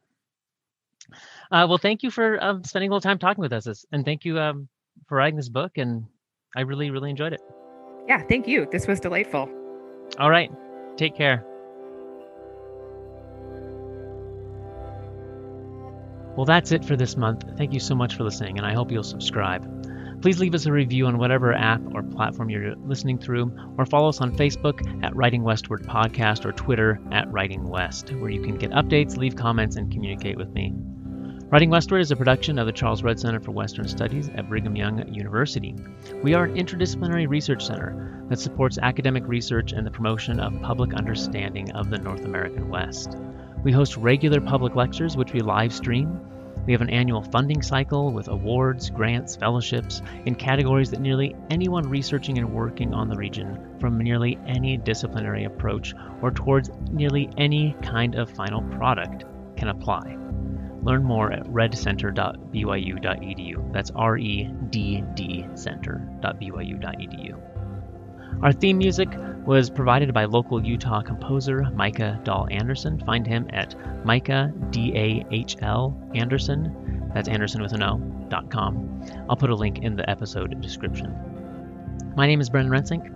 Uh, 1.50 1.66
well, 1.68 1.78
thank 1.78 2.02
you 2.02 2.10
for 2.10 2.42
um, 2.42 2.64
spending 2.64 2.90
a 2.90 2.92
little 2.92 3.00
time 3.00 3.18
talking 3.18 3.40
with 3.40 3.52
us, 3.52 3.84
and 3.92 4.04
thank 4.04 4.24
you 4.24 4.38
um, 4.38 4.68
for 5.08 5.16
writing 5.16 5.36
this 5.36 5.48
book. 5.48 5.72
And 5.76 6.04
I 6.56 6.62
really, 6.62 6.90
really 6.90 7.10
enjoyed 7.10 7.32
it. 7.32 7.40
Yeah, 8.08 8.22
thank 8.22 8.46
you. 8.46 8.66
This 8.70 8.86
was 8.86 9.00
delightful. 9.00 9.48
All 10.18 10.30
right, 10.30 10.50
take 10.96 11.14
care. 11.16 11.44
Well, 16.36 16.44
that's 16.44 16.70
it 16.70 16.84
for 16.84 16.96
this 16.96 17.16
month. 17.16 17.44
Thank 17.56 17.72
you 17.72 17.80
so 17.80 17.94
much 17.94 18.14
for 18.14 18.24
listening, 18.24 18.58
and 18.58 18.66
I 18.66 18.74
hope 18.74 18.92
you'll 18.92 19.02
subscribe. 19.02 19.64
Please 20.26 20.40
leave 20.40 20.56
us 20.56 20.66
a 20.66 20.72
review 20.72 21.06
on 21.06 21.18
whatever 21.18 21.54
app 21.54 21.80
or 21.94 22.02
platform 22.02 22.50
you're 22.50 22.74
listening 22.84 23.16
through, 23.16 23.56
or 23.78 23.86
follow 23.86 24.08
us 24.08 24.20
on 24.20 24.36
Facebook 24.36 25.04
at 25.04 25.14
Writing 25.14 25.44
Westward 25.44 25.84
Podcast 25.84 26.44
or 26.44 26.50
Twitter 26.50 26.98
at 27.12 27.30
Writing 27.30 27.62
West, 27.68 28.10
where 28.10 28.30
you 28.30 28.42
can 28.42 28.56
get 28.56 28.72
updates, 28.72 29.16
leave 29.16 29.36
comments, 29.36 29.76
and 29.76 29.88
communicate 29.88 30.36
with 30.36 30.48
me. 30.48 30.72
Writing 31.48 31.70
Westward 31.70 32.00
is 32.00 32.10
a 32.10 32.16
production 32.16 32.58
of 32.58 32.66
the 32.66 32.72
Charles 32.72 33.04
Redd 33.04 33.20
Center 33.20 33.38
for 33.38 33.52
Western 33.52 33.86
Studies 33.86 34.28
at 34.34 34.48
Brigham 34.48 34.74
Young 34.74 35.06
University. 35.14 35.76
We 36.24 36.34
are 36.34 36.46
an 36.46 36.56
interdisciplinary 36.56 37.28
research 37.28 37.64
center 37.64 38.26
that 38.28 38.40
supports 38.40 38.78
academic 38.82 39.28
research 39.28 39.70
and 39.70 39.86
the 39.86 39.92
promotion 39.92 40.40
of 40.40 40.60
public 40.60 40.92
understanding 40.92 41.70
of 41.70 41.88
the 41.88 41.98
North 41.98 42.24
American 42.24 42.68
West. 42.68 43.16
We 43.62 43.70
host 43.70 43.96
regular 43.96 44.40
public 44.40 44.74
lectures, 44.74 45.16
which 45.16 45.32
we 45.32 45.38
live 45.38 45.72
stream 45.72 46.20
we 46.66 46.72
have 46.72 46.82
an 46.82 46.90
annual 46.90 47.22
funding 47.22 47.62
cycle 47.62 48.12
with 48.12 48.28
awards, 48.28 48.90
grants, 48.90 49.36
fellowships 49.36 50.02
in 50.24 50.34
categories 50.34 50.90
that 50.90 51.00
nearly 51.00 51.36
anyone 51.48 51.88
researching 51.88 52.38
and 52.38 52.52
working 52.52 52.92
on 52.92 53.08
the 53.08 53.16
region 53.16 53.78
from 53.78 53.98
nearly 53.98 54.36
any 54.46 54.76
disciplinary 54.76 55.44
approach 55.44 55.94
or 56.22 56.32
towards 56.32 56.70
nearly 56.90 57.30
any 57.38 57.76
kind 57.82 58.16
of 58.16 58.28
final 58.30 58.62
product 58.62 59.24
can 59.56 59.68
apply. 59.68 60.16
Learn 60.82 61.04
more 61.04 61.32
at 61.32 61.44
reddcenter.byu.edu. 61.44 63.72
That's 63.72 63.92
R 63.92 64.18
E 64.18 64.50
D 64.70 65.04
D 65.14 65.46
center.byu.edu. 65.54 67.45
Our 68.42 68.52
theme 68.52 68.76
music 68.76 69.08
was 69.46 69.70
provided 69.70 70.12
by 70.12 70.26
local 70.26 70.62
Utah 70.62 71.00
composer 71.00 71.62
Micah 71.72 72.20
Dahl 72.22 72.46
Anderson. 72.50 72.98
Find 73.00 73.26
him 73.26 73.48
at 73.52 73.74
Micah, 74.04 74.52
D 74.70 74.92
A 74.94 75.24
H 75.30 75.56
L 75.62 75.98
Anderson, 76.14 77.10
that's 77.14 77.28
Anderson 77.28 77.62
with 77.62 77.72
an 77.72 77.82
O, 77.82 77.98
dot 78.28 78.50
com. 78.50 79.02
I'll 79.30 79.36
put 79.36 79.48
a 79.48 79.54
link 79.54 79.78
in 79.78 79.96
the 79.96 80.08
episode 80.08 80.60
description. 80.60 81.16
My 82.14 82.26
name 82.26 82.42
is 82.42 82.50
Brendan 82.50 82.72
Rensink. 82.72 83.10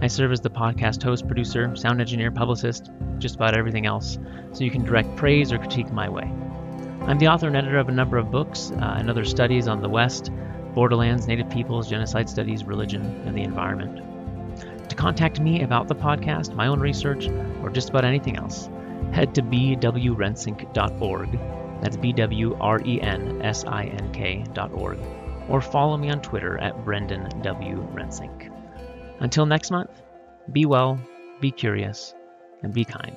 I 0.00 0.08
serve 0.08 0.32
as 0.32 0.40
the 0.40 0.50
podcast 0.50 1.02
host, 1.02 1.28
producer, 1.28 1.74
sound 1.76 2.00
engineer, 2.00 2.32
publicist, 2.32 2.90
just 3.18 3.36
about 3.36 3.56
everything 3.56 3.86
else, 3.86 4.18
so 4.52 4.64
you 4.64 4.72
can 4.72 4.84
direct 4.84 5.14
praise 5.14 5.52
or 5.52 5.58
critique 5.58 5.92
my 5.92 6.08
way. 6.08 6.24
I'm 7.02 7.18
the 7.18 7.28
author 7.28 7.46
and 7.46 7.56
editor 7.56 7.78
of 7.78 7.88
a 7.88 7.92
number 7.92 8.16
of 8.16 8.32
books 8.32 8.72
uh, 8.72 8.96
and 8.98 9.08
other 9.08 9.24
studies 9.24 9.68
on 9.68 9.82
the 9.82 9.88
West, 9.88 10.32
borderlands, 10.74 11.28
native 11.28 11.48
peoples, 11.48 11.88
genocide 11.88 12.28
studies, 12.28 12.64
religion, 12.64 13.02
and 13.24 13.36
the 13.36 13.42
environment. 13.42 14.00
To 14.88 14.96
contact 14.96 15.40
me 15.40 15.62
about 15.62 15.88
the 15.88 15.94
podcast, 15.94 16.54
my 16.54 16.66
own 16.66 16.80
research, 16.80 17.28
or 17.62 17.70
just 17.70 17.90
about 17.90 18.04
anything 18.04 18.36
else, 18.36 18.68
head 19.12 19.34
to 19.34 19.42
bwrensink.org. 19.42 21.38
That's 21.80 21.96
B 21.96 22.12
W 22.12 22.56
R 22.60 22.80
E 22.84 23.00
N 23.00 23.42
S 23.42 23.64
I 23.64 23.84
N 23.84 24.12
K.org. 24.12 24.98
Or 25.48 25.60
follow 25.60 25.96
me 25.96 26.10
on 26.10 26.22
Twitter 26.22 26.58
at 26.58 26.84
Brendan 26.84 27.42
W. 27.42 27.86
Rensink. 27.92 28.50
Until 29.20 29.46
next 29.46 29.70
month, 29.70 30.02
be 30.50 30.66
well, 30.66 30.98
be 31.40 31.50
curious, 31.50 32.14
and 32.62 32.72
be 32.72 32.84
kind. 32.84 33.16